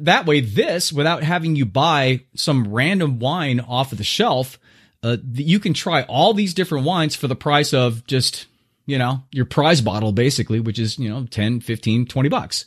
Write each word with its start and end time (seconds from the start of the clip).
That 0.00 0.26
way, 0.26 0.40
this, 0.40 0.92
without 0.92 1.22
having 1.22 1.56
you 1.56 1.64
buy 1.64 2.20
some 2.34 2.70
random 2.70 3.18
wine 3.18 3.60
off 3.60 3.92
of 3.92 3.98
the 3.98 4.04
shelf, 4.04 4.58
uh, 5.02 5.16
you 5.32 5.58
can 5.58 5.72
try 5.72 6.02
all 6.02 6.34
these 6.34 6.52
different 6.52 6.84
wines 6.84 7.16
for 7.16 7.28
the 7.28 7.34
price 7.34 7.72
of 7.72 8.06
just, 8.06 8.46
you 8.84 8.98
know, 8.98 9.22
your 9.32 9.46
prize 9.46 9.80
bottle, 9.80 10.12
basically, 10.12 10.60
which 10.60 10.78
is, 10.78 10.98
you 10.98 11.08
know, 11.08 11.24
10, 11.24 11.60
15, 11.60 12.04
20 12.04 12.28
bucks. 12.28 12.66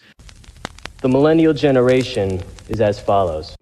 The 1.02 1.10
millennial 1.10 1.54
generation 1.54 2.42
is 2.68 2.82
as 2.82 3.00
follows. 3.00 3.56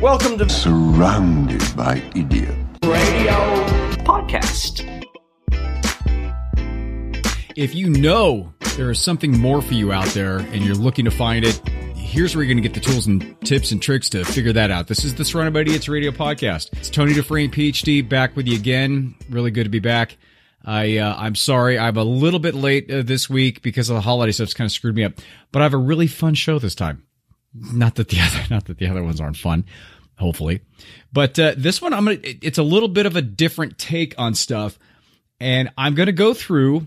Welcome 0.00 0.38
to 0.38 0.48
surrounded 0.48 1.62
by 1.76 2.02
idiots. 2.16 2.56
Radio 2.82 3.34
Podcast. 4.02 4.88
If 7.54 7.74
you 7.74 7.90
know 7.90 8.54
there 8.76 8.90
is 8.90 8.98
something 8.98 9.38
more 9.38 9.60
for 9.60 9.74
you 9.74 9.92
out 9.92 10.06
there 10.08 10.38
and 10.38 10.64
you're 10.64 10.74
looking 10.74 11.04
to 11.04 11.10
find 11.10 11.44
it, 11.44 11.56
here's 11.94 12.34
where 12.34 12.44
you're 12.44 12.52
going 12.52 12.62
to 12.62 12.68
get 12.68 12.74
the 12.74 12.80
tools 12.80 13.06
and 13.06 13.38
tips 13.42 13.70
and 13.70 13.82
tricks 13.82 14.08
to 14.10 14.24
figure 14.24 14.52
that 14.52 14.70
out. 14.70 14.88
This 14.88 15.04
is 15.04 15.14
the 15.14 15.24
Surrounded 15.24 15.52
by 15.52 15.60
Idiots 15.60 15.88
Radio 15.88 16.10
Podcast. 16.10 16.70
It's 16.72 16.88
Tony 16.88 17.12
Dufresne, 17.12 17.50
PhD, 17.50 18.06
back 18.06 18.34
with 18.34 18.46
you 18.46 18.56
again. 18.56 19.14
Really 19.28 19.50
good 19.50 19.64
to 19.64 19.70
be 19.70 19.78
back. 19.78 20.16
I 20.64 20.98
uh, 20.98 21.14
I'm 21.18 21.34
sorry 21.34 21.78
I'm 21.78 21.96
a 21.96 22.04
little 22.04 22.38
bit 22.38 22.54
late 22.54 22.90
uh, 22.90 23.02
this 23.02 23.28
week 23.28 23.62
because 23.62 23.90
of 23.90 23.96
the 23.96 24.00
holiday 24.00 24.32
stuff's 24.32 24.54
kind 24.54 24.66
of 24.66 24.72
screwed 24.72 24.94
me 24.94 25.04
up, 25.04 25.14
but 25.50 25.60
I 25.60 25.64
have 25.64 25.74
a 25.74 25.78
really 25.78 26.06
fun 26.06 26.34
show 26.34 26.58
this 26.60 26.76
time. 26.76 27.04
Not 27.52 27.96
that 27.96 28.08
the 28.08 28.20
other 28.22 28.44
not 28.48 28.66
that 28.66 28.78
the 28.78 28.86
other 28.86 29.02
ones 29.02 29.20
aren't 29.20 29.36
fun, 29.36 29.64
hopefully, 30.16 30.60
but 31.12 31.36
uh, 31.36 31.54
this 31.56 31.82
one 31.82 31.92
I'm 31.92 32.04
gonna 32.04 32.18
it's 32.22 32.58
a 32.58 32.62
little 32.62 32.88
bit 32.88 33.06
of 33.06 33.16
a 33.16 33.22
different 33.22 33.76
take 33.76 34.14
on 34.18 34.34
stuff, 34.34 34.78
and 35.40 35.68
I'm 35.76 35.96
gonna 35.96 36.12
go 36.12 36.32
through 36.32 36.86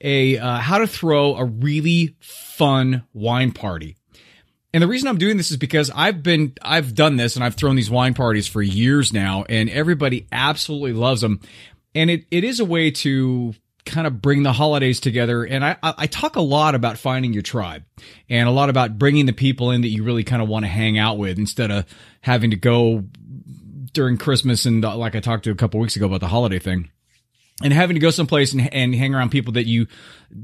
a 0.00 0.38
uh, 0.38 0.58
how 0.58 0.78
to 0.78 0.86
throw 0.86 1.36
a 1.36 1.44
really 1.44 2.16
fun 2.20 3.04
wine 3.12 3.52
party. 3.52 3.96
And 4.72 4.82
the 4.82 4.88
reason 4.88 5.08
I'm 5.08 5.18
doing 5.18 5.36
this 5.36 5.50
is 5.50 5.56
because 5.56 5.90
I've 5.94 6.22
been 6.22 6.54
I've 6.62 6.94
done 6.94 7.16
this 7.16 7.34
and 7.34 7.44
I've 7.44 7.56
thrown 7.56 7.76
these 7.76 7.90
wine 7.90 8.14
parties 8.14 8.46
for 8.46 8.62
years 8.62 9.12
now 9.12 9.44
and 9.48 9.68
everybody 9.68 10.26
absolutely 10.30 10.92
loves 10.92 11.20
them. 11.20 11.40
And 11.94 12.08
it, 12.08 12.24
it 12.30 12.44
is 12.44 12.60
a 12.60 12.64
way 12.64 12.92
to 12.92 13.54
kind 13.84 14.06
of 14.06 14.22
bring 14.22 14.44
the 14.44 14.52
holidays 14.52 15.00
together. 15.00 15.42
And 15.42 15.64
I, 15.64 15.76
I 15.82 16.06
talk 16.06 16.36
a 16.36 16.40
lot 16.40 16.76
about 16.76 16.98
finding 16.98 17.32
your 17.32 17.42
tribe 17.42 17.84
and 18.28 18.48
a 18.48 18.52
lot 18.52 18.70
about 18.70 18.98
bringing 18.98 19.26
the 19.26 19.32
people 19.32 19.72
in 19.72 19.80
that 19.80 19.88
you 19.88 20.04
really 20.04 20.22
kind 20.22 20.40
of 20.40 20.48
want 20.48 20.64
to 20.64 20.68
hang 20.68 20.98
out 20.98 21.18
with 21.18 21.38
instead 21.38 21.72
of 21.72 21.86
having 22.20 22.50
to 22.50 22.56
go 22.56 23.04
during 23.92 24.18
Christmas 24.18 24.66
and 24.66 24.84
like 24.84 25.16
I 25.16 25.20
talked 25.20 25.44
to 25.44 25.50
a 25.50 25.56
couple 25.56 25.80
weeks 25.80 25.96
ago 25.96 26.06
about 26.06 26.20
the 26.20 26.28
holiday 26.28 26.60
thing 26.60 26.90
and 27.62 27.72
having 27.72 27.94
to 27.94 28.00
go 28.00 28.10
someplace 28.10 28.52
and, 28.52 28.72
and 28.72 28.94
hang 28.94 29.14
around 29.14 29.30
people 29.30 29.54
that 29.54 29.66
you 29.66 29.86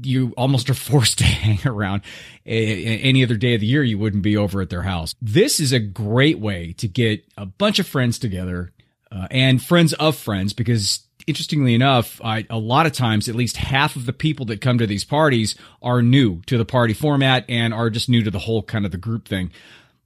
you 0.01 0.33
almost 0.37 0.69
are 0.69 0.73
forced 0.75 1.19
to 1.19 1.23
hang 1.23 1.59
around 1.65 2.01
any 2.45 3.23
other 3.23 3.37
day 3.37 3.55
of 3.55 3.61
the 3.61 3.67
year 3.67 3.83
you 3.83 3.97
wouldn't 3.97 4.23
be 4.23 4.37
over 4.37 4.61
at 4.61 4.69
their 4.69 4.83
house. 4.83 5.15
This 5.21 5.59
is 5.59 5.71
a 5.71 5.79
great 5.79 6.39
way 6.39 6.73
to 6.73 6.87
get 6.87 7.25
a 7.37 7.45
bunch 7.45 7.79
of 7.79 7.87
friends 7.87 8.19
together 8.19 8.71
uh, 9.11 9.27
and 9.31 9.61
friends 9.61 9.93
of 9.93 10.15
friends 10.15 10.53
because 10.53 11.07
interestingly 11.25 11.73
enough 11.73 12.21
I, 12.23 12.45
a 12.49 12.57
lot 12.57 12.85
of 12.85 12.93
times 12.93 13.27
at 13.27 13.35
least 13.35 13.57
half 13.57 13.95
of 13.95 14.05
the 14.05 14.13
people 14.13 14.45
that 14.47 14.61
come 14.61 14.77
to 14.77 14.87
these 14.87 15.03
parties 15.03 15.55
are 15.81 16.01
new 16.01 16.41
to 16.45 16.57
the 16.57 16.65
party 16.65 16.93
format 16.93 17.45
and 17.49 17.73
are 17.73 17.89
just 17.89 18.07
new 18.07 18.23
to 18.23 18.31
the 18.31 18.39
whole 18.39 18.63
kind 18.63 18.85
of 18.85 18.91
the 18.91 18.97
group 18.97 19.27
thing 19.27 19.51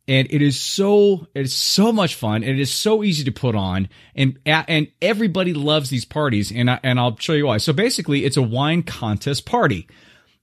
and 0.07 0.27
it 0.31 0.41
is 0.41 0.59
so 0.59 1.27
it 1.35 1.41
is 1.41 1.53
so 1.53 1.91
much 1.91 2.15
fun 2.15 2.43
and 2.43 2.51
it 2.51 2.59
is 2.59 2.73
so 2.73 3.03
easy 3.03 3.23
to 3.23 3.31
put 3.31 3.55
on 3.55 3.87
and 4.15 4.39
and 4.45 4.87
everybody 5.01 5.53
loves 5.53 5.89
these 5.89 6.05
parties 6.05 6.51
and 6.51 6.69
I, 6.69 6.79
and 6.83 6.99
I'll 6.99 7.17
show 7.17 7.33
you 7.33 7.47
why. 7.47 7.57
So 7.57 7.73
basically 7.73 8.25
it's 8.25 8.37
a 8.37 8.41
wine 8.41 8.83
contest 8.83 9.45
party. 9.45 9.87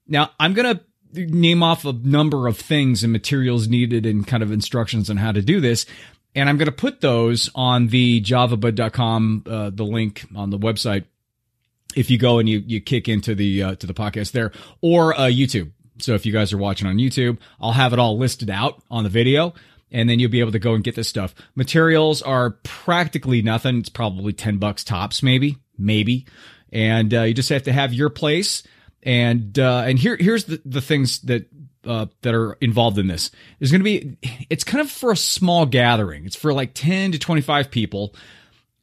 Now, 0.09 0.31
I'm 0.39 0.53
going 0.53 0.77
to 0.77 0.83
name 1.13 1.63
off 1.63 1.85
a 1.85 1.93
number 1.93 2.47
of 2.47 2.57
things 2.57 3.03
and 3.03 3.13
materials 3.13 3.67
needed 3.67 4.05
and 4.05 4.25
kind 4.27 4.43
of 4.43 4.51
instructions 4.51 5.09
on 5.09 5.17
how 5.17 5.31
to 5.31 5.41
do 5.41 5.61
this. 5.61 5.85
And 6.35 6.49
I'm 6.49 6.57
going 6.57 6.67
to 6.67 6.71
put 6.71 7.01
those 7.01 7.49
on 7.55 7.87
the 7.87 8.21
javabud.com, 8.21 9.43
uh, 9.47 9.69
the 9.71 9.83
link 9.83 10.25
on 10.35 10.49
the 10.49 10.59
website. 10.59 11.05
If 11.95 12.11
you 12.11 12.17
go 12.17 12.39
and 12.39 12.47
you, 12.47 12.63
you 12.65 12.81
kick 12.81 13.07
into 13.07 13.33
the, 13.33 13.63
uh, 13.63 13.75
to 13.75 13.87
the 13.87 13.93
podcast 13.93 14.31
there 14.31 14.51
or, 14.81 15.13
uh, 15.13 15.21
YouTube. 15.21 15.71
So 15.99 16.13
if 16.13 16.25
you 16.25 16.33
guys 16.33 16.53
are 16.53 16.57
watching 16.57 16.87
on 16.87 16.97
YouTube, 16.97 17.37
I'll 17.59 17.71
have 17.71 17.93
it 17.93 17.99
all 17.99 18.17
listed 18.17 18.49
out 18.49 18.81
on 18.89 19.03
the 19.03 19.09
video 19.09 19.53
and 19.91 20.09
then 20.09 20.19
you'll 20.19 20.31
be 20.31 20.39
able 20.39 20.51
to 20.51 20.59
go 20.59 20.73
and 20.73 20.83
get 20.83 20.95
this 20.95 21.07
stuff. 21.07 21.33
Materials 21.55 22.21
are 22.21 22.51
practically 22.63 23.41
nothing. 23.41 23.79
It's 23.79 23.89
probably 23.89 24.33
10 24.33 24.57
bucks 24.57 24.83
tops, 24.83 25.23
maybe, 25.23 25.57
maybe. 25.77 26.25
And, 26.71 27.13
uh, 27.13 27.23
you 27.23 27.33
just 27.33 27.49
have 27.49 27.63
to 27.63 27.73
have 27.73 27.93
your 27.93 28.09
place. 28.09 28.63
And, 29.01 29.57
uh, 29.57 29.83
and 29.87 29.97
here, 29.97 30.15
here's 30.17 30.45
the, 30.45 30.61
the 30.65 30.81
things 30.81 31.19
that, 31.21 31.47
uh, 31.85 32.07
that 32.21 32.35
are 32.35 32.53
involved 32.61 32.99
in 32.99 33.07
this. 33.07 33.31
There's 33.57 33.71
going 33.71 33.81
to 33.81 33.83
be, 33.83 34.17
it's 34.49 34.63
kind 34.63 34.81
of 34.81 34.91
for 34.91 35.11
a 35.11 35.17
small 35.17 35.65
gathering. 35.65 36.25
It's 36.25 36.35
for 36.35 36.53
like 36.53 36.73
10 36.73 37.13
to 37.13 37.19
25 37.19 37.71
people 37.71 38.13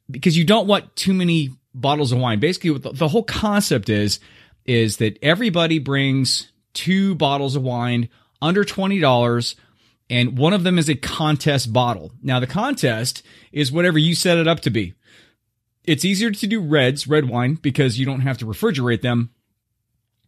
because 0.09 0.37
you 0.37 0.43
don't 0.43 0.67
want 0.67 0.95
too 0.95 1.13
many 1.13 1.51
bottles 1.73 2.11
of 2.11 2.19
wine. 2.19 2.39
Basically, 2.39 2.77
the, 2.77 2.91
the 2.91 3.07
whole 3.07 3.23
concept 3.23 3.89
is, 3.89 4.19
is 4.65 4.97
that 4.97 5.17
everybody 5.21 5.79
brings 5.79 6.51
two 6.77 7.15
bottles 7.15 7.55
of 7.55 7.63
wine 7.63 8.07
under 8.39 8.63
$20 8.63 9.55
and 10.09 10.37
one 10.37 10.53
of 10.53 10.63
them 10.63 10.77
is 10.77 10.87
a 10.89 10.95
contest 10.95 11.73
bottle. 11.73 12.13
Now 12.21 12.39
the 12.39 12.47
contest 12.47 13.23
is 13.51 13.71
whatever 13.71 13.97
you 13.97 14.15
set 14.15 14.37
it 14.37 14.47
up 14.47 14.61
to 14.61 14.69
be. 14.69 14.93
It's 15.83 16.05
easier 16.05 16.31
to 16.31 16.47
do 16.47 16.61
reds, 16.61 17.07
red 17.07 17.27
wine, 17.27 17.55
because 17.55 17.97
you 17.97 18.05
don't 18.05 18.21
have 18.21 18.37
to 18.39 18.45
refrigerate 18.45 19.01
them. 19.01 19.31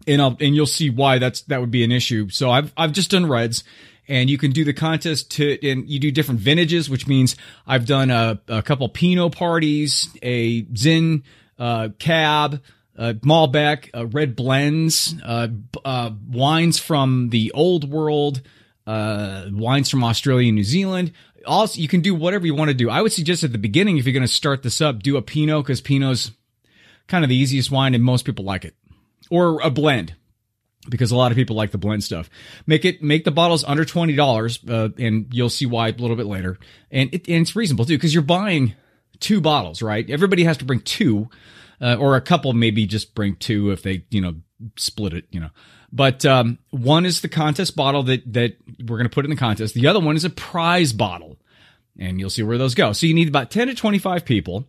And 0.07 0.21
I'll, 0.21 0.37
and 0.39 0.55
you'll 0.55 0.65
see 0.65 0.89
why 0.89 1.19
that's, 1.19 1.41
that 1.43 1.61
would 1.61 1.71
be 1.71 1.83
an 1.83 1.91
issue. 1.91 2.29
So 2.29 2.49
I've, 2.49 2.73
I've 2.75 2.93
just 2.93 3.11
done 3.11 3.27
reds 3.27 3.63
and 4.07 4.29
you 4.29 4.37
can 4.37 4.51
do 4.51 4.63
the 4.63 4.73
contest 4.73 5.31
to, 5.31 5.69
and 5.69 5.87
you 5.87 5.99
do 5.99 6.11
different 6.11 6.39
vintages, 6.39 6.89
which 6.89 7.07
means 7.07 7.35
I've 7.67 7.85
done 7.85 8.09
a, 8.09 8.41
a 8.47 8.63
couple 8.63 8.89
Pinot 8.89 9.33
parties, 9.33 10.09
a 10.23 10.66
Zin, 10.75 11.23
uh, 11.59 11.89
cab, 11.99 12.61
uh, 12.99 13.13
Malbec, 13.21 13.89
uh, 13.95 14.05
red 14.07 14.35
blends, 14.35 15.15
uh, 15.23 15.47
uh, 15.85 16.11
wines 16.27 16.77
from 16.77 17.29
the 17.29 17.51
old 17.53 17.89
world, 17.89 18.41
uh, 18.85 19.45
wines 19.51 19.89
from 19.89 20.03
Australia 20.03 20.49
and 20.49 20.55
New 20.55 20.63
Zealand. 20.63 21.13
Also, 21.47 21.79
you 21.79 21.87
can 21.87 22.01
do 22.01 22.13
whatever 22.13 22.45
you 22.45 22.53
want 22.53 22.67
to 22.69 22.75
do. 22.75 22.89
I 22.89 23.01
would 23.01 23.13
suggest 23.13 23.45
at 23.45 23.53
the 23.53 23.57
beginning, 23.57 23.97
if 23.97 24.05
you're 24.05 24.13
going 24.13 24.21
to 24.21 24.27
start 24.27 24.61
this 24.61 24.81
up, 24.81 25.01
do 25.01 25.15
a 25.15 25.21
Pinot 25.21 25.63
because 25.63 25.79
Pinot's 25.79 26.31
kind 27.07 27.23
of 27.23 27.29
the 27.29 27.35
easiest 27.35 27.71
wine 27.71 27.95
and 27.95 28.03
most 28.03 28.25
people 28.25 28.43
like 28.43 28.65
it, 28.65 28.75
or 29.29 29.61
a 29.61 29.69
blend 29.69 30.16
because 30.89 31.11
a 31.11 31.16
lot 31.16 31.31
of 31.31 31.37
people 31.37 31.55
like 31.55 31.71
the 31.71 31.77
blend 31.77 32.03
stuff. 32.03 32.29
Make 32.67 32.83
it 32.83 33.01
make 33.01 33.23
the 33.23 33.31
bottles 33.31 33.63
under 33.63 33.85
twenty 33.85 34.16
dollars, 34.16 34.59
uh, 34.67 34.89
and 34.97 35.27
you'll 35.31 35.49
see 35.49 35.66
why 35.66 35.87
a 35.87 35.93
little 35.93 36.17
bit 36.17 36.25
later. 36.25 36.57
And, 36.91 37.13
it, 37.13 37.27
and 37.29 37.41
it's 37.41 37.55
reasonable 37.55 37.85
too 37.85 37.95
because 37.95 38.13
you're 38.13 38.23
buying 38.23 38.75
two 39.21 39.39
bottles, 39.39 39.81
right? 39.81 40.09
Everybody 40.09 40.43
has 40.43 40.57
to 40.57 40.66
bring 40.66 40.81
two 40.81 41.29
uh, 41.81 41.95
or 42.00 42.16
a 42.16 42.22
couple 42.22 42.53
maybe 42.53 42.85
just 42.85 43.16
bring 43.16 43.35
two 43.35 43.72
if 43.72 43.84
they 43.84 44.06
you 44.09 44.22
know 44.22 44.35
split 44.75 45.13
it 45.13 45.25
you 45.31 45.40
know. 45.40 45.50
But 45.91 46.25
um, 46.25 46.59
one 46.69 47.06
is 47.06 47.22
the 47.22 47.29
contest 47.29 47.75
bottle 47.75 48.03
that 48.03 48.34
that 48.34 48.57
we're 48.79 48.97
going 48.97 49.09
to 49.09 49.13
put 49.13 49.25
in 49.25 49.31
the 49.31 49.38
contest. 49.38 49.73
The 49.73 49.88
other 49.88 50.00
one 50.00 50.16
is 50.16 50.25
a 50.25 50.29
prize 50.29 50.94
bottle. 50.94 51.38
And 51.97 52.17
you'll 52.17 52.29
see 52.29 52.44
where 52.44 52.57
those 52.57 52.75
go. 52.75 52.94
So 52.94 53.07
you 53.07 53.13
need 53.13 53.28
about 53.28 53.51
10 53.51 53.67
to 53.67 53.75
25 53.75 54.23
people 54.23 54.66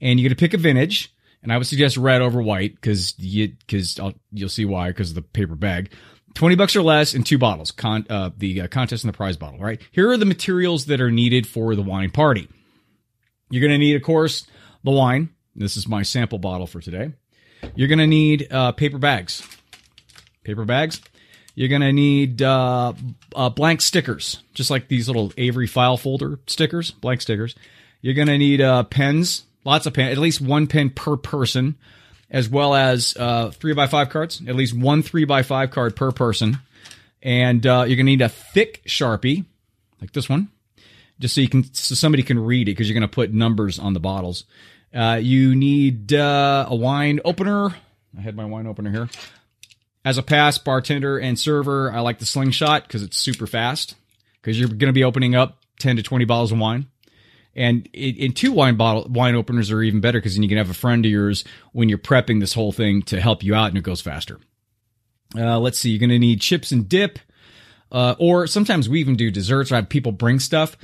and 0.00 0.18
you're 0.18 0.28
going 0.28 0.36
to 0.36 0.40
pick 0.40 0.54
a 0.54 0.58
vintage. 0.58 1.14
And 1.42 1.52
i 1.52 1.58
would 1.58 1.66
suggest 1.66 1.96
red 1.96 2.22
over 2.22 2.40
white 2.40 2.76
because 2.76 3.18
you 3.18 3.48
because 3.66 3.98
you'll 4.30 4.48
see 4.48 4.64
why 4.64 4.88
because 4.88 5.10
of 5.10 5.16
the 5.16 5.22
paper 5.22 5.56
bag. 5.56 5.92
20 6.34 6.54
bucks 6.54 6.76
or 6.76 6.82
less 6.82 7.14
and 7.14 7.26
two 7.26 7.36
bottles. 7.36 7.72
Con, 7.72 8.06
uh, 8.08 8.30
the 8.38 8.62
uh, 8.62 8.68
contest 8.68 9.04
and 9.04 9.12
the 9.12 9.16
prize 9.16 9.36
bottle 9.36 9.58
right? 9.58 9.82
Here 9.90 10.08
are 10.10 10.16
the 10.16 10.24
materials 10.24 10.86
that 10.86 11.00
are 11.00 11.10
needed 11.10 11.46
for 11.46 11.74
the 11.74 11.82
wine 11.82 12.10
party. 12.10 12.48
You're 13.50 13.60
going 13.60 13.72
to 13.72 13.78
need 13.78 13.96
of 13.96 14.02
course 14.02 14.46
the 14.84 14.92
wine 14.92 15.30
this 15.54 15.76
is 15.76 15.86
my 15.86 16.02
sample 16.02 16.38
bottle 16.38 16.66
for 16.66 16.80
today. 16.80 17.12
You're 17.74 17.88
going 17.88 17.98
to 17.98 18.06
need 18.06 18.52
uh, 18.52 18.72
paper 18.72 18.98
bags. 18.98 19.46
Paper 20.44 20.64
bags. 20.64 21.00
You're 21.54 21.68
going 21.68 21.82
to 21.82 21.92
need 21.92 22.40
uh, 22.40 22.94
uh, 23.36 23.50
blank 23.50 23.82
stickers, 23.82 24.42
just 24.54 24.70
like 24.70 24.88
these 24.88 25.08
little 25.08 25.32
Avery 25.36 25.66
file 25.66 25.96
folder 25.96 26.38
stickers, 26.46 26.90
blank 26.90 27.20
stickers. 27.20 27.54
You're 28.00 28.14
going 28.14 28.28
to 28.28 28.38
need 28.38 28.60
uh, 28.60 28.84
pens, 28.84 29.44
lots 29.64 29.86
of 29.86 29.92
pens, 29.92 30.12
at 30.12 30.18
least 30.18 30.40
one 30.40 30.66
pen 30.66 30.90
per 30.90 31.16
person, 31.16 31.76
as 32.30 32.48
well 32.48 32.74
as 32.74 33.14
uh, 33.18 33.50
three 33.50 33.74
by 33.74 33.86
five 33.86 34.08
cards, 34.08 34.40
at 34.48 34.56
least 34.56 34.74
one 34.74 35.02
three 35.02 35.24
by 35.26 35.42
five 35.42 35.70
card 35.70 35.94
per 35.94 36.10
person. 36.10 36.58
And 37.22 37.64
uh, 37.66 37.84
you're 37.86 37.96
going 37.96 37.98
to 37.98 38.02
need 38.04 38.22
a 38.22 38.28
thick 38.30 38.82
Sharpie, 38.86 39.44
like 40.00 40.12
this 40.12 40.28
one, 40.28 40.48
just 41.20 41.34
so 41.34 41.42
you 41.42 41.48
can 41.48 41.72
so 41.74 41.94
somebody 41.94 42.22
can 42.22 42.38
read 42.38 42.68
it 42.68 42.72
because 42.72 42.88
you're 42.88 42.98
going 42.98 43.08
to 43.08 43.14
put 43.14 43.32
numbers 43.32 43.78
on 43.78 43.92
the 43.92 44.00
bottles. 44.00 44.44
Uh, 44.94 45.18
you 45.22 45.54
need 45.54 46.12
uh, 46.12 46.66
a 46.68 46.74
wine 46.74 47.20
opener. 47.24 47.74
I 48.16 48.20
had 48.20 48.36
my 48.36 48.44
wine 48.44 48.66
opener 48.66 48.90
here. 48.90 49.08
As 50.04 50.18
a 50.18 50.22
pass, 50.22 50.58
bartender 50.58 51.18
and 51.18 51.38
server, 51.38 51.90
I 51.92 52.00
like 52.00 52.18
the 52.18 52.26
slingshot 52.26 52.86
because 52.86 53.02
it's 53.02 53.16
super 53.16 53.46
fast. 53.46 53.94
Because 54.40 54.58
you're 54.58 54.68
going 54.68 54.80
to 54.80 54.92
be 54.92 55.04
opening 55.04 55.34
up 55.34 55.58
10 55.78 55.96
to 55.96 56.02
20 56.02 56.24
bottles 56.24 56.52
of 56.52 56.58
wine. 56.58 56.86
And 57.54 57.86
in 57.92 58.32
two 58.32 58.50
wine 58.50 58.76
bottle 58.76 59.06
wine 59.10 59.34
openers 59.34 59.70
are 59.70 59.82
even 59.82 60.00
better 60.00 60.18
because 60.18 60.34
then 60.34 60.42
you 60.42 60.48
can 60.48 60.58
have 60.58 60.70
a 60.70 60.74
friend 60.74 61.04
of 61.04 61.10
yours 61.10 61.44
when 61.72 61.88
you're 61.88 61.98
prepping 61.98 62.40
this 62.40 62.54
whole 62.54 62.72
thing 62.72 63.02
to 63.02 63.20
help 63.20 63.42
you 63.42 63.54
out 63.54 63.68
and 63.68 63.76
it 63.78 63.84
goes 63.84 64.00
faster. 64.00 64.40
Uh, 65.36 65.58
let's 65.58 65.78
see, 65.78 65.90
you're 65.90 65.98
going 65.98 66.08
to 66.10 66.18
need 66.18 66.40
chips 66.40 66.72
and 66.72 66.88
dip. 66.88 67.18
uh, 67.92 68.14
or 68.18 68.46
sometimes 68.46 68.88
we 68.88 69.00
even 69.00 69.16
do 69.16 69.30
desserts. 69.30 69.70
I 69.70 69.76
have 69.76 69.88
people 69.90 70.12
bring 70.12 70.40
stuff, 70.40 70.76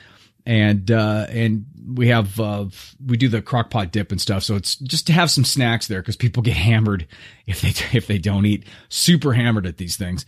and 0.48 0.90
uh, 0.90 1.26
and 1.28 1.66
we 1.94 2.08
have 2.08 2.40
uh, 2.40 2.64
we 3.06 3.18
do 3.18 3.28
the 3.28 3.42
crock 3.42 3.68
pot 3.68 3.92
dip 3.92 4.10
and 4.10 4.20
stuff. 4.20 4.42
So 4.42 4.56
it's 4.56 4.76
just 4.76 5.06
to 5.08 5.12
have 5.12 5.30
some 5.30 5.44
snacks 5.44 5.86
there 5.86 6.00
because 6.00 6.16
people 6.16 6.42
get 6.42 6.56
hammered 6.56 7.06
if 7.46 7.60
they 7.60 7.96
if 7.96 8.08
they 8.08 8.18
don't 8.18 8.46
eat. 8.46 8.64
Super 8.88 9.34
hammered 9.34 9.66
at 9.66 9.76
these 9.76 9.96
things. 9.96 10.26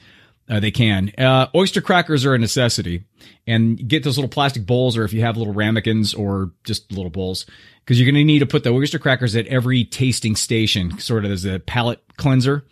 Uh, 0.49 0.61
they 0.61 0.71
can. 0.71 1.13
Uh, 1.17 1.47
oyster 1.55 1.81
crackers 1.81 2.27
are 2.27 2.35
a 2.35 2.39
necessity, 2.39 3.05
and 3.47 3.89
get 3.89 4.05
those 4.05 4.19
little 4.19 4.29
plastic 4.29 4.67
bowls, 4.67 4.97
or 4.97 5.05
if 5.05 5.13
you 5.13 5.23
have 5.23 5.37
little 5.37 5.55
ramekins 5.55 6.13
or 6.13 6.51
just 6.65 6.93
little 6.93 7.11
bowls, 7.11 7.47
because 7.81 7.99
you're 7.99 8.11
going 8.11 8.21
to 8.21 8.25
need 8.25 8.41
to 8.41 8.47
put 8.47 8.63
the 8.63 8.71
oyster 8.71 8.99
crackers 8.99 9.35
at 9.37 9.47
every 9.47 9.85
tasting 9.85 10.37
station, 10.37 10.99
sort 10.99 11.25
of 11.25 11.31
as 11.31 11.47
a 11.47 11.61
palate 11.61 12.03
cleanser. 12.17 12.67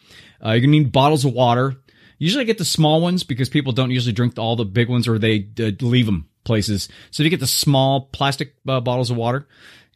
Uh, 0.45 0.51
you're 0.51 0.61
going 0.61 0.73
to 0.73 0.79
need 0.81 0.93
bottles 0.93 1.25
of 1.25 1.33
water. 1.33 1.77
Usually, 2.19 2.43
I 2.43 2.47
get 2.47 2.59
the 2.59 2.65
small 2.65 3.01
ones 3.01 3.23
because 3.23 3.49
people 3.49 3.73
don't 3.73 3.93
usually 3.93 4.13
drink 4.13 4.39
all 4.39 4.57
the 4.57 4.65
big 4.65 4.91
ones, 4.91 5.07
or 5.07 5.19
they 5.19 5.49
uh, 5.61 5.71
leave 5.81 6.07
them 6.07 6.28
places. 6.49 6.89
So 7.13 7.23
you 7.23 7.31
get 7.31 7.39
the 7.39 7.47
small 7.47 8.09
plastic 8.13 8.57
uh, 8.67 8.81
bottles 8.81 9.11
of 9.11 9.17
water, 9.17 9.47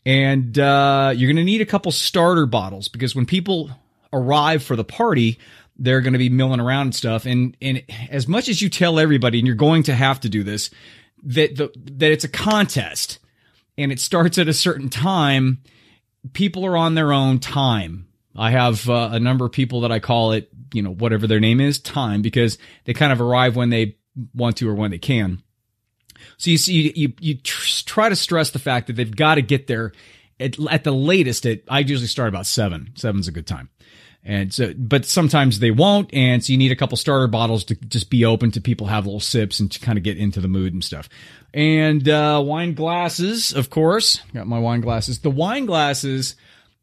and 0.06 0.56
uh, 0.58 1.12
you're 1.16 1.28
going 1.28 1.44
to 1.44 1.44
need 1.44 1.60
a 1.60 1.66
couple 1.66 1.90
starter 1.90 2.46
bottles 2.46 2.88
because 2.88 3.16
when 3.16 3.26
people 3.26 3.70
arrive 4.12 4.62
for 4.62 4.76
the 4.76 4.84
party, 4.84 5.38
they're 5.76 6.00
going 6.00 6.12
to 6.12 6.19
be 6.19 6.28
milling 6.28 6.60
around 6.60 6.87
and 6.87 6.94
stuff. 6.94 7.26
And 7.26 7.56
and 7.60 7.82
as 8.10 8.28
much 8.28 8.49
as 8.49 8.62
you 8.62 8.69
tell 8.69 9.00
everybody, 9.00 9.38
and 9.38 9.46
you're 9.46 9.56
going 9.56 9.82
to 9.84 9.94
have 9.94 10.20
to 10.20 10.28
do 10.28 10.44
this, 10.44 10.70
that 11.25 11.56
the, 11.56 11.72
that 11.96 12.12
it's 12.12 12.25
a 12.25 12.28
contest, 12.28 13.19
and 13.76 13.90
it 13.90 13.98
starts 13.98 14.38
at 14.38 14.48
a 14.48 14.55
certain 14.55 14.88
time. 14.88 15.62
People 16.34 16.64
are 16.64 16.76
on 16.76 16.94
their 16.94 17.12
own 17.12 17.40
time. 17.40 18.06
I 18.37 18.50
have 18.52 18.88
uh, 18.88 19.10
a 19.12 19.19
number 19.19 19.44
of 19.44 19.52
people 19.52 19.81
that 19.81 19.93
I 19.93 19.98
call 19.98 20.32
it, 20.32 20.48
you 20.72 20.82
know, 20.82 20.94
whatever 20.94 21.26
their 21.26 21.40
name 21.40 21.60
is, 21.60 21.81
time, 21.81 22.22
because 22.22 22.58
they 22.84 22.94
kind 22.94 23.12
of 23.12 23.20
arrive 23.20 23.56
when 23.56 23.70
they 23.70 23.96
want 24.34 24.56
to 24.58 24.69
or 24.69 24.75
when 24.75 24.90
they 24.90 24.98
can. 24.98 25.43
So 26.36 26.50
you 26.50 26.58
see, 26.58 26.92
you 26.94 27.12
you 27.20 27.36
try 27.36 28.08
to 28.08 28.16
stress 28.16 28.50
the 28.50 28.58
fact 28.58 28.86
that 28.86 28.94
they've 28.94 29.14
got 29.14 29.36
to 29.36 29.42
get 29.42 29.66
there 29.66 29.92
at, 30.40 30.58
at 30.70 30.84
the 30.84 30.92
latest. 30.92 31.46
At 31.46 31.62
I 31.69 31.80
usually 31.80 32.06
start 32.06 32.28
about 32.28 32.46
seven. 32.46 32.92
Seven's 32.94 33.28
a 33.28 33.32
good 33.32 33.46
time. 33.46 33.69
And 34.24 34.54
so, 34.54 34.72
but 34.76 35.04
sometimes 35.04 35.58
they 35.58 35.72
won't. 35.72 36.12
And 36.14 36.44
so 36.44 36.52
you 36.52 36.58
need 36.58 36.70
a 36.70 36.76
couple 36.76 36.96
starter 36.96 37.26
bottles 37.26 37.64
to 37.64 37.74
just 37.74 38.08
be 38.08 38.24
open 38.24 38.52
to 38.52 38.60
people 38.60 38.86
have 38.86 39.04
little 39.04 39.20
sips 39.20 39.58
and 39.58 39.70
to 39.72 39.80
kind 39.80 39.98
of 39.98 40.04
get 40.04 40.16
into 40.16 40.40
the 40.40 40.48
mood 40.48 40.72
and 40.72 40.84
stuff. 40.84 41.08
And, 41.52 42.08
uh, 42.08 42.40
wine 42.44 42.74
glasses, 42.74 43.52
of 43.52 43.69
course. 43.69 44.20
Got 44.32 44.46
my 44.46 44.60
wine 44.60 44.80
glasses. 44.80 45.19
The 45.19 45.30
wine 45.30 45.66
glasses, 45.66 46.36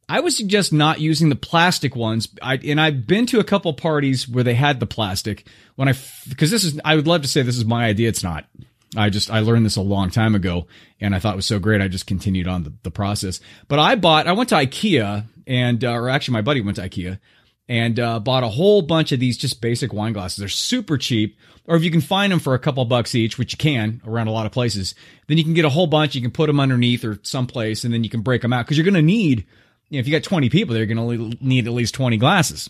I 0.09 0.19
would 0.19 0.33
suggest 0.33 0.73
not 0.73 0.99
using 0.99 1.29
the 1.29 1.35
plastic 1.35 1.95
ones. 1.95 2.27
I, 2.41 2.57
and 2.57 2.79
I've 2.79 3.07
been 3.07 3.25
to 3.27 3.39
a 3.39 3.45
couple 3.45 3.71
parties 3.73 4.27
where 4.27 4.43
they 4.43 4.55
had 4.55 4.81
the 4.81 4.85
plastic 4.85 5.47
when 5.75 5.87
I, 5.87 5.93
because 6.27 6.51
this 6.51 6.65
is, 6.65 6.77
I 6.83 6.97
would 6.97 7.07
love 7.07 7.21
to 7.21 7.29
say 7.29 7.41
this 7.41 7.57
is 7.57 7.65
my 7.65 7.85
idea. 7.85 8.09
It's 8.09 8.23
not. 8.23 8.47
I 8.95 9.09
just 9.09 9.29
I 9.29 9.39
learned 9.39 9.65
this 9.65 9.75
a 9.75 9.81
long 9.81 10.09
time 10.09 10.35
ago, 10.35 10.67
and 10.99 11.13
I 11.13 11.19
thought 11.19 11.33
it 11.33 11.37
was 11.37 11.45
so 11.45 11.59
great. 11.59 11.81
I 11.81 11.87
just 11.87 12.07
continued 12.07 12.47
on 12.47 12.63
the, 12.63 12.73
the 12.83 12.91
process. 12.91 13.39
But 13.67 13.79
I 13.79 13.95
bought. 13.95 14.27
I 14.27 14.31
went 14.33 14.49
to 14.49 14.55
IKEA, 14.55 15.25
and 15.45 15.83
uh, 15.83 15.93
or 15.93 16.09
actually, 16.09 16.33
my 16.33 16.41
buddy 16.41 16.61
went 16.61 16.77
to 16.77 16.89
IKEA 16.89 17.19
and 17.67 17.99
uh, 17.99 18.19
bought 18.19 18.43
a 18.43 18.49
whole 18.49 18.81
bunch 18.81 19.11
of 19.11 19.19
these 19.19 19.37
just 19.37 19.61
basic 19.61 19.93
wine 19.93 20.13
glasses. 20.13 20.37
They're 20.37 20.47
super 20.47 20.97
cheap, 20.97 21.37
or 21.67 21.75
if 21.75 21.83
you 21.83 21.91
can 21.91 22.01
find 22.01 22.31
them 22.31 22.39
for 22.39 22.55
a 22.55 22.59
couple 22.59 22.83
bucks 22.85 23.13
each, 23.13 23.37
which 23.37 23.53
you 23.53 23.57
can 23.57 24.01
around 24.07 24.27
a 24.27 24.31
lot 24.31 24.47
of 24.47 24.51
places, 24.51 24.95
then 25.27 25.37
you 25.37 25.43
can 25.43 25.53
get 25.53 25.65
a 25.65 25.69
whole 25.69 25.87
bunch. 25.87 26.15
You 26.15 26.21
can 26.21 26.31
put 26.31 26.47
them 26.47 26.59
underneath 26.59 27.05
or 27.05 27.19
someplace, 27.21 27.83
and 27.83 27.93
then 27.93 28.03
you 28.03 28.09
can 28.09 28.21
break 28.21 28.41
them 28.41 28.53
out 28.53 28.65
because 28.65 28.77
you're 28.77 28.85
going 28.85 28.95
to 28.95 29.01
need. 29.03 29.45
You 29.89 29.97
know, 29.97 29.99
if 29.99 30.07
you 30.07 30.11
got 30.11 30.23
20 30.23 30.49
people, 30.49 30.73
they're 30.73 30.85
going 30.87 31.31
to 31.31 31.37
need 31.45 31.67
at 31.67 31.73
least 31.73 31.93
20 31.95 32.17
glasses 32.17 32.69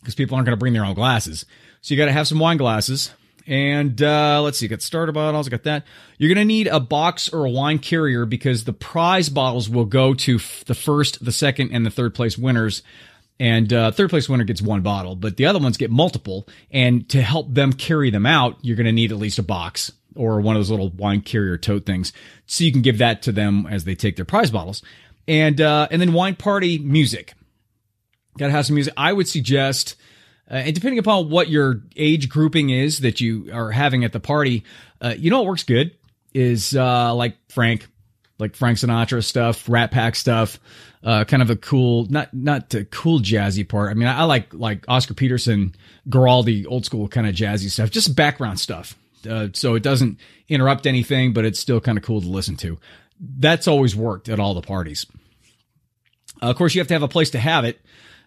because 0.00 0.14
people 0.14 0.36
aren't 0.36 0.46
going 0.46 0.56
to 0.56 0.60
bring 0.60 0.72
their 0.72 0.84
own 0.84 0.94
glasses. 0.94 1.44
So 1.80 1.94
you 1.94 1.98
got 1.98 2.06
to 2.06 2.12
have 2.12 2.28
some 2.28 2.38
wine 2.38 2.56
glasses. 2.56 3.12
And 3.50 4.00
uh, 4.00 4.40
let's 4.42 4.58
see, 4.58 4.68
got 4.68 4.80
starter 4.80 5.10
bottles, 5.10 5.48
got 5.48 5.64
that. 5.64 5.84
You're 6.18 6.32
going 6.32 6.38
to 6.38 6.44
need 6.44 6.68
a 6.68 6.78
box 6.78 7.28
or 7.28 7.44
a 7.44 7.50
wine 7.50 7.80
carrier 7.80 8.24
because 8.24 8.62
the 8.62 8.72
prize 8.72 9.28
bottles 9.28 9.68
will 9.68 9.86
go 9.86 10.14
to 10.14 10.36
f- 10.36 10.62
the 10.66 10.74
first, 10.74 11.24
the 11.24 11.32
second, 11.32 11.72
and 11.72 11.84
the 11.84 11.90
third 11.90 12.14
place 12.14 12.38
winners. 12.38 12.84
And 13.40 13.72
uh, 13.72 13.90
third 13.90 14.08
place 14.08 14.28
winner 14.28 14.44
gets 14.44 14.62
one 14.62 14.82
bottle, 14.82 15.16
but 15.16 15.36
the 15.36 15.46
other 15.46 15.58
ones 15.58 15.78
get 15.78 15.90
multiple. 15.90 16.46
And 16.70 17.08
to 17.08 17.20
help 17.22 17.52
them 17.52 17.72
carry 17.72 18.10
them 18.10 18.24
out, 18.24 18.56
you're 18.62 18.76
going 18.76 18.86
to 18.86 18.92
need 18.92 19.10
at 19.10 19.18
least 19.18 19.40
a 19.40 19.42
box 19.42 19.90
or 20.14 20.40
one 20.40 20.54
of 20.54 20.60
those 20.60 20.70
little 20.70 20.90
wine 20.90 21.20
carrier 21.20 21.58
tote 21.58 21.86
things, 21.86 22.12
so 22.46 22.62
you 22.62 22.70
can 22.72 22.82
give 22.82 22.98
that 22.98 23.22
to 23.22 23.32
them 23.32 23.66
as 23.68 23.84
they 23.84 23.94
take 23.96 24.14
their 24.14 24.24
prize 24.24 24.50
bottles. 24.50 24.82
And 25.26 25.60
uh, 25.60 25.88
and 25.90 26.00
then 26.00 26.12
wine 26.12 26.36
party 26.36 26.78
music. 26.78 27.34
Got 28.38 28.46
to 28.46 28.52
have 28.52 28.66
some 28.66 28.74
music. 28.74 28.94
I 28.96 29.12
would 29.12 29.26
suggest 29.26 29.96
uh, 30.50 30.54
and 30.54 30.74
depending 30.74 30.98
upon 30.98 31.30
what 31.30 31.48
your 31.48 31.82
age 31.96 32.28
grouping 32.28 32.70
is 32.70 33.00
that 33.00 33.20
you 33.20 33.50
are 33.52 33.70
having 33.70 34.04
at 34.04 34.12
the 34.12 34.20
party, 34.20 34.64
uh, 35.00 35.14
you 35.16 35.30
know 35.30 35.38
what 35.38 35.46
works 35.46 35.62
good 35.62 35.96
is 36.34 36.74
uh, 36.74 37.14
like 37.14 37.36
Frank, 37.48 37.88
like 38.38 38.56
Frank 38.56 38.78
Sinatra 38.78 39.22
stuff, 39.22 39.68
Rat 39.68 39.90
Pack 39.90 40.16
stuff, 40.16 40.58
uh, 41.04 41.24
kind 41.24 41.42
of 41.42 41.50
a 41.50 41.56
cool, 41.56 42.06
not 42.10 42.34
not 42.34 42.70
the 42.70 42.84
cool 42.84 43.20
jazzy 43.20 43.66
part. 43.66 43.90
I 43.90 43.94
mean, 43.94 44.08
I, 44.08 44.20
I 44.20 44.22
like 44.24 44.52
like 44.52 44.84
Oscar 44.88 45.14
Peterson, 45.14 45.74
Guaraldi, 46.08 46.66
old 46.68 46.84
school 46.84 47.08
kind 47.08 47.26
of 47.26 47.34
jazzy 47.34 47.70
stuff, 47.70 47.90
just 47.90 48.16
background 48.16 48.58
stuff. 48.58 48.96
Uh, 49.28 49.48
so 49.52 49.74
it 49.74 49.82
doesn't 49.82 50.18
interrupt 50.48 50.86
anything, 50.86 51.32
but 51.32 51.44
it's 51.44 51.60
still 51.60 51.80
kind 51.80 51.98
of 51.98 52.04
cool 52.04 52.20
to 52.20 52.26
listen 52.26 52.56
to. 52.56 52.78
That's 53.20 53.68
always 53.68 53.94
worked 53.94 54.28
at 54.28 54.40
all 54.40 54.54
the 54.54 54.62
parties. 54.62 55.06
Uh, 56.42 56.46
of 56.46 56.56
course, 56.56 56.74
you 56.74 56.80
have 56.80 56.88
to 56.88 56.94
have 56.94 57.02
a 57.02 57.08
place 57.08 57.30
to 57.30 57.38
have 57.38 57.64
it. 57.64 57.80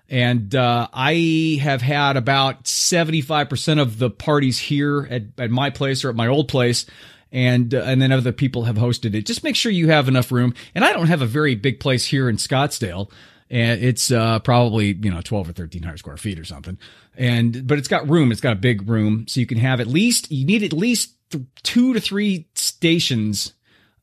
And 0.09 0.53
uh, 0.53 0.88
I 0.94 1.59
have 1.61 1.81
had 1.81 2.17
about 2.17 2.65
75% 2.65 3.81
of 3.81 4.00
the 4.00 4.09
parties 4.09 4.59
here 4.59 5.07
at, 5.09 5.23
at 5.38 5.50
my 5.50 5.69
place 5.69 6.03
or 6.03 6.09
at 6.09 6.15
my 6.15 6.27
old 6.27 6.47
place. 6.47 6.85
And, 7.31 7.73
uh, 7.73 7.79
and 7.79 8.01
then 8.01 8.11
other 8.11 8.31
people 8.31 8.65
have 8.65 8.75
hosted 8.75 9.15
it. 9.15 9.25
Just 9.25 9.44
make 9.44 9.55
sure 9.55 9.71
you 9.71 9.89
have 9.89 10.07
enough 10.07 10.31
room. 10.31 10.53
And 10.75 10.85
I 10.85 10.94
don't 10.94 11.07
have 11.07 11.21
a 11.21 11.27
very 11.27 11.55
big 11.55 11.79
place 11.79 12.05
here 12.05 12.29
in 12.29 12.38
Scottsdale. 12.38 13.11
And 13.50 13.83
it's 13.83 14.11
uh, 14.11 14.39
probably, 14.39 14.94
you 14.94 15.09
know, 15.11 15.21
12 15.21 15.47
or 15.47 15.50
1300 15.50 15.97
square 15.97 16.17
feet 16.17 16.39
or 16.39 16.45
something. 16.45 16.77
And, 17.15 17.65
but 17.65 17.79
it's 17.79 17.88
got 17.88 18.07
room. 18.07 18.31
It's 18.31 18.41
got 18.41 18.53
a 18.53 18.59
big 18.59 18.88
room. 18.88 19.25
So 19.27 19.39
you 19.39 19.45
can 19.45 19.57
have 19.57 19.79
at 19.79 19.88
least, 19.88 20.31
you 20.31 20.45
need 20.45 20.63
at 20.63 20.73
least 20.73 21.15
th- 21.31 21.44
two 21.63 21.94
to 21.94 22.00
three 22.00 22.47
stations 22.55 23.53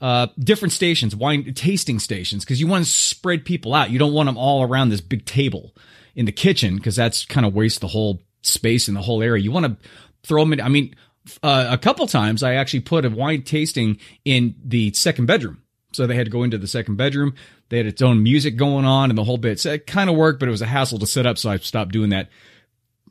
uh, 0.00 0.28
different 0.38 0.72
stations, 0.72 1.14
wine 1.14 1.52
tasting 1.54 1.98
stations, 1.98 2.44
because 2.44 2.60
you 2.60 2.66
want 2.66 2.84
to 2.84 2.90
spread 2.90 3.44
people 3.44 3.74
out. 3.74 3.90
You 3.90 3.98
don't 3.98 4.12
want 4.12 4.26
them 4.28 4.38
all 4.38 4.62
around 4.62 4.88
this 4.88 5.00
big 5.00 5.24
table 5.24 5.74
in 6.14 6.26
the 6.26 6.32
kitchen 6.32 6.76
because 6.76 6.96
that's 6.96 7.24
kind 7.24 7.46
of 7.46 7.54
waste 7.54 7.80
the 7.80 7.88
whole 7.88 8.22
space 8.42 8.88
in 8.88 8.94
the 8.94 9.02
whole 9.02 9.22
area. 9.22 9.42
You 9.42 9.52
want 9.52 9.66
to 9.66 9.88
throw 10.22 10.42
them 10.42 10.54
in. 10.54 10.60
I 10.60 10.68
mean, 10.68 10.94
uh, 11.42 11.68
a 11.70 11.78
couple 11.78 12.06
times 12.06 12.42
I 12.42 12.54
actually 12.54 12.80
put 12.80 13.04
a 13.04 13.10
wine 13.10 13.42
tasting 13.42 13.98
in 14.24 14.54
the 14.64 14.92
second 14.92 15.26
bedroom. 15.26 15.62
So 15.92 16.06
they 16.06 16.14
had 16.14 16.26
to 16.26 16.30
go 16.30 16.44
into 16.44 16.58
the 16.58 16.68
second 16.68 16.96
bedroom. 16.96 17.34
They 17.68 17.76
had 17.76 17.86
its 17.86 18.00
own 18.00 18.22
music 18.22 18.56
going 18.56 18.84
on 18.84 19.10
and 19.10 19.18
the 19.18 19.24
whole 19.24 19.38
bit. 19.38 19.58
So 19.60 19.72
it 19.72 19.86
kind 19.86 20.08
of 20.08 20.16
worked, 20.16 20.38
but 20.40 20.48
it 20.48 20.52
was 20.52 20.62
a 20.62 20.66
hassle 20.66 20.98
to 21.00 21.06
set 21.06 21.26
up. 21.26 21.36
So 21.36 21.50
I 21.50 21.56
stopped 21.58 21.92
doing 21.92 22.10
that. 22.10 22.28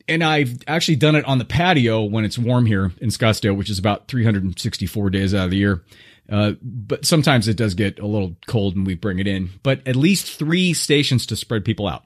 And 0.08 0.24
I've 0.24 0.58
actually 0.66 0.96
done 0.96 1.16
it 1.16 1.26
on 1.26 1.38
the 1.38 1.46
patio 1.46 2.04
when 2.04 2.26
it's 2.26 2.38
warm 2.38 2.66
here 2.66 2.92
in 3.00 3.10
Scottsdale, 3.10 3.56
which 3.56 3.70
is 3.70 3.78
about 3.78 4.08
364 4.08 5.10
days 5.12 5.36
out 5.36 5.46
of 5.46 5.52
the 5.52 5.58
year. 5.58 5.84
Uh, 6.30 6.54
but 6.62 7.06
sometimes 7.06 7.48
it 7.48 7.58
does 7.58 7.74
get 7.74 8.00
a 8.00 8.06
little 8.06 8.36
cold 8.48 8.76
and 8.76 8.86
we 8.86 8.94
bring 8.94 9.20
it 9.20 9.28
in, 9.28 9.50
but 9.64 9.88
at 9.88 9.96
least 9.96 10.30
three 10.38 10.74
stations 10.74 11.26
to 11.26 11.36
spread 11.36 11.66
people 11.66 11.88
out. 11.88 12.04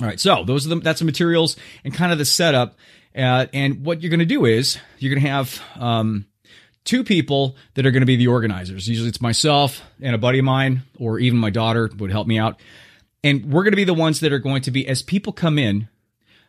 All 0.00 0.06
right. 0.06 0.18
So 0.18 0.44
those 0.44 0.66
are 0.66 0.70
the, 0.70 0.76
that's 0.76 1.00
the 1.00 1.04
materials 1.04 1.56
and 1.84 1.92
kind 1.92 2.12
of 2.12 2.18
the 2.18 2.24
setup. 2.24 2.76
Uh, 3.14 3.46
and 3.52 3.84
what 3.84 4.02
you're 4.02 4.10
going 4.10 4.20
to 4.20 4.26
do 4.26 4.44
is 4.44 4.78
you're 4.98 5.14
going 5.14 5.22
to 5.22 5.28
have, 5.28 5.60
um, 5.76 6.26
two 6.84 7.02
people 7.02 7.56
that 7.74 7.84
are 7.84 7.90
going 7.90 8.00
to 8.02 8.06
be 8.06 8.16
the 8.16 8.28
organizers. 8.28 8.88
Usually 8.88 9.08
it's 9.08 9.20
myself 9.20 9.82
and 10.00 10.14
a 10.14 10.18
buddy 10.18 10.38
of 10.38 10.44
mine, 10.44 10.82
or 10.98 11.18
even 11.18 11.38
my 11.38 11.50
daughter 11.50 11.90
would 11.98 12.12
help 12.12 12.26
me 12.26 12.38
out. 12.38 12.60
And 13.24 13.52
we're 13.52 13.64
going 13.64 13.72
to 13.72 13.76
be 13.76 13.84
the 13.84 13.92
ones 13.92 14.20
that 14.20 14.32
are 14.32 14.38
going 14.38 14.62
to 14.62 14.70
be, 14.70 14.86
as 14.86 15.02
people 15.02 15.32
come 15.32 15.58
in, 15.58 15.88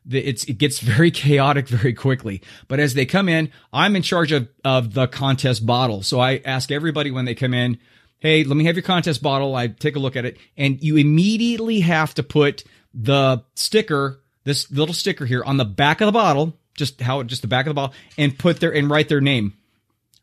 it 0.10 0.58
gets 0.58 0.80
very 0.80 1.12
chaotic 1.12 1.68
very 1.68 1.94
quickly. 1.94 2.42
But 2.68 2.80
as 2.80 2.94
they 2.94 3.06
come 3.06 3.30
in, 3.30 3.52
I'm 3.74 3.96
in 3.96 4.02
charge 4.02 4.32
of, 4.32 4.48
of 4.64 4.94
the 4.94 5.08
contest 5.08 5.66
bottle. 5.66 6.04
So 6.04 6.20
I 6.20 6.42
ask 6.46 6.72
everybody 6.72 7.12
when 7.12 7.26
they 7.26 7.36
come 7.36 7.54
in, 7.54 7.80
Hey, 8.20 8.44
let 8.44 8.58
me 8.58 8.66
have 8.66 8.76
your 8.76 8.84
contest 8.84 9.22
bottle. 9.22 9.56
I 9.56 9.68
take 9.68 9.96
a 9.96 10.00
look 10.00 10.16
at 10.16 10.26
it 10.26 10.38
and 10.58 10.82
you 10.84 10.98
immediately 10.98 11.82
have 11.82 12.16
to 12.16 12.24
put 12.24 12.64
the 12.92 13.44
sticker, 13.54 14.22
this 14.44 14.72
little 14.72 14.94
sticker 14.94 15.26
here 15.26 15.44
on 15.44 15.58
the 15.58 15.66
back 15.66 16.02
of 16.02 16.08
the 16.08 16.12
bottle, 16.12 16.58
just 16.76 17.00
how, 17.00 17.22
just 17.22 17.44
the 17.44 17.48
back 17.48 17.68
of 17.68 17.70
the 17.70 17.76
bottle 17.76 17.94
and 18.18 18.38
put 18.38 18.60
their, 18.60 18.74
and 18.74 18.90
write 18.90 19.08
their 19.08 19.22
name, 19.22 19.54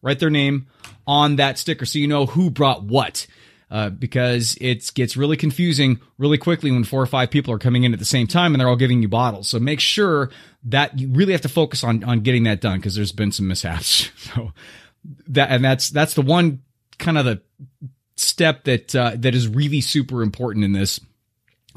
write 0.03 0.19
their 0.19 0.31
name 0.31 0.67
on 1.07 1.37
that 1.37 1.57
sticker. 1.57 1.87
So 1.87 2.01
you 2.01 2.09
know 2.09 2.27
who 2.27 2.51
brought 2.51 2.83
what. 2.83 3.29
Uh, 3.75 3.91
because 3.91 4.57
it 4.61 4.89
gets 4.95 5.17
really 5.17 5.37
confusing 5.37 5.99
really 6.17 6.39
quickly 6.39 6.71
when 6.71 6.85
four 6.85 7.03
or 7.03 7.07
five 7.07 7.29
people 7.29 7.53
are 7.53 7.59
coming 7.59 7.83
in 7.83 7.93
at 7.93 7.99
the 7.99 8.05
same 8.05 8.25
time 8.25 8.55
and 8.55 8.61
they're 8.61 8.69
all 8.69 8.77
giving 8.77 9.03
you 9.03 9.09
bottles. 9.09 9.49
So 9.49 9.59
make 9.59 9.81
sure 9.81 10.31
that 10.67 10.97
you 10.97 11.09
really 11.09 11.33
have 11.33 11.41
to 11.41 11.49
focus 11.49 11.83
on 11.83 12.05
on 12.05 12.21
getting 12.21 12.45
that 12.45 12.61
done 12.61 12.79
because 12.79 12.95
there's 12.95 13.11
been 13.11 13.33
some 13.33 13.49
mishaps. 13.49 14.13
So 14.17 14.53
that 15.27 15.51
and 15.51 15.65
that's 15.65 15.91
that's 15.91 16.15
the 16.15 16.23
one 16.23 16.63
kind 17.01 17.19
of 17.19 17.25
the 17.25 17.43
step 18.15 18.63
that 18.63 18.95
uh, 18.95 19.17
that 19.17 19.35
is 19.35 19.49
really 19.49 19.81
super 19.81 20.23
important 20.23 20.65
in 20.65 20.71
this. 20.71 21.01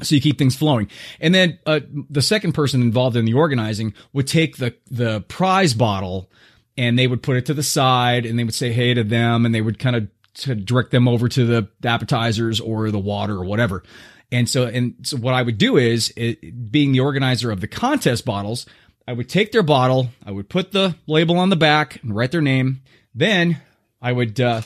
So 0.00 0.14
you 0.14 0.20
keep 0.20 0.38
things 0.38 0.54
flowing, 0.54 0.88
and 1.18 1.34
then 1.34 1.58
uh, 1.66 1.80
the 1.90 2.22
second 2.22 2.52
person 2.52 2.80
involved 2.80 3.16
in 3.16 3.24
the 3.24 3.34
organizing 3.34 3.92
would 4.12 4.28
take 4.28 4.58
the 4.58 4.76
the 4.88 5.22
prize 5.22 5.74
bottle 5.74 6.30
and 6.76 6.96
they 6.96 7.08
would 7.08 7.24
put 7.24 7.36
it 7.36 7.46
to 7.46 7.54
the 7.54 7.64
side 7.64 8.24
and 8.24 8.38
they 8.38 8.44
would 8.44 8.54
say 8.54 8.72
hey 8.72 8.94
to 8.94 9.02
them 9.02 9.44
and 9.44 9.52
they 9.52 9.60
would 9.60 9.80
kind 9.80 9.96
of 9.96 10.08
to 10.34 10.54
direct 10.54 10.90
them 10.90 11.08
over 11.08 11.28
to 11.28 11.46
the 11.46 11.68
appetizers 11.84 12.60
or 12.60 12.90
the 12.90 12.98
water 12.98 13.34
or 13.34 13.44
whatever. 13.44 13.82
And 14.30 14.48
so, 14.48 14.66
and 14.66 14.94
so 15.02 15.16
what 15.16 15.34
I 15.34 15.42
would 15.42 15.58
do 15.58 15.76
is, 15.76 16.12
it, 16.16 16.70
being 16.70 16.92
the 16.92 17.00
organizer 17.00 17.50
of 17.50 17.60
the 17.60 17.68
contest 17.68 18.24
bottles, 18.24 18.66
I 19.06 19.14
would 19.14 19.28
take 19.28 19.52
their 19.52 19.62
bottle, 19.62 20.10
I 20.26 20.32
would 20.32 20.50
put 20.50 20.72
the 20.72 20.96
label 21.06 21.38
on 21.38 21.48
the 21.48 21.56
back 21.56 22.02
and 22.02 22.14
write 22.14 22.30
their 22.30 22.42
name. 22.42 22.82
Then 23.14 23.62
I 24.02 24.12
would 24.12 24.38
uh, 24.38 24.60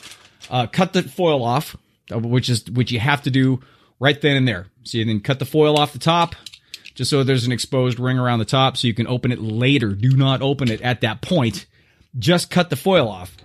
uh, 0.49 0.67
cut 0.67 0.91
the 0.91 1.03
foil 1.03 1.43
off, 1.43 1.77
uh, 2.13 2.19
which 2.19 2.49
is 2.49 2.69
which 2.69 2.91
you 2.91 2.99
have 2.99 3.21
to 3.21 3.31
do 3.31 3.61
right 4.01 4.19
then 4.19 4.35
and 4.35 4.47
there. 4.47 4.67
So 4.83 4.97
you 4.97 5.05
then 5.05 5.21
cut 5.21 5.39
the 5.39 5.45
foil 5.45 5.79
off 5.79 5.93
the 5.93 5.99
top, 5.99 6.35
just 6.93 7.09
so 7.09 7.23
there's 7.23 7.45
an 7.45 7.53
exposed 7.53 7.99
ring 7.99 8.19
around 8.19 8.39
the 8.39 8.45
top, 8.45 8.75
so 8.75 8.85
you 8.85 8.93
can 8.93 9.07
open 9.07 9.31
it 9.31 9.41
later. 9.41 9.93
Do 9.93 10.17
not 10.17 10.41
open 10.41 10.69
it 10.69 10.81
at 10.81 10.99
that 11.01 11.21
point. 11.21 11.65
Just 12.19 12.51
cut 12.51 12.69
the 12.69 12.75
foil 12.75 13.07
off. 13.07 13.37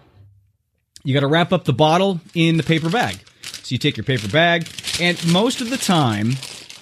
You 1.05 1.14
got 1.14 1.21
to 1.21 1.26
wrap 1.26 1.52
up 1.52 1.64
the 1.64 1.73
bottle 1.73 2.21
in 2.35 2.57
the 2.57 2.62
paper 2.62 2.90
bag. 2.90 3.19
So 3.43 3.75
you 3.75 3.78
take 3.78 3.97
your 3.97 4.05
paper 4.05 4.28
bag, 4.28 4.69
and 5.00 5.33
most 5.33 5.61
of 5.61 5.71
the 5.71 5.76
time, 5.76 6.33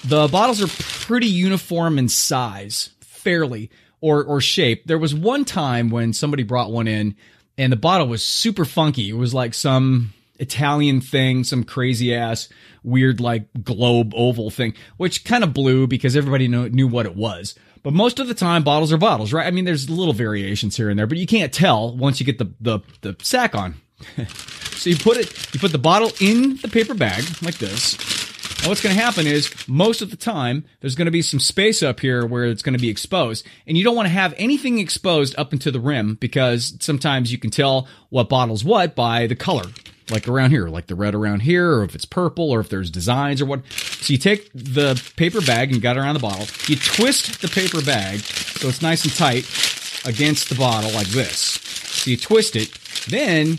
the 0.05 0.29
bottles 0.29 0.63
are 0.63 0.83
pretty 0.85 1.27
uniform 1.27 1.99
in 1.99 2.09
size, 2.09 2.91
fairly, 3.01 3.71
or, 4.01 4.23
or 4.25 4.41
shape. 4.41 4.87
There 4.87 4.99
was 4.99 5.15
one 5.15 5.45
time 5.45 5.91
when 5.91 6.13
somebody 6.13 6.45
brought 6.45 6.71
one 6.71 6.87
in, 6.87 7.17
and 7.59 7.73
the 7.73 7.77
bottle 7.77 8.07
was 8.07 8.25
super 8.25 8.65
funky. 8.65 9.09
It 9.09 9.17
was 9.17 9.35
like 9.35 9.53
some 9.55 10.13
Italian 10.39 11.01
thing, 11.01 11.45
some 11.45 11.65
crazy 11.65 12.15
ass, 12.15 12.49
weird, 12.83 13.21
like 13.21 13.49
globe 13.65 14.13
oval 14.15 14.51
thing, 14.51 14.75
which 14.97 15.25
kind 15.25 15.43
of 15.43 15.55
blew 15.55 15.87
because 15.87 16.17
everybody 16.17 16.47
knew, 16.49 16.69
knew 16.69 16.87
what 16.87 17.07
it 17.07 17.17
was. 17.17 17.55
But 17.83 17.95
most 17.95 18.19
of 18.19 18.29
the 18.29 18.35
time, 18.35 18.65
bottles 18.65 18.93
are 18.93 18.99
bottles, 18.99 19.33
right? 19.33 19.47
I 19.47 19.51
mean, 19.51 19.65
there's 19.65 19.89
little 19.89 20.13
variations 20.13 20.77
here 20.77 20.91
and 20.91 20.99
there, 20.99 21.07
but 21.07 21.19
you 21.19 21.27
can't 21.27 21.53
tell 21.53 21.97
once 21.97 22.21
you 22.21 22.27
get 22.27 22.39
the, 22.39 22.53
the, 22.61 22.81
the 23.01 23.17
sack 23.23 23.55
on. 23.55 23.77
so 24.29 24.91
you 24.91 24.97
put 24.97 25.17
it, 25.17 25.55
you 25.55 25.61
put 25.61 25.73
the 25.73 25.79
bottle 25.79 26.11
in 26.21 26.57
the 26.57 26.69
paper 26.69 26.95
bag 26.95 27.25
like 27.43 27.59
this. 27.59 27.97
And 28.61 28.69
what's 28.69 28.83
going 28.83 28.95
to 28.95 29.01
happen 29.01 29.27
is 29.27 29.53
most 29.69 30.03
of 30.03 30.11
the 30.11 30.17
time 30.17 30.65
there's 30.81 30.95
going 30.95 31.07
to 31.07 31.13
be 31.13 31.23
some 31.23 31.41
space 31.41 31.83
up 31.83 32.01
here 32.01 32.27
where 32.27 32.45
it's 32.47 32.63
going 32.63 32.75
to 32.75 32.81
be 32.81 32.89
exposed, 32.89 33.47
and 33.67 33.77
you 33.77 33.85
don't 33.85 33.97
want 33.97 34.07
to 34.07 34.13
have 34.13 34.35
anything 34.37 34.79
exposed 34.79 35.35
up 35.39 35.53
into 35.53 35.71
the 35.71 35.81
rim 35.81 36.17
because 36.21 36.75
sometimes 36.81 37.31
you 37.31 37.39
can 37.39 37.51
tell 37.51 37.87
what 38.11 38.29
bottle's 38.29 38.65
what 38.65 38.95
by 38.95 39.27
the 39.27 39.37
color. 39.37 39.67
Like 40.09 40.29
around 40.29 40.51
here, 40.51 40.69
like 40.69 40.87
the 40.87 40.95
red 40.95 41.17
around 41.17 41.41
here, 41.41 41.79
or 41.79 41.85
if 41.85 41.97
it's 41.97 42.05
purple, 42.05 42.53
or 42.53 42.61
if 42.61 42.69
there's 42.69 42.91
designs 42.91 43.43
or 43.43 43.47
what. 43.47 43.63
So 43.73 44.13
you 44.13 44.19
take 44.19 44.51
the 44.55 45.03
paper 45.17 45.41
bag 45.41 45.73
and 45.73 45.83
gut 45.83 45.97
around 45.97 46.15
the 46.15 46.21
bottle. 46.21 46.47
You 46.69 46.77
twist 46.77 47.43
the 47.43 47.49
paper 47.49 47.83
bag 47.83 48.21
so 48.21 48.69
it's 48.69 48.83
nice 48.83 49.03
and 49.05 49.15
tight 49.15 49.45
against 50.07 50.49
the 50.49 50.55
bottle 50.55 50.93
like 50.93 51.09
this. 51.09 51.39
So 51.39 52.11
you 52.11 52.17
twist 52.17 52.55
it. 52.55 52.71
Then 53.09 53.59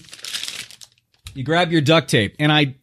you 1.38 1.44
grab 1.44 1.72
your 1.72 1.82
duct 1.82 2.10
tape, 2.10 2.36
and 2.40 2.52
I 2.52 2.76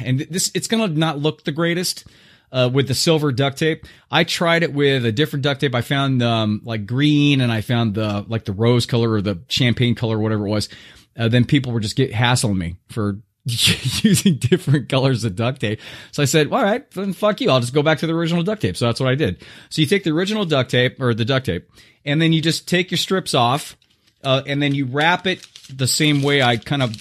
and 0.00 0.18
this 0.18 0.50
it's 0.54 0.66
gonna 0.66 0.88
not 0.88 1.18
look 1.18 1.44
the 1.44 1.52
greatest. 1.52 2.04
Uh, 2.52 2.68
with 2.72 2.88
the 2.88 2.94
silver 2.94 3.30
duct 3.30 3.58
tape, 3.58 3.86
I 4.10 4.24
tried 4.24 4.64
it 4.64 4.72
with 4.72 5.06
a 5.06 5.12
different 5.12 5.44
duct 5.44 5.60
tape. 5.60 5.72
I 5.72 5.82
found 5.82 6.20
um, 6.20 6.60
like 6.64 6.84
green, 6.84 7.40
and 7.40 7.52
I 7.52 7.60
found 7.60 7.94
the 7.94 8.24
like 8.26 8.44
the 8.44 8.52
rose 8.52 8.86
color 8.86 9.12
or 9.12 9.22
the 9.22 9.38
champagne 9.46 9.94
color, 9.94 10.18
whatever 10.18 10.48
it 10.48 10.50
was. 10.50 10.68
Uh, 11.16 11.28
then 11.28 11.44
people 11.44 11.70
were 11.70 11.78
just 11.78 11.94
get 11.94 12.12
hassling 12.12 12.58
me 12.58 12.74
for 12.88 13.20
using 13.44 14.34
different 14.34 14.88
colors 14.88 15.22
of 15.22 15.36
duct 15.36 15.60
tape. 15.60 15.80
So 16.10 16.24
I 16.24 16.26
said, 16.26 16.52
all 16.52 16.60
right, 16.60 16.90
then 16.90 17.12
fuck 17.12 17.40
you. 17.40 17.50
I'll 17.50 17.60
just 17.60 17.72
go 17.72 17.84
back 17.84 17.98
to 17.98 18.08
the 18.08 18.14
original 18.14 18.42
duct 18.42 18.62
tape. 18.62 18.76
So 18.76 18.86
that's 18.86 18.98
what 18.98 19.08
I 19.08 19.14
did. 19.14 19.44
So 19.68 19.80
you 19.80 19.86
take 19.86 20.02
the 20.02 20.10
original 20.10 20.44
duct 20.44 20.72
tape 20.72 21.00
or 21.00 21.14
the 21.14 21.24
duct 21.24 21.46
tape, 21.46 21.70
and 22.04 22.20
then 22.20 22.32
you 22.32 22.42
just 22.42 22.66
take 22.66 22.90
your 22.90 22.98
strips 22.98 23.32
off, 23.32 23.76
uh, 24.24 24.42
and 24.44 24.60
then 24.60 24.74
you 24.74 24.86
wrap 24.86 25.28
it 25.28 25.46
the 25.72 25.86
same 25.86 26.20
way 26.20 26.42
I 26.42 26.56
kind 26.56 26.82
of 26.82 26.96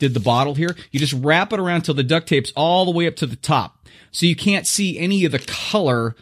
did 0.00 0.14
the 0.14 0.20
bottle 0.20 0.54
here. 0.54 0.74
You 0.90 0.98
just 0.98 1.12
wrap 1.12 1.52
it 1.52 1.60
around 1.60 1.82
till 1.82 1.94
the 1.94 2.02
duct 2.02 2.28
tape's 2.28 2.52
all 2.56 2.84
the 2.84 2.90
way 2.90 3.06
up 3.06 3.16
to 3.16 3.26
the 3.26 3.36
top. 3.36 3.86
So 4.10 4.26
you 4.26 4.34
can't 4.34 4.66
see 4.66 4.98
any 4.98 5.24
of 5.24 5.32
the 5.32 5.38
color 5.38 6.16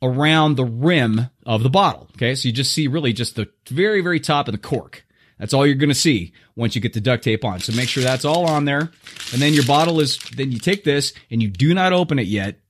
around 0.00 0.56
the 0.56 0.64
rim 0.64 1.30
of 1.44 1.62
the 1.62 1.70
bottle. 1.70 2.08
Okay. 2.16 2.34
So 2.34 2.48
you 2.48 2.54
just 2.54 2.72
see 2.72 2.86
really 2.86 3.12
just 3.12 3.36
the 3.36 3.48
very, 3.68 4.00
very 4.00 4.20
top 4.20 4.48
of 4.48 4.52
the 4.52 4.58
cork. 4.58 5.04
That's 5.38 5.54
all 5.54 5.66
you're 5.66 5.74
going 5.74 5.88
to 5.88 5.94
see 5.94 6.32
once 6.54 6.76
you 6.76 6.80
get 6.80 6.92
the 6.92 7.00
duct 7.00 7.24
tape 7.24 7.44
on. 7.44 7.58
So 7.58 7.72
make 7.74 7.88
sure 7.88 8.04
that's 8.04 8.24
all 8.24 8.46
on 8.46 8.64
there. 8.64 8.92
And 9.32 9.42
then 9.42 9.54
your 9.54 9.64
bottle 9.64 9.98
is, 9.98 10.18
then 10.36 10.52
you 10.52 10.58
take 10.58 10.84
this 10.84 11.12
and 11.30 11.42
you 11.42 11.48
do 11.48 11.74
not 11.74 11.92
open 11.92 12.20
it 12.20 12.28
yet. 12.28 12.60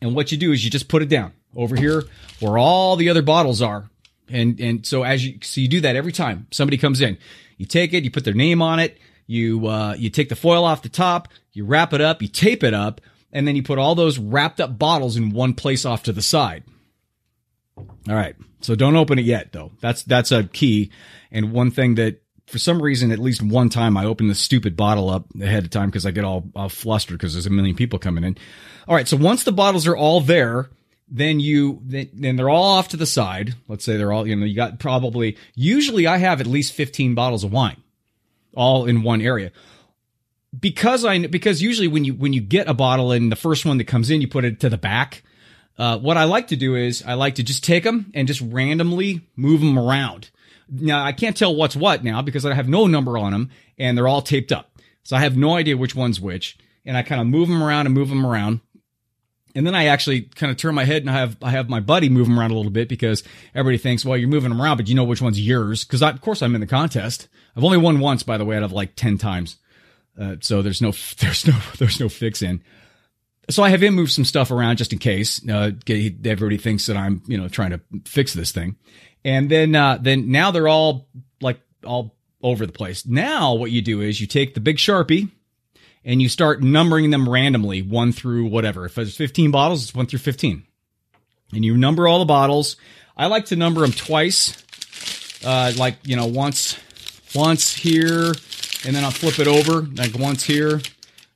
And 0.00 0.14
what 0.14 0.30
you 0.30 0.38
do 0.38 0.52
is 0.52 0.64
you 0.64 0.70
just 0.70 0.88
put 0.88 1.02
it 1.02 1.08
down 1.08 1.32
over 1.56 1.74
here 1.74 2.04
where 2.38 2.58
all 2.58 2.94
the 2.94 3.08
other 3.08 3.22
bottles 3.22 3.60
are. 3.60 3.90
And, 4.28 4.60
and 4.60 4.86
so 4.86 5.02
as 5.02 5.26
you, 5.26 5.38
so 5.42 5.60
you 5.60 5.66
do 5.66 5.80
that 5.80 5.96
every 5.96 6.12
time 6.12 6.46
somebody 6.52 6.78
comes 6.78 7.00
in, 7.00 7.18
you 7.56 7.66
take 7.66 7.92
it, 7.92 8.04
you 8.04 8.10
put 8.10 8.24
their 8.24 8.34
name 8.34 8.62
on 8.62 8.78
it, 8.78 8.98
you 9.30 9.68
uh, 9.68 9.94
you 9.96 10.10
take 10.10 10.28
the 10.28 10.36
foil 10.36 10.64
off 10.64 10.82
the 10.82 10.88
top, 10.88 11.28
you 11.52 11.64
wrap 11.64 11.92
it 11.92 12.00
up, 12.00 12.20
you 12.20 12.28
tape 12.28 12.64
it 12.64 12.74
up, 12.74 13.00
and 13.32 13.46
then 13.46 13.54
you 13.54 13.62
put 13.62 13.78
all 13.78 13.94
those 13.94 14.18
wrapped 14.18 14.60
up 14.60 14.76
bottles 14.76 15.16
in 15.16 15.30
one 15.30 15.54
place 15.54 15.84
off 15.84 16.02
to 16.02 16.12
the 16.12 16.20
side. 16.20 16.64
All 17.76 17.86
right. 18.08 18.34
So 18.60 18.74
don't 18.74 18.96
open 18.96 19.18
it 19.18 19.24
yet 19.24 19.52
though. 19.52 19.70
That's 19.80 20.02
that's 20.02 20.32
a 20.32 20.44
key. 20.44 20.90
And 21.30 21.52
one 21.52 21.70
thing 21.70 21.94
that 21.94 22.20
for 22.46 22.58
some 22.58 22.82
reason, 22.82 23.12
at 23.12 23.20
least 23.20 23.40
one 23.40 23.68
time, 23.68 23.96
I 23.96 24.04
opened 24.04 24.30
the 24.30 24.34
stupid 24.34 24.76
bottle 24.76 25.08
up 25.08 25.26
ahead 25.40 25.62
of 25.62 25.70
time 25.70 25.88
because 25.88 26.04
I 26.04 26.10
get 26.10 26.24
all, 26.24 26.50
all 26.56 26.68
flustered 26.68 27.16
because 27.16 27.34
there's 27.34 27.46
a 27.46 27.50
million 27.50 27.76
people 27.76 28.00
coming 28.00 28.24
in. 28.24 28.36
All 28.88 28.96
right. 28.96 29.06
So 29.06 29.16
once 29.16 29.44
the 29.44 29.52
bottles 29.52 29.86
are 29.86 29.96
all 29.96 30.20
there, 30.20 30.70
then 31.08 31.38
you 31.38 31.80
then 31.84 32.34
they're 32.34 32.50
all 32.50 32.78
off 32.78 32.88
to 32.88 32.96
the 32.96 33.06
side. 33.06 33.54
Let's 33.68 33.84
say 33.84 33.96
they're 33.96 34.12
all 34.12 34.26
you 34.26 34.34
know 34.34 34.44
you 34.44 34.56
got 34.56 34.80
probably 34.80 35.36
usually 35.54 36.08
I 36.08 36.16
have 36.16 36.40
at 36.40 36.48
least 36.48 36.72
15 36.72 37.14
bottles 37.14 37.44
of 37.44 37.52
wine 37.52 37.80
all 38.54 38.86
in 38.86 39.02
one 39.02 39.20
area. 39.20 39.52
Because 40.58 41.04
I 41.04 41.26
because 41.26 41.62
usually 41.62 41.88
when 41.88 42.04
you 42.04 42.14
when 42.14 42.32
you 42.32 42.40
get 42.40 42.68
a 42.68 42.74
bottle 42.74 43.12
and 43.12 43.30
the 43.30 43.36
first 43.36 43.64
one 43.64 43.78
that 43.78 43.84
comes 43.84 44.10
in, 44.10 44.20
you 44.20 44.28
put 44.28 44.44
it 44.44 44.60
to 44.60 44.68
the 44.68 44.78
back. 44.78 45.22
Uh, 45.78 45.98
what 45.98 46.16
I 46.16 46.24
like 46.24 46.48
to 46.48 46.56
do 46.56 46.74
is 46.74 47.02
I 47.06 47.14
like 47.14 47.36
to 47.36 47.42
just 47.42 47.64
take 47.64 47.84
them 47.84 48.10
and 48.14 48.28
just 48.28 48.40
randomly 48.40 49.22
move 49.36 49.60
them 49.60 49.78
around. 49.78 50.30
Now 50.68 51.04
I 51.04 51.12
can't 51.12 51.36
tell 51.36 51.54
what's 51.54 51.76
what 51.76 52.04
now 52.04 52.20
because 52.20 52.44
I 52.44 52.54
have 52.54 52.68
no 52.68 52.86
number 52.86 53.16
on 53.16 53.32
them 53.32 53.50
and 53.78 53.96
they're 53.96 54.08
all 54.08 54.22
taped 54.22 54.52
up, 54.52 54.76
so 55.04 55.16
I 55.16 55.20
have 55.20 55.36
no 55.36 55.54
idea 55.54 55.76
which 55.76 55.94
one's 55.94 56.20
which. 56.20 56.58
And 56.84 56.96
I 56.96 57.02
kind 57.02 57.20
of 57.20 57.26
move 57.26 57.48
them 57.48 57.62
around 57.62 57.86
and 57.86 57.94
move 57.94 58.08
them 58.08 58.26
around. 58.26 58.60
And 59.54 59.66
then 59.66 59.74
I 59.74 59.86
actually 59.86 60.22
kind 60.22 60.50
of 60.50 60.56
turn 60.56 60.74
my 60.74 60.84
head 60.84 61.02
and 61.02 61.10
I 61.10 61.14
have 61.14 61.36
I 61.42 61.50
have 61.50 61.68
my 61.68 61.80
buddy 61.80 62.08
move 62.08 62.26
them 62.28 62.38
around 62.38 62.50
a 62.52 62.56
little 62.56 62.70
bit 62.70 62.88
because 62.88 63.22
everybody 63.54 63.78
thinks, 63.78 64.04
well, 64.04 64.16
you're 64.16 64.28
moving 64.28 64.50
them 64.50 64.60
around, 64.62 64.76
but 64.76 64.88
you 64.88 64.94
know 64.94 65.04
which 65.04 65.22
one's 65.22 65.40
yours 65.40 65.84
because 65.84 66.02
of 66.02 66.20
course 66.20 66.42
I'm 66.42 66.54
in 66.54 66.60
the 66.60 66.66
contest. 66.66 67.28
I've 67.56 67.64
only 67.64 67.78
won 67.78 68.00
once, 68.00 68.22
by 68.22 68.38
the 68.38 68.44
way, 68.44 68.56
out 68.56 68.62
of 68.62 68.72
like 68.72 68.94
ten 68.94 69.18
times. 69.18 69.56
Uh, 70.18 70.36
so 70.40 70.62
there's 70.62 70.82
no 70.82 70.92
there's 71.18 71.46
no 71.46 71.58
there's 71.78 72.00
no 72.00 72.08
fix 72.08 72.42
in. 72.42 72.62
So 73.48 73.64
I 73.64 73.70
have 73.70 73.82
him 73.82 73.94
move 73.94 74.12
some 74.12 74.24
stuff 74.24 74.50
around 74.50 74.76
just 74.76 74.92
in 74.92 74.98
case. 74.98 75.40
Uh, 75.48 75.72
everybody 75.88 76.56
thinks 76.56 76.86
that 76.86 76.96
I'm 76.96 77.22
you 77.26 77.36
know 77.36 77.48
trying 77.48 77.70
to 77.70 77.80
fix 78.04 78.32
this 78.32 78.52
thing, 78.52 78.76
and 79.24 79.50
then 79.50 79.74
uh, 79.74 79.98
then 80.00 80.30
now 80.30 80.50
they're 80.50 80.68
all 80.68 81.08
like 81.40 81.60
all 81.84 82.14
over 82.42 82.66
the 82.66 82.72
place. 82.72 83.06
Now 83.06 83.54
what 83.54 83.70
you 83.70 83.82
do 83.82 84.00
is 84.00 84.20
you 84.20 84.26
take 84.26 84.54
the 84.54 84.60
big 84.60 84.76
sharpie 84.76 85.30
and 86.04 86.22
you 86.22 86.28
start 86.28 86.62
numbering 86.62 87.10
them 87.10 87.28
randomly, 87.28 87.82
one 87.82 88.12
through 88.12 88.46
whatever. 88.46 88.86
If 88.86 88.94
there's 88.94 89.16
15 89.16 89.50
bottles, 89.50 89.82
it's 89.82 89.94
one 89.94 90.06
through 90.06 90.20
15, 90.20 90.64
and 91.52 91.64
you 91.64 91.76
number 91.76 92.08
all 92.08 92.18
the 92.18 92.24
bottles. 92.24 92.76
I 93.16 93.26
like 93.26 93.46
to 93.46 93.56
number 93.56 93.82
them 93.82 93.92
twice, 93.92 94.64
uh, 95.44 95.72
like 95.76 95.96
you 96.04 96.16
know 96.16 96.26
once 96.26 96.78
once 97.34 97.72
here, 97.72 98.32
and 98.84 98.96
then 98.96 99.04
I'll 99.04 99.10
flip 99.10 99.38
it 99.38 99.46
over 99.46 99.82
like 99.82 100.18
once 100.18 100.42
here, 100.42 100.80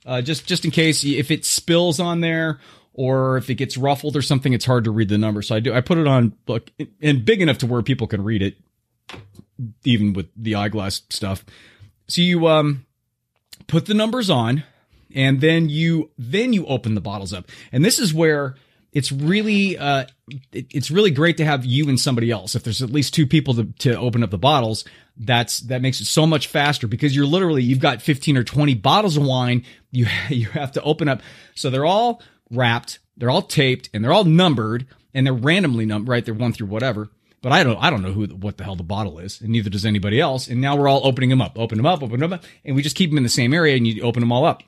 uh, 0.06 0.22
just 0.22 0.46
just 0.46 0.64
in 0.64 0.70
case 0.70 1.04
if 1.04 1.30
it 1.30 1.44
spills 1.44 2.00
on 2.00 2.20
there 2.20 2.60
or 2.94 3.36
if 3.36 3.50
it 3.50 3.56
gets 3.56 3.76
ruffled 3.76 4.16
or 4.16 4.22
something, 4.22 4.52
it's 4.52 4.64
hard 4.64 4.84
to 4.84 4.90
read 4.90 5.08
the 5.08 5.18
number. 5.18 5.42
So 5.42 5.56
I 5.56 5.60
do 5.60 5.74
I 5.74 5.80
put 5.80 5.98
it 5.98 6.06
on 6.06 6.34
look 6.46 6.70
and 7.02 7.24
big 7.24 7.42
enough 7.42 7.58
to 7.58 7.66
where 7.66 7.82
people 7.82 8.06
can 8.06 8.22
read 8.22 8.40
it, 8.40 8.56
even 9.84 10.12
with 10.12 10.28
the 10.36 10.54
eyeglass 10.54 11.02
stuff. 11.10 11.44
So 12.08 12.22
you 12.22 12.46
um 12.46 12.83
put 13.66 13.86
the 13.86 13.94
numbers 13.94 14.30
on, 14.30 14.64
and 15.14 15.40
then 15.40 15.68
you 15.68 16.10
then 16.18 16.52
you 16.52 16.66
open 16.66 16.94
the 16.94 17.00
bottles 17.00 17.32
up, 17.32 17.48
and 17.72 17.84
this 17.84 17.98
is 17.98 18.12
where 18.12 18.56
it's 18.94 19.10
really 19.10 19.76
uh, 19.76 20.06
it, 20.52 20.66
it's 20.70 20.90
really 20.90 21.10
great 21.10 21.36
to 21.38 21.44
have 21.44 21.64
you 21.64 21.88
and 21.88 21.98
somebody 21.98 22.30
else. 22.30 22.54
If 22.54 22.62
there's 22.62 22.80
at 22.80 22.90
least 22.90 23.12
two 23.12 23.26
people 23.26 23.54
to, 23.54 23.64
to 23.80 23.98
open 23.98 24.22
up 24.22 24.30
the 24.30 24.38
bottles, 24.38 24.84
that's 25.16 25.60
that 25.62 25.82
makes 25.82 26.00
it 26.00 26.06
so 26.06 26.26
much 26.26 26.46
faster 26.46 26.86
because 26.86 27.14
you're 27.14 27.26
literally 27.26 27.62
you've 27.62 27.80
got 27.80 28.00
15 28.00 28.36
or 28.36 28.44
20 28.44 28.74
bottles 28.74 29.16
of 29.16 29.24
wine 29.24 29.64
you 29.90 30.06
you 30.28 30.46
have 30.46 30.72
to 30.72 30.82
open 30.82 31.08
up. 31.08 31.22
So 31.54 31.70
they're 31.70 31.84
all 31.84 32.22
wrapped, 32.50 33.00
they're 33.16 33.30
all 33.30 33.42
taped, 33.42 33.90
and 33.92 34.04
they're 34.04 34.12
all 34.12 34.24
numbered, 34.24 34.86
and 35.12 35.26
they're 35.26 35.34
randomly 35.34 35.86
numbered. 35.86 36.08
Right, 36.08 36.24
they're 36.24 36.34
one 36.34 36.52
through 36.52 36.68
whatever. 36.68 37.10
But 37.44 37.52
I 37.52 37.62
don't 37.62 37.76
I 37.76 37.90
don't 37.90 38.00
know 38.00 38.12
who 38.12 38.24
what 38.28 38.56
the 38.56 38.64
hell 38.64 38.74
the 38.74 38.82
bottle 38.82 39.18
is, 39.18 39.42
and 39.42 39.50
neither 39.50 39.68
does 39.68 39.84
anybody 39.84 40.18
else. 40.18 40.48
And 40.48 40.62
now 40.62 40.76
we're 40.76 40.88
all 40.88 41.06
opening 41.06 41.28
them 41.28 41.42
up, 41.42 41.58
open 41.58 41.76
them 41.76 41.84
up, 41.84 42.02
open 42.02 42.18
them 42.18 42.32
up, 42.32 42.42
and 42.64 42.74
we 42.74 42.80
just 42.80 42.96
keep 42.96 43.10
them 43.10 43.18
in 43.18 43.22
the 43.22 43.28
same 43.28 43.52
area, 43.52 43.76
and 43.76 43.86
you 43.86 44.00
open 44.00 44.20
them 44.20 44.32
all 44.32 44.46
up. 44.46 44.62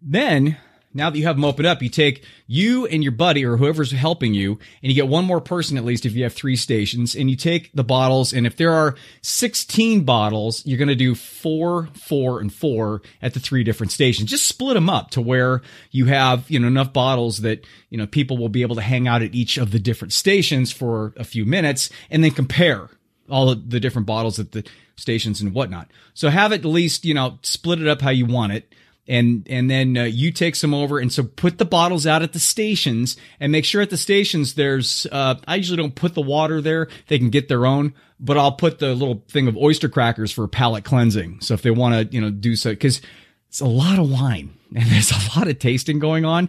Then 0.00 0.56
now 0.94 1.10
that 1.10 1.18
you 1.18 1.24
have 1.26 1.36
them 1.36 1.44
open 1.44 1.66
up, 1.66 1.82
you 1.82 1.88
take 1.88 2.24
you 2.46 2.86
and 2.86 3.02
your 3.02 3.12
buddy 3.12 3.44
or 3.44 3.56
whoever's 3.56 3.90
helping 3.90 4.32
you, 4.32 4.52
and 4.82 4.92
you 4.92 4.94
get 4.94 5.08
one 5.08 5.24
more 5.24 5.40
person 5.40 5.76
at 5.76 5.84
least 5.84 6.06
if 6.06 6.14
you 6.14 6.22
have 6.22 6.32
three 6.32 6.56
stations, 6.56 7.14
and 7.14 7.28
you 7.28 7.36
take 7.36 7.70
the 7.74 7.84
bottles, 7.84 8.32
and 8.32 8.46
if 8.46 8.56
there 8.56 8.72
are 8.72 8.94
16 9.22 10.04
bottles, 10.04 10.64
you're 10.64 10.78
going 10.78 10.88
to 10.88 10.94
do 10.94 11.14
four, 11.14 11.88
four, 11.94 12.40
and 12.40 12.52
four 12.52 13.02
at 13.20 13.34
the 13.34 13.40
three 13.40 13.64
different 13.64 13.90
stations. 13.90 14.30
Just 14.30 14.46
split 14.46 14.74
them 14.74 14.88
up 14.88 15.10
to 15.10 15.20
where 15.20 15.62
you 15.90 16.06
have, 16.06 16.48
you 16.48 16.60
know, 16.60 16.68
enough 16.68 16.92
bottles 16.92 17.38
that, 17.38 17.66
you 17.90 17.98
know, 17.98 18.06
people 18.06 18.38
will 18.38 18.48
be 18.48 18.62
able 18.62 18.76
to 18.76 18.82
hang 18.82 19.08
out 19.08 19.22
at 19.22 19.34
each 19.34 19.58
of 19.58 19.72
the 19.72 19.80
different 19.80 20.12
stations 20.12 20.70
for 20.70 21.12
a 21.16 21.24
few 21.24 21.44
minutes 21.44 21.90
and 22.10 22.22
then 22.22 22.30
compare 22.30 22.88
all 23.28 23.54
the 23.54 23.80
different 23.80 24.06
bottles 24.06 24.38
at 24.38 24.52
the 24.52 24.64
stations 24.96 25.40
and 25.40 25.54
whatnot. 25.54 25.90
So 26.12 26.28
have 26.28 26.52
it 26.52 26.60
at 26.60 26.64
least, 26.64 27.04
you 27.04 27.14
know, 27.14 27.38
split 27.42 27.80
it 27.80 27.88
up 27.88 28.00
how 28.00 28.10
you 28.10 28.26
want 28.26 28.52
it 28.52 28.72
and 29.06 29.46
and 29.48 29.70
then 29.70 29.96
uh, 29.96 30.04
you 30.04 30.32
take 30.32 30.56
some 30.56 30.72
over 30.72 30.98
and 30.98 31.12
so 31.12 31.22
put 31.22 31.58
the 31.58 31.64
bottles 31.64 32.06
out 32.06 32.22
at 32.22 32.32
the 32.32 32.38
stations 32.38 33.16
and 33.38 33.52
make 33.52 33.64
sure 33.64 33.82
at 33.82 33.90
the 33.90 33.96
stations 33.96 34.54
there's 34.54 35.06
uh, 35.12 35.34
i 35.46 35.56
usually 35.56 35.76
don't 35.76 35.94
put 35.94 36.14
the 36.14 36.22
water 36.22 36.60
there 36.60 36.88
they 37.08 37.18
can 37.18 37.30
get 37.30 37.48
their 37.48 37.66
own 37.66 37.92
but 38.18 38.36
i'll 38.36 38.52
put 38.52 38.78
the 38.78 38.94
little 38.94 39.22
thing 39.28 39.46
of 39.46 39.56
oyster 39.56 39.88
crackers 39.88 40.32
for 40.32 40.48
palate 40.48 40.84
cleansing 40.84 41.40
so 41.40 41.54
if 41.54 41.62
they 41.62 41.70
want 41.70 42.10
to 42.10 42.14
you 42.14 42.20
know 42.20 42.30
do 42.30 42.56
so 42.56 42.70
because 42.70 43.00
it's 43.48 43.60
a 43.60 43.66
lot 43.66 43.98
of 43.98 44.10
wine 44.10 44.54
and 44.74 44.86
there's 44.90 45.10
a 45.10 45.38
lot 45.38 45.48
of 45.48 45.58
tasting 45.58 45.98
going 45.98 46.24
on 46.24 46.48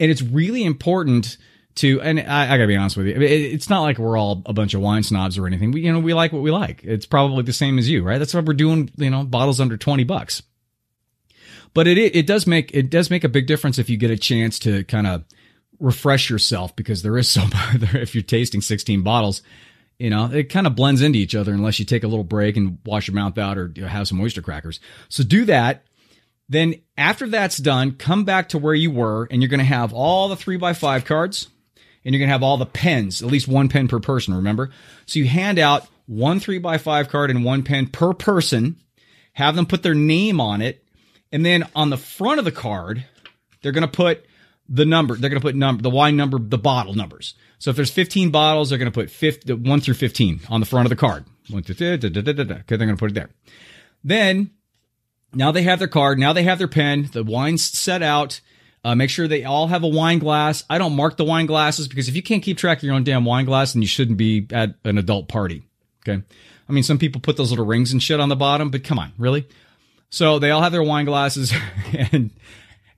and 0.00 0.10
it's 0.10 0.22
really 0.22 0.64
important 0.64 1.36
to 1.76 2.00
and 2.02 2.20
I, 2.20 2.44
I, 2.44 2.56
gotta 2.56 2.68
be 2.68 2.76
honest 2.76 2.96
with 2.96 3.08
you, 3.08 3.20
it's 3.20 3.68
not 3.68 3.82
like 3.82 3.98
we're 3.98 4.16
all 4.16 4.42
a 4.46 4.52
bunch 4.52 4.74
of 4.74 4.80
wine 4.80 5.02
snobs 5.02 5.36
or 5.38 5.46
anything. 5.48 5.72
We 5.72 5.80
you 5.80 5.92
know 5.92 5.98
we 5.98 6.14
like 6.14 6.32
what 6.32 6.42
we 6.42 6.52
like. 6.52 6.84
It's 6.84 7.04
probably 7.04 7.42
the 7.42 7.52
same 7.52 7.78
as 7.78 7.88
you, 7.88 8.04
right? 8.04 8.18
That's 8.18 8.32
what 8.32 8.44
we're 8.44 8.54
doing. 8.54 8.90
You 8.96 9.10
know, 9.10 9.24
bottles 9.24 9.60
under 9.60 9.76
twenty 9.76 10.04
bucks. 10.04 10.40
But 11.74 11.88
it 11.88 11.98
it 11.98 12.26
does 12.26 12.46
make 12.46 12.72
it 12.72 12.88
does 12.88 13.10
make 13.10 13.24
a 13.24 13.28
big 13.28 13.46
difference 13.46 13.78
if 13.78 13.90
you 13.90 13.96
get 13.96 14.10
a 14.10 14.16
chance 14.16 14.58
to 14.60 14.84
kind 14.84 15.06
of 15.06 15.24
refresh 15.80 16.30
yourself 16.30 16.74
because 16.76 17.02
there 17.02 17.18
is 17.18 17.28
so. 17.28 17.42
If 17.94 18.14
you're 18.14 18.22
tasting 18.22 18.60
16 18.60 19.02
bottles, 19.02 19.42
you 19.98 20.08
know 20.08 20.30
it 20.32 20.44
kind 20.44 20.66
of 20.66 20.76
blends 20.76 21.02
into 21.02 21.18
each 21.18 21.34
other 21.34 21.52
unless 21.52 21.78
you 21.78 21.84
take 21.84 22.04
a 22.04 22.08
little 22.08 22.24
break 22.24 22.56
and 22.56 22.78
wash 22.86 23.08
your 23.08 23.14
mouth 23.16 23.36
out 23.36 23.58
or 23.58 23.72
have 23.86 24.08
some 24.08 24.20
oyster 24.20 24.40
crackers. 24.40 24.80
So 25.08 25.24
do 25.24 25.44
that. 25.46 25.84
Then 26.48 26.76
after 26.96 27.26
that's 27.26 27.56
done, 27.56 27.92
come 27.92 28.24
back 28.24 28.50
to 28.50 28.58
where 28.58 28.74
you 28.74 28.90
were, 28.90 29.26
and 29.30 29.40
you're 29.40 29.48
going 29.48 29.58
to 29.58 29.64
have 29.64 29.94
all 29.94 30.28
the 30.28 30.36
three 30.36 30.58
by 30.58 30.74
five 30.74 31.06
cards, 31.06 31.48
and 32.04 32.14
you're 32.14 32.20
going 32.20 32.28
to 32.28 32.34
have 32.34 32.42
all 32.42 32.58
the 32.58 32.66
pens, 32.66 33.22
at 33.22 33.30
least 33.30 33.48
one 33.48 33.70
pen 33.70 33.88
per 33.88 33.98
person. 33.98 34.34
Remember, 34.34 34.70
so 35.06 35.18
you 35.18 35.26
hand 35.26 35.58
out 35.58 35.88
one 36.06 36.38
three 36.38 36.58
by 36.58 36.76
five 36.78 37.08
card 37.08 37.30
and 37.30 37.44
one 37.44 37.62
pen 37.62 37.86
per 37.86 38.12
person. 38.12 38.76
Have 39.32 39.56
them 39.56 39.66
put 39.66 39.82
their 39.82 39.94
name 39.94 40.40
on 40.40 40.62
it 40.62 40.83
and 41.34 41.44
then 41.44 41.68
on 41.74 41.90
the 41.90 41.96
front 41.96 42.38
of 42.38 42.44
the 42.44 42.52
card, 42.52 43.04
they're 43.60 43.72
going 43.72 43.82
to 43.82 43.88
put 43.88 44.24
the 44.68 44.84
number. 44.84 45.16
They're 45.16 45.28
going 45.28 45.40
to 45.40 45.44
put 45.44 45.56
number, 45.56 45.82
the 45.82 45.90
wine 45.90 46.16
number, 46.16 46.38
the 46.38 46.56
bottle 46.56 46.94
numbers. 46.94 47.34
So 47.58 47.70
if 47.70 47.76
there's 47.76 47.90
15 47.90 48.30
bottles, 48.30 48.70
they're 48.70 48.78
going 48.78 48.90
to 48.90 48.94
put 48.94 49.10
50, 49.10 49.52
1 49.52 49.80
through 49.80 49.94
15 49.94 50.42
on 50.48 50.60
the 50.60 50.66
front 50.66 50.86
of 50.86 50.90
the 50.90 50.96
card. 50.96 51.24
Okay, 51.52 52.76
they're 52.76 52.86
going 52.86 52.96
to 52.96 52.96
put 52.96 53.10
it 53.10 53.14
there. 53.14 53.30
Then, 54.04 54.52
now 55.32 55.50
they 55.50 55.62
have 55.62 55.80
their 55.80 55.88
card. 55.88 56.20
Now 56.20 56.32
they 56.32 56.44
have 56.44 56.58
their 56.58 56.68
pen. 56.68 57.10
The 57.12 57.24
wine's 57.24 57.64
set 57.64 58.00
out. 58.00 58.40
Uh, 58.84 58.94
make 58.94 59.10
sure 59.10 59.26
they 59.26 59.42
all 59.42 59.66
have 59.66 59.82
a 59.82 59.88
wine 59.88 60.20
glass. 60.20 60.62
I 60.70 60.78
don't 60.78 60.94
mark 60.94 61.16
the 61.16 61.24
wine 61.24 61.46
glasses 61.46 61.88
because 61.88 62.06
if 62.06 62.14
you 62.14 62.22
can't 62.22 62.44
keep 62.44 62.58
track 62.58 62.78
of 62.78 62.84
your 62.84 62.94
own 62.94 63.02
damn 63.02 63.24
wine 63.24 63.44
glass, 63.44 63.72
then 63.72 63.82
you 63.82 63.88
shouldn't 63.88 64.18
be 64.18 64.46
at 64.52 64.76
an 64.84 64.98
adult 64.98 65.26
party. 65.26 65.64
Okay. 66.06 66.22
I 66.68 66.72
mean, 66.72 66.84
some 66.84 66.98
people 66.98 67.20
put 67.20 67.36
those 67.36 67.50
little 67.50 67.66
rings 67.66 67.90
and 67.90 68.00
shit 68.00 68.20
on 68.20 68.28
the 68.28 68.36
bottom, 68.36 68.70
but 68.70 68.84
come 68.84 69.00
on, 69.00 69.14
really? 69.18 69.48
So 70.14 70.38
they 70.38 70.52
all 70.52 70.62
have 70.62 70.70
their 70.70 70.82
wine 70.82 71.06
glasses 71.06 71.52
and 72.12 72.30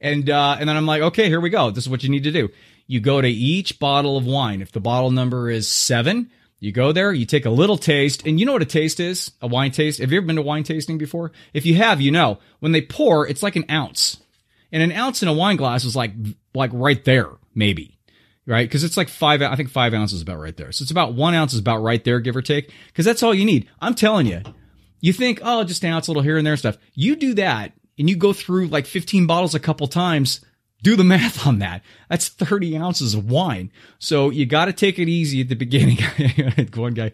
and 0.03 0.29
uh, 0.29 0.57
and 0.61 0.69
then 0.69 0.77
I'm 0.77 0.85
like, 0.85 1.01
okay, 1.01 1.29
here 1.29 1.41
we 1.41 1.49
go. 1.49 1.71
This 1.71 1.85
is 1.85 1.89
what 1.89 2.03
you 2.03 2.11
need 2.11 2.25
to 2.25 2.31
do. 2.31 2.51
You 2.87 3.01
go 3.01 3.23
to 3.23 3.29
each 3.29 3.79
bottle 3.79 4.19
of 4.19 4.27
wine. 4.27 4.61
If 4.61 4.71
the 4.71 4.81
bottle 4.81 5.11
number 5.11 5.49
is 5.49 5.67
seven, 5.67 6.31
you 6.61 6.73
go 6.73 6.93
there, 6.93 7.15
you 7.15 7.25
take 7.25 7.47
a 7.47 7.51
little 7.51 7.79
taste, 7.79 8.27
and 8.27 8.39
you 8.39 8.45
know 8.45 8.53
what 8.53 8.61
a 8.61 8.67
taste 8.67 9.01
is? 9.01 9.33
A 9.41 9.47
wine 9.47 9.71
taste. 9.71 9.99
Have 10.01 10.13
you 10.13 10.19
ever 10.19 10.27
been 10.27 10.37
to 10.37 10.43
wine 10.43 10.63
tasting 10.63 10.99
before? 10.99 11.33
If 11.55 11.65
you 11.65 11.77
have, 11.77 12.03
you 12.03 12.11
know. 12.11 12.39
When 12.61 12.73
they 12.73 12.83
pour, 12.83 13.27
it's 13.27 13.43
like 13.43 13.57
an 13.57 13.65
ounce. 13.71 14.19
And 14.71 14.83
an 14.83 14.93
ounce 14.93 15.23
in 15.23 15.29
a 15.29 15.33
wine 15.33 15.57
glass 15.57 15.85
is 15.85 15.97
like 15.97 16.13
like 16.55 16.71
right 16.75 17.03
there, 17.07 17.31
maybe. 17.55 17.99
Right? 18.45 18.69
Because 18.69 18.85
it's 18.85 18.99
like 18.99 19.09
five 19.09 19.41
I 19.41 19.57
think 19.57 19.71
five 19.71 19.95
ounces 19.95 20.17
is 20.17 20.23
about 20.23 20.39
right 20.39 20.57
there. 20.57 20.71
So 20.71 20.83
it's 20.83 20.91
about 20.91 21.15
one 21.15 21.33
ounce 21.33 21.55
is 21.55 21.61
about 21.61 21.83
right 21.83 22.05
there, 22.05 22.21
give 22.21 22.37
or 22.37 22.43
take. 22.43 22.71
Because 22.89 23.07
that's 23.07 23.23
all 23.23 23.33
you 23.33 23.47
need. 23.47 23.71
I'm 23.81 23.95
telling 23.95 24.27
you, 24.27 24.43
you 25.01 25.13
think, 25.13 25.41
oh, 25.43 25.65
just 25.65 25.85
an 25.85 25.93
ounce 25.93 26.09
a 26.09 26.11
little 26.11 26.23
here 26.23 26.37
and 26.37 26.47
there 26.47 26.57
stuff. 26.57 26.79
You 26.95 27.17
do 27.17 27.35
that 27.35 27.73
and 27.99 28.09
you 28.09 28.17
go 28.17 28.33
through 28.33 28.69
like 28.69 28.87
15 28.87 29.27
bottles 29.27 29.55
a 29.55 29.61
couple 29.61 29.87
times. 29.87 30.41
Do 30.83 30.97
the 30.97 31.05
math 31.15 31.47
on 31.47 31.59
that. 31.61 31.83
That's 32.09 32.29
30 32.29 32.77
ounces 32.77 33.15
of 33.15 33.31
wine. 33.31 33.71
So 33.99 34.31
you 34.31 34.47
got 34.47 34.67
to 34.67 34.73
take 34.73 34.99
it 34.99 35.09
easy 35.09 35.41
at 35.41 35.49
the 35.49 35.55
beginning. 35.55 35.99
One 36.75 36.95
guy, 36.95 37.13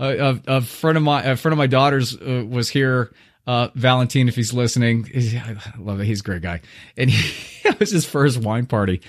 uh, 0.00 0.38
a, 0.46 0.56
a, 0.56 0.60
friend 0.60 0.96
of 0.96 1.02
my, 1.02 1.22
a 1.22 1.36
friend 1.36 1.52
of 1.52 1.58
my 1.58 1.66
daughter's 1.66 2.16
uh, 2.16 2.44
was 2.48 2.68
here. 2.68 3.12
Uh, 3.46 3.68
Valentine, 3.74 4.26
if 4.26 4.36
he's 4.36 4.54
listening, 4.54 5.06
I 5.14 5.56
love 5.78 6.00
it. 6.00 6.06
He's 6.06 6.20
a 6.20 6.24
great 6.24 6.40
guy. 6.40 6.62
And 6.96 7.10
he, 7.10 7.68
it 7.68 7.78
was 7.78 7.90
his 7.90 8.06
first 8.06 8.38
wine 8.38 8.66
party 8.66 9.02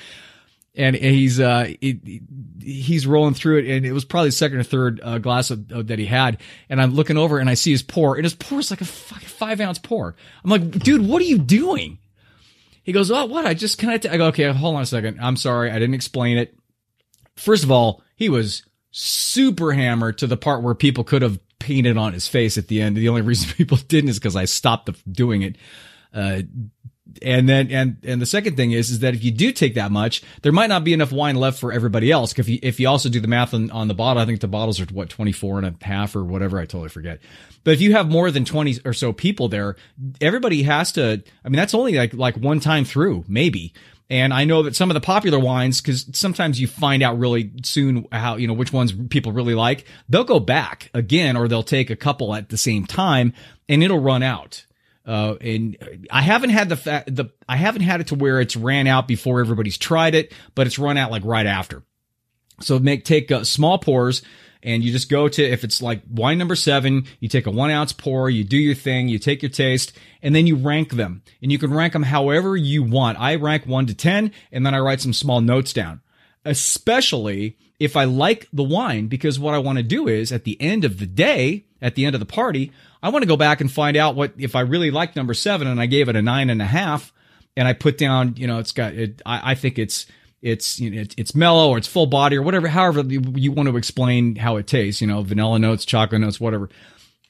and 0.77 0.95
he's 0.95 1.39
uh 1.39 1.71
he, 1.79 2.21
he's 2.61 3.07
rolling 3.07 3.33
through 3.33 3.59
it 3.59 3.69
and 3.69 3.85
it 3.85 3.93
was 3.93 4.05
probably 4.05 4.31
second 4.31 4.59
or 4.59 4.63
third 4.63 4.99
uh, 5.03 5.17
glass 5.17 5.51
of, 5.51 5.71
of, 5.71 5.88
that 5.88 5.99
he 5.99 6.05
had. 6.05 6.41
And 6.69 6.81
i'm 6.81 6.93
looking 6.93 7.17
over 7.17 7.39
and 7.39 7.49
i 7.49 7.53
see 7.53 7.71
his 7.71 7.83
pour 7.83 8.15
and 8.15 8.23
his 8.23 8.35
pour 8.35 8.59
is 8.59 8.71
like 8.71 8.81
a 8.81 8.85
five 8.85 9.61
ounce 9.61 9.79
pour. 9.79 10.15
I'm 10.43 10.49
like 10.49 10.71
dude 10.79 11.07
what 11.07 11.21
are 11.21 11.25
you 11.25 11.38
doing? 11.38 11.99
He 12.83 12.91
goes 12.91 13.09
oh 13.11 13.25
what? 13.25 13.45
I 13.45 13.53
just 13.53 13.77
kind 13.77 14.05
of 14.05 14.11
i 14.11 14.17
go 14.17 14.27
okay 14.27 14.51
hold 14.51 14.75
on 14.75 14.81
a 14.81 14.85
second. 14.85 15.19
I'm 15.21 15.38
sorry. 15.38 15.71
I 15.71 15.79
didn't 15.79 15.95
explain 15.95 16.38
it. 16.38 16.57
First 17.35 17.63
of 17.63 17.71
all 17.71 18.03
he 18.15 18.29
was 18.29 18.63
super 18.91 19.73
hammered 19.73 20.17
to 20.19 20.27
the 20.27 20.38
part 20.38 20.63
where 20.63 20.75
people 20.75 21.03
could 21.03 21.21
have 21.21 21.39
painted 21.59 21.97
on 21.97 22.13
his 22.13 22.27
face 22.27 22.57
at 22.57 22.67
the 22.67 22.81
end. 22.81 22.95
The 22.95 23.09
only 23.09 23.21
reason 23.21 23.51
people 23.55 23.77
didn't 23.77 24.09
is 24.09 24.19
because 24.19 24.35
i 24.35 24.45
stopped 24.45 24.89
doing 25.11 25.41
it. 25.41 25.57
Uh, 26.13 26.43
and 27.21 27.47
then 27.47 27.71
and 27.71 27.97
and 28.04 28.21
the 28.21 28.25
second 28.25 28.58
thing 28.58 28.71
is 28.71 28.89
is 28.89 28.99
that 28.99 29.13
if 29.13 29.23
you 29.23 29.32
do 29.32 29.51
take 29.51 29.75
that 29.75 29.91
much, 29.91 30.21
there 30.41 30.51
might 30.51 30.67
not 30.67 30.84
be 30.84 30.93
enough 30.93 31.12
wine 31.12 31.36
left 31.36 31.60
for 31.60 31.71
everybody 31.71 32.12
else. 32.12 32.38
If 32.38 32.49
you 32.49 32.60
if 32.62 32.80
you 32.80 32.88
also 32.88 33.10
do 33.10 33.19
the 33.19 33.28
math 33.28 33.54
on, 33.54 33.71
on 33.71 33.88
the 33.88 33.93
bottle, 33.93 34.21
I 34.21 34.25
think 34.25 34.41
the 34.41 34.47
bottles 34.47 34.80
are 34.80 34.86
what 34.86 35.10
24 35.10 35.60
and 35.60 35.67
a 35.67 35.86
half 35.86 36.15
or 36.15 36.23
whatever. 36.23 36.60
I 36.60 36.65
totally 36.65 36.89
forget. 36.89 37.19
But 37.63 37.73
if 37.73 37.82
you 37.82 37.93
have 37.93 38.10
more 38.10 38.30
than 38.32 38.45
20 38.45 38.80
or 38.86 38.93
so 38.93 39.12
people 39.12 39.47
there, 39.47 39.75
everybody 40.21 40.63
has 40.63 40.91
to. 40.93 41.23
I 41.43 41.49
mean, 41.49 41.58
that's 41.58 41.73
only 41.73 41.93
like 41.93 42.13
like 42.13 42.36
one 42.36 42.60
time 42.60 42.86
through, 42.86 43.25
maybe. 43.28 43.73
And 44.10 44.34
I 44.34 44.45
know 44.45 44.63
that 44.63 44.75
some 44.75 44.91
of 44.91 44.93
the 44.93 45.01
popular 45.01 45.39
wines, 45.39 45.82
because 45.82 46.06
sometimes 46.13 46.62
you 46.62 46.67
find 46.67 47.01
out 47.01 47.17
really 47.17 47.51
soon 47.63 48.06
how, 48.12 48.36
you 48.36 48.47
know, 48.47 48.54
which 48.54 48.71
ones 48.71 48.93
people 49.10 49.32
really 49.32 49.56
like, 49.56 49.86
they'll 50.08 50.23
go 50.23 50.39
back 50.39 50.91
again 50.93 51.36
or 51.36 51.47
they'll 51.47 51.63
take 51.63 51.89
a 51.89 51.95
couple 51.95 52.36
at 52.36 52.49
the 52.49 52.58
same 52.58 52.86
time 52.86 53.34
and 53.67 53.84
it'll 53.84 53.99
run 53.99 54.21
out. 54.21 54.65
Uh, 55.05 55.35
and 55.39 55.77
I 56.09 56.21
haven't 56.21 56.49
had 56.49 56.69
the 56.69 56.77
fa- 56.77 57.03
the 57.07 57.25
I 57.47 57.57
haven't 57.57 57.83
had 57.83 58.01
it 58.01 58.07
to 58.07 58.15
where 58.15 58.41
it's 58.41 58.55
ran 58.55 58.87
out 58.87 59.07
before 59.07 59.39
everybody's 59.39 59.77
tried 59.77 60.15
it, 60.15 60.33
but 60.55 60.65
it's 60.65 60.79
run 60.79 60.97
out 60.97 61.11
like 61.11 61.23
right 61.25 61.45
after. 61.45 61.83
So 62.61 62.79
make 62.79 63.05
take 63.05 63.31
uh, 63.31 63.43
small 63.43 63.77
pours 63.77 64.23
and 64.65 64.83
you 64.83 64.91
just 64.91 65.09
go 65.09 65.29
to 65.29 65.43
if 65.43 65.63
it's 65.63 65.79
like 65.79 66.01
wine 66.09 66.39
number 66.39 66.55
seven, 66.55 67.05
you 67.19 67.29
take 67.29 67.45
a 67.45 67.51
one 67.51 67.69
ounce 67.69 67.93
pour, 67.93 68.31
you 68.31 68.43
do 68.43 68.57
your 68.57 68.73
thing, 68.73 69.07
you 69.07 69.19
take 69.19 69.43
your 69.43 69.51
taste, 69.51 69.93
and 70.23 70.33
then 70.33 70.47
you 70.47 70.55
rank 70.55 70.93
them. 70.93 71.21
And 71.41 71.51
you 71.51 71.59
can 71.59 71.71
rank 71.71 71.93
them 71.93 72.03
however 72.03 72.57
you 72.57 72.81
want. 72.81 73.19
I 73.19 73.35
rank 73.35 73.67
one 73.67 73.85
to 73.85 73.93
ten, 73.93 74.31
and 74.51 74.65
then 74.65 74.73
I 74.73 74.79
write 74.79 75.01
some 75.01 75.13
small 75.13 75.39
notes 75.39 75.71
down. 75.71 76.01
Especially 76.43 77.57
if 77.79 77.95
I 77.95 78.05
like 78.05 78.47
the 78.51 78.63
wine, 78.63 79.07
because 79.07 79.39
what 79.39 79.53
I 79.53 79.59
want 79.59 79.77
to 79.77 79.83
do 79.83 80.07
is 80.07 80.31
at 80.31 80.45
the 80.45 80.59
end 80.59 80.83
of 80.83 80.97
the 80.97 81.05
day, 81.05 81.65
at 81.79 81.93
the 81.93 82.05
end 82.05 82.15
of 82.15 82.19
the 82.19 82.25
party, 82.25 82.71
I 83.05 83.09
want 83.09 83.21
to 83.21 83.27
go 83.27 83.37
back 83.37 83.61
and 83.61 83.71
find 83.71 83.95
out 83.95 84.15
what 84.15 84.33
if 84.35 84.55
I 84.55 84.61
really 84.61 84.89
like 84.89 85.15
number 85.15 85.35
seven 85.35 85.67
and 85.67 85.79
I 85.79 85.85
gave 85.85 86.09
it 86.09 86.15
a 86.15 86.23
nine 86.23 86.49
and 86.49 86.59
a 86.59 86.65
half, 86.65 87.13
and 87.55 87.67
I 87.67 87.73
put 87.73 87.99
down, 87.99 88.33
you 88.35 88.47
know, 88.47 88.57
it's 88.57 88.71
got 88.71 88.93
it. 88.93 89.21
I, 89.23 89.51
I 89.51 89.55
think 89.55 89.77
it's 89.77 90.07
it's 90.41 90.79
you 90.79 90.89
know, 90.89 91.01
it's, 91.01 91.13
it's 91.15 91.35
mellow 91.35 91.69
or 91.69 91.77
it's 91.77 91.87
full 91.87 92.07
body 92.07 92.35
or 92.35 92.41
whatever. 92.41 92.67
However 92.67 93.01
you, 93.01 93.21
you 93.35 93.51
want 93.51 93.69
to 93.69 93.77
explain 93.77 94.35
how 94.35 94.55
it 94.55 94.65
tastes, 94.65 95.01
you 95.01 95.07
know, 95.07 95.21
vanilla 95.21 95.59
notes, 95.59 95.85
chocolate 95.85 96.19
notes, 96.19 96.39
whatever. 96.39 96.67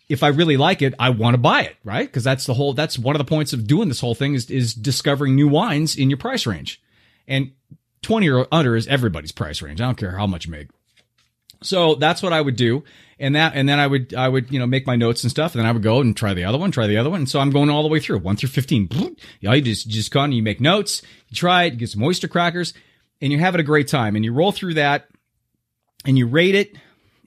If 0.07 0.23
I 0.23 0.29
really 0.29 0.55
like 0.55 0.81
it, 0.81 0.93
I 0.97 1.09
want 1.09 1.33
to 1.33 1.39
buy 1.39 1.63
it, 1.63 1.75
right? 1.83 2.07
Because 2.07 2.23
that's 2.23 2.45
the 2.45 2.53
whole. 2.53 2.71
That's 2.71 2.97
one 2.97 3.17
of 3.17 3.19
the 3.19 3.25
points 3.25 3.51
of 3.51 3.67
doing 3.67 3.89
this 3.89 3.99
whole 3.99 4.15
thing 4.15 4.33
is 4.33 4.49
is 4.49 4.73
discovering 4.73 5.35
new 5.35 5.49
wines 5.49 5.97
in 5.97 6.09
your 6.09 6.17
price 6.17 6.45
range, 6.45 6.81
and 7.27 7.51
twenty 8.01 8.29
or 8.29 8.47
under 8.49 8.77
is 8.77 8.87
everybody's 8.87 9.33
price 9.33 9.61
range. 9.61 9.81
I 9.81 9.87
don't 9.87 9.97
care 9.97 10.17
how 10.17 10.25
much 10.25 10.45
you 10.45 10.53
make. 10.53 10.69
So 11.65 11.95
that's 11.95 12.21
what 12.21 12.33
I 12.33 12.41
would 12.41 12.55
do. 12.55 12.83
And 13.17 13.35
that 13.35 13.53
and 13.55 13.67
then 13.67 13.79
I 13.79 13.87
would 13.87 14.13
I 14.13 14.27
would 14.27 14.51
you 14.51 14.59
know 14.59 14.67
make 14.67 14.85
my 14.85 14.97
notes 14.97 15.23
and 15.23 15.31
stuff, 15.31 15.53
and 15.53 15.61
then 15.61 15.65
I 15.65 15.71
would 15.71 15.83
go 15.83 16.01
and 16.01 16.15
try 16.15 16.33
the 16.33 16.43
other 16.43 16.57
one, 16.57 16.71
try 16.71 16.85
the 16.85 16.97
other 16.97 17.09
one, 17.09 17.21
and 17.21 17.29
so 17.29 17.39
I'm 17.39 17.49
going 17.49 17.69
all 17.69 17.81
the 17.81 17.87
way 17.87 18.01
through 18.01 18.19
one 18.19 18.35
through 18.35 18.49
fifteen. 18.49 18.89
You, 18.91 19.15
know, 19.41 19.53
you 19.53 19.61
just 19.61 19.87
just 19.87 20.11
go 20.11 20.21
and 20.21 20.33
you 20.33 20.43
make 20.43 20.59
notes, 20.59 21.01
you 21.29 21.35
try 21.35 21.63
it, 21.63 21.73
you 21.73 21.79
get 21.79 21.89
some 21.89 22.03
oyster 22.03 22.27
crackers, 22.27 22.73
and 23.21 23.31
you're 23.31 23.39
having 23.39 23.61
a 23.61 23.63
great 23.63 23.87
time, 23.87 24.17
and 24.17 24.25
you 24.25 24.33
roll 24.33 24.51
through 24.51 24.73
that, 24.73 25.07
and 26.05 26.17
you 26.17 26.27
rate 26.27 26.55
it, 26.55 26.75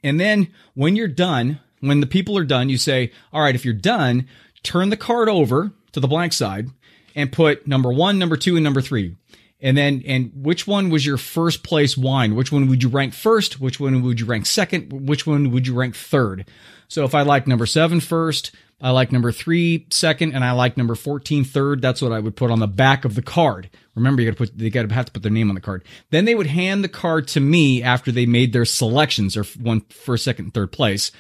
and 0.04 0.20
then 0.20 0.48
when 0.74 0.94
you're 0.94 1.08
done, 1.08 1.60
when 1.80 2.00
the 2.00 2.06
people 2.06 2.36
are 2.36 2.44
done, 2.44 2.68
you 2.68 2.76
say, 2.78 3.12
all 3.32 3.42
right, 3.42 3.54
if 3.54 3.64
you're 3.64 3.74
done, 3.74 4.28
turn 4.62 4.90
the 4.90 4.96
card 4.96 5.28
over 5.28 5.72
to 5.92 6.00
the 6.00 6.08
blank 6.08 6.32
side 6.32 6.68
and 7.14 7.32
put 7.32 7.66
number 7.66 7.92
one, 7.92 8.18
number 8.18 8.36
two, 8.36 8.56
and 8.56 8.64
number 8.64 8.80
three. 8.80 9.16
And 9.60 9.76
then, 9.76 10.02
and 10.06 10.30
which 10.34 10.66
one 10.66 10.88
was 10.88 11.04
your 11.04 11.16
first 11.16 11.64
place 11.64 11.96
wine? 11.96 12.36
Which 12.36 12.52
one 12.52 12.68
would 12.68 12.82
you 12.82 12.88
rank 12.88 13.12
first? 13.12 13.60
Which 13.60 13.80
one 13.80 14.02
would 14.02 14.20
you 14.20 14.26
rank 14.26 14.46
second? 14.46 15.08
Which 15.08 15.26
one 15.26 15.50
would 15.50 15.66
you 15.66 15.74
rank 15.74 15.96
third? 15.96 16.48
So 16.86 17.04
if 17.04 17.14
I 17.14 17.22
like 17.22 17.46
number 17.46 17.66
seven 17.66 18.00
first, 18.00 18.52
I 18.80 18.90
like 18.90 19.10
number 19.10 19.32
three 19.32 19.86
second, 19.90 20.34
and 20.34 20.44
I 20.44 20.52
like 20.52 20.76
number 20.76 20.94
14 20.94 21.42
third. 21.42 21.82
That's 21.82 22.00
what 22.00 22.12
I 22.12 22.20
would 22.20 22.36
put 22.36 22.52
on 22.52 22.60
the 22.60 22.68
back 22.68 23.04
of 23.04 23.16
the 23.16 23.22
card. 23.22 23.68
Remember, 23.96 24.22
you 24.22 24.30
got 24.30 24.38
to 24.38 24.44
put, 24.44 24.56
they 24.56 24.70
got 24.70 24.88
to 24.88 24.94
have 24.94 25.06
to 25.06 25.12
put 25.12 25.24
their 25.24 25.32
name 25.32 25.48
on 25.48 25.56
the 25.56 25.60
card. 25.60 25.84
Then 26.10 26.24
they 26.24 26.36
would 26.36 26.46
hand 26.46 26.84
the 26.84 26.88
card 26.88 27.26
to 27.28 27.40
me 27.40 27.82
after 27.82 28.12
they 28.12 28.26
made 28.26 28.52
their 28.52 28.64
selections 28.64 29.36
or 29.36 29.42
one 29.60 29.80
first, 29.90 30.22
second, 30.22 30.54
third 30.54 30.70
place. 30.70 31.10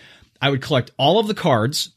I 0.40 0.50
would 0.50 0.62
collect 0.62 0.92
all 0.96 1.18
of 1.18 1.26
the 1.26 1.34
cards 1.34 1.90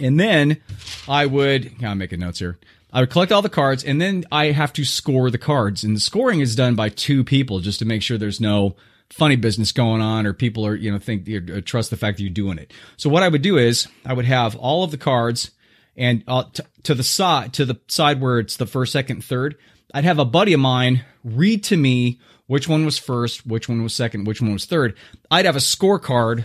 and 0.00 0.18
then 0.18 0.60
I 1.08 1.26
would, 1.26 1.72
I'm 1.82 1.98
making 1.98 2.20
notes 2.20 2.38
here. 2.38 2.58
I 2.92 3.00
would 3.00 3.10
collect 3.10 3.32
all 3.32 3.42
the 3.42 3.48
cards 3.48 3.84
and 3.84 4.00
then 4.00 4.24
I 4.32 4.46
have 4.46 4.72
to 4.74 4.84
score 4.84 5.30
the 5.30 5.38
cards. 5.38 5.84
And 5.84 5.96
the 5.96 6.00
scoring 6.00 6.40
is 6.40 6.56
done 6.56 6.74
by 6.74 6.88
two 6.88 7.24
people 7.24 7.60
just 7.60 7.78
to 7.80 7.84
make 7.84 8.02
sure 8.02 8.16
there's 8.16 8.40
no 8.40 8.76
funny 9.10 9.36
business 9.36 9.72
going 9.72 10.02
on 10.02 10.26
or 10.26 10.32
people 10.32 10.66
are, 10.66 10.74
you 10.74 10.90
know, 10.90 10.98
think, 10.98 11.26
trust 11.64 11.90
the 11.90 11.96
fact 11.96 12.16
that 12.16 12.22
you're 12.22 12.32
doing 12.32 12.58
it. 12.58 12.72
So 12.96 13.10
what 13.10 13.22
I 13.22 13.28
would 13.28 13.42
do 13.42 13.56
is 13.56 13.88
I 14.04 14.12
would 14.12 14.24
have 14.24 14.56
all 14.56 14.84
of 14.84 14.90
the 14.90 14.98
cards 14.98 15.50
and 15.96 16.22
uh, 16.28 16.44
t- 16.52 16.62
to 16.84 16.94
the 16.94 17.02
side, 17.02 17.52
to 17.54 17.64
the 17.64 17.80
side 17.88 18.20
where 18.20 18.38
it's 18.38 18.56
the 18.56 18.66
first, 18.66 18.92
second, 18.92 19.24
third, 19.24 19.56
I'd 19.92 20.04
have 20.04 20.18
a 20.18 20.24
buddy 20.24 20.52
of 20.52 20.60
mine 20.60 21.04
read 21.24 21.64
to 21.64 21.76
me 21.76 22.20
which 22.46 22.68
one 22.68 22.84
was 22.84 22.98
first, 22.98 23.46
which 23.46 23.68
one 23.68 23.82
was 23.82 23.94
second, 23.94 24.26
which 24.26 24.40
one 24.40 24.52
was 24.52 24.64
third. 24.64 24.96
I'd 25.30 25.44
have 25.44 25.56
a 25.56 25.60
scorecard 25.60 26.44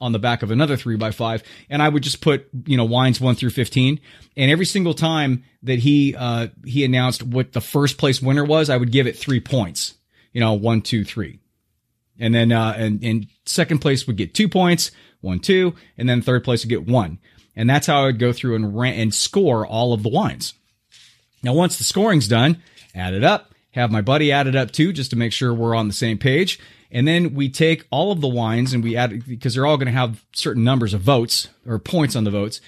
on 0.00 0.12
the 0.12 0.18
back 0.18 0.42
of 0.42 0.50
another 0.50 0.76
three 0.76 0.96
by 0.96 1.10
five, 1.10 1.42
and 1.68 1.82
I 1.82 1.88
would 1.88 2.02
just 2.02 2.20
put 2.20 2.48
you 2.66 2.76
know 2.76 2.84
wines 2.84 3.20
one 3.20 3.34
through 3.34 3.50
fifteen. 3.50 4.00
And 4.36 4.50
every 4.50 4.66
single 4.66 4.94
time 4.94 5.44
that 5.62 5.78
he 5.78 6.14
uh, 6.16 6.48
he 6.64 6.84
announced 6.84 7.22
what 7.22 7.52
the 7.52 7.60
first 7.60 7.98
place 7.98 8.22
winner 8.22 8.44
was, 8.44 8.70
I 8.70 8.76
would 8.76 8.92
give 8.92 9.06
it 9.06 9.16
three 9.16 9.40
points. 9.40 9.94
You 10.32 10.40
know, 10.40 10.52
one, 10.52 10.82
two, 10.82 11.04
three, 11.04 11.40
and 12.18 12.34
then 12.34 12.52
uh, 12.52 12.74
and 12.76 13.02
and 13.02 13.26
second 13.46 13.78
place 13.78 14.06
would 14.06 14.16
get 14.16 14.34
two 14.34 14.48
points, 14.48 14.90
one, 15.20 15.40
two, 15.40 15.74
and 15.96 16.08
then 16.08 16.22
third 16.22 16.44
place 16.44 16.64
would 16.64 16.70
get 16.70 16.86
one. 16.86 17.18
And 17.56 17.68
that's 17.68 17.88
how 17.88 18.02
I 18.02 18.06
would 18.06 18.20
go 18.20 18.32
through 18.32 18.54
and 18.54 18.78
rant 18.78 18.98
and 18.98 19.12
score 19.12 19.66
all 19.66 19.92
of 19.92 20.04
the 20.04 20.08
wines. 20.08 20.54
Now, 21.42 21.54
once 21.54 21.76
the 21.76 21.84
scoring's 21.84 22.28
done, 22.28 22.62
add 22.94 23.14
it 23.14 23.24
up. 23.24 23.52
Have 23.72 23.90
my 23.90 24.00
buddy 24.00 24.30
add 24.32 24.46
it 24.46 24.56
up 24.56 24.70
too, 24.70 24.92
just 24.92 25.10
to 25.10 25.16
make 25.16 25.32
sure 25.32 25.52
we're 25.52 25.74
on 25.74 25.88
the 25.88 25.94
same 25.94 26.18
page. 26.18 26.58
And 26.90 27.06
then 27.06 27.34
we 27.34 27.48
take 27.48 27.86
all 27.90 28.12
of 28.12 28.20
the 28.20 28.28
wines 28.28 28.72
and 28.72 28.82
we 28.82 28.96
add 28.96 29.26
because 29.26 29.54
they're 29.54 29.66
all 29.66 29.76
going 29.76 29.86
to 29.86 29.92
have 29.92 30.24
certain 30.32 30.64
numbers 30.64 30.94
of 30.94 31.02
votes 31.02 31.48
or 31.66 31.78
points 31.78 32.16
on 32.16 32.24
the 32.24 32.30
votes. 32.30 32.60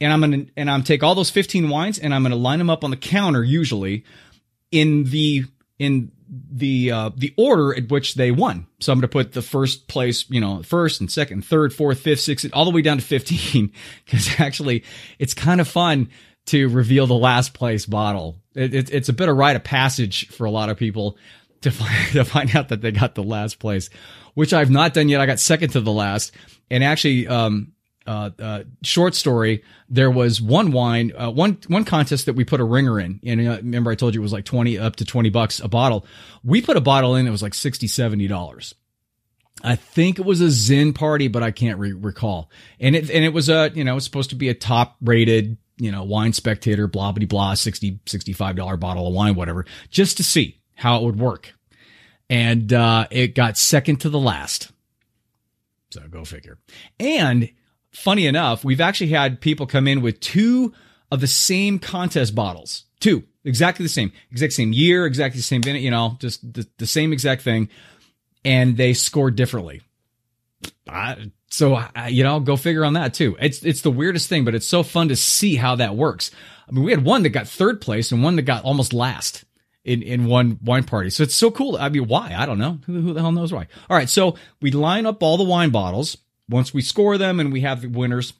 And 0.00 0.12
I'm 0.12 0.20
going 0.20 0.46
to 0.46 0.52
and 0.56 0.70
I'm 0.70 0.82
take 0.82 1.02
all 1.02 1.14
those 1.14 1.30
15 1.30 1.68
wines 1.68 1.98
and 1.98 2.14
I'm 2.14 2.22
going 2.22 2.30
to 2.30 2.36
line 2.36 2.58
them 2.58 2.70
up 2.70 2.84
on 2.84 2.90
the 2.90 2.96
counter 2.96 3.44
usually 3.44 4.04
in 4.70 5.04
the 5.04 5.44
in 5.78 6.10
the 6.28 6.90
uh, 6.90 7.10
the 7.16 7.34
order 7.36 7.74
at 7.76 7.90
which 7.90 8.14
they 8.14 8.30
won. 8.30 8.66
So 8.80 8.92
I'm 8.92 8.98
going 8.98 9.02
to 9.02 9.08
put 9.08 9.32
the 9.32 9.42
first 9.42 9.88
place, 9.88 10.28
you 10.30 10.40
know, 10.40 10.62
first 10.62 11.00
and 11.00 11.10
second, 11.10 11.44
third, 11.44 11.72
fourth, 11.72 12.00
fifth, 12.00 12.20
sixth, 12.20 12.50
all 12.52 12.64
the 12.64 12.70
way 12.70 12.82
down 12.82 12.98
to 12.98 13.04
15 13.04 13.72
because 14.04 14.40
actually 14.40 14.84
it's 15.18 15.34
kind 15.34 15.60
of 15.60 15.68
fun 15.68 16.10
to 16.46 16.68
reveal 16.68 17.06
the 17.06 17.14
last 17.14 17.54
place 17.54 17.86
bottle. 17.86 18.36
It, 18.54 18.74
it, 18.74 18.90
it's 18.90 19.08
a 19.08 19.12
bit 19.12 19.28
of 19.28 19.36
rite 19.36 19.56
of 19.56 19.64
passage 19.64 20.28
for 20.28 20.44
a 20.44 20.50
lot 20.50 20.68
of 20.68 20.76
people 20.76 21.16
to 21.66 21.72
find, 21.72 22.08
to 22.12 22.24
find 22.24 22.54
out 22.56 22.68
that 22.68 22.80
they 22.80 22.92
got 22.92 23.14
the 23.14 23.22
last 23.22 23.58
place, 23.58 23.90
which 24.34 24.52
I've 24.52 24.70
not 24.70 24.94
done 24.94 25.08
yet. 25.08 25.20
I 25.20 25.26
got 25.26 25.40
second 25.40 25.70
to 25.70 25.80
the 25.80 25.92
last. 25.92 26.32
And 26.70 26.82
actually, 26.82 27.28
um, 27.28 27.72
uh, 28.06 28.30
uh, 28.38 28.62
short 28.82 29.14
story, 29.14 29.64
there 29.88 30.10
was 30.10 30.40
one 30.40 30.70
wine, 30.70 31.12
uh, 31.16 31.30
one, 31.30 31.58
one 31.68 31.84
contest 31.84 32.26
that 32.26 32.34
we 32.34 32.44
put 32.44 32.60
a 32.60 32.64
ringer 32.64 33.00
in. 33.00 33.20
And 33.24 33.46
uh, 33.46 33.56
remember 33.56 33.90
I 33.90 33.96
told 33.96 34.14
you 34.14 34.20
it 34.20 34.22
was 34.22 34.32
like 34.32 34.44
20 34.44 34.78
up 34.78 34.96
to 34.96 35.04
20 35.04 35.30
bucks 35.30 35.60
a 35.60 35.68
bottle. 35.68 36.06
We 36.44 36.62
put 36.62 36.76
a 36.76 36.80
bottle 36.80 37.16
in, 37.16 37.26
it 37.26 37.30
was 37.30 37.42
like 37.42 37.54
60, 37.54 37.86
70 37.86 38.28
dollars. 38.28 38.74
I 39.64 39.74
think 39.74 40.18
it 40.18 40.26
was 40.26 40.42
a 40.42 40.50
Zin 40.50 40.92
party, 40.92 41.28
but 41.28 41.42
I 41.42 41.50
can't 41.50 41.78
re- 41.78 41.92
recall. 41.92 42.50
And 42.78 42.94
it, 42.94 43.10
and 43.10 43.24
it 43.24 43.32
was 43.32 43.48
a, 43.48 43.70
you 43.74 43.84
know, 43.84 43.96
it's 43.96 44.04
supposed 44.04 44.30
to 44.30 44.36
be 44.36 44.50
a 44.50 44.54
top 44.54 44.96
rated, 45.00 45.56
you 45.78 45.90
know, 45.90 46.04
wine 46.04 46.34
spectator, 46.34 46.86
blah, 46.86 47.12
blah, 47.12 47.26
blah, 47.26 47.54
60, 47.54 48.00
$65 48.04 48.78
bottle 48.78 49.08
of 49.08 49.14
wine, 49.14 49.34
whatever, 49.34 49.64
just 49.88 50.18
to 50.18 50.22
see 50.22 50.60
how 50.74 50.98
it 50.98 51.04
would 51.04 51.18
work. 51.18 51.55
And 52.28 52.72
uh, 52.72 53.06
it 53.10 53.34
got 53.34 53.56
second 53.56 54.00
to 54.00 54.08
the 54.08 54.18
last. 54.18 54.72
So 55.90 56.00
go 56.08 56.24
figure. 56.24 56.58
And 56.98 57.50
funny 57.92 58.26
enough, 58.26 58.64
we've 58.64 58.80
actually 58.80 59.10
had 59.10 59.40
people 59.40 59.66
come 59.66 59.86
in 59.88 60.02
with 60.02 60.20
two 60.20 60.72
of 61.10 61.20
the 61.20 61.26
same 61.26 61.78
contest 61.78 62.34
bottles. 62.34 62.84
Two, 63.00 63.24
exactly 63.44 63.84
the 63.84 63.90
same, 63.90 64.12
exact 64.30 64.52
same 64.52 64.72
year, 64.72 65.06
exactly 65.06 65.38
the 65.38 65.42
same, 65.42 65.62
you 65.64 65.90
know, 65.90 66.16
just 66.20 66.52
the, 66.52 66.66
the 66.78 66.86
same 66.86 67.12
exact 67.12 67.42
thing. 67.42 67.68
And 68.44 68.76
they 68.76 68.92
scored 68.92 69.36
differently. 69.36 69.82
I, 70.88 71.30
so, 71.48 71.82
you 72.08 72.24
know, 72.24 72.40
go 72.40 72.56
figure 72.56 72.84
on 72.84 72.94
that 72.94 73.14
too. 73.14 73.36
It's, 73.40 73.64
it's 73.64 73.82
the 73.82 73.90
weirdest 73.90 74.28
thing, 74.28 74.44
but 74.44 74.54
it's 74.54 74.66
so 74.66 74.82
fun 74.82 75.08
to 75.08 75.16
see 75.16 75.56
how 75.56 75.76
that 75.76 75.96
works. 75.96 76.30
I 76.68 76.72
mean, 76.72 76.84
we 76.84 76.90
had 76.90 77.04
one 77.04 77.22
that 77.22 77.30
got 77.30 77.48
third 77.48 77.80
place 77.80 78.12
and 78.12 78.22
one 78.22 78.36
that 78.36 78.42
got 78.42 78.64
almost 78.64 78.92
last 78.92 79.44
in, 79.86 80.02
in 80.02 80.26
one 80.26 80.58
wine 80.62 80.82
party. 80.82 81.10
So 81.10 81.22
it's 81.22 81.34
so 81.34 81.50
cool. 81.50 81.76
I 81.76 81.88
mean, 81.88 82.08
why? 82.08 82.34
I 82.36 82.44
don't 82.44 82.58
know. 82.58 82.80
Who, 82.86 83.00
who 83.00 83.12
the 83.14 83.20
hell 83.20 83.30
knows 83.32 83.52
why? 83.52 83.68
All 83.88 83.96
right. 83.96 84.10
So 84.10 84.36
we 84.60 84.72
line 84.72 85.06
up 85.06 85.22
all 85.22 85.36
the 85.36 85.44
wine 85.44 85.70
bottles 85.70 86.18
once 86.50 86.74
we 86.74 86.82
score 86.82 87.16
them 87.16 87.38
and 87.38 87.52
we 87.52 87.60
have 87.60 87.82
the 87.82 87.88
winners. 87.88 88.32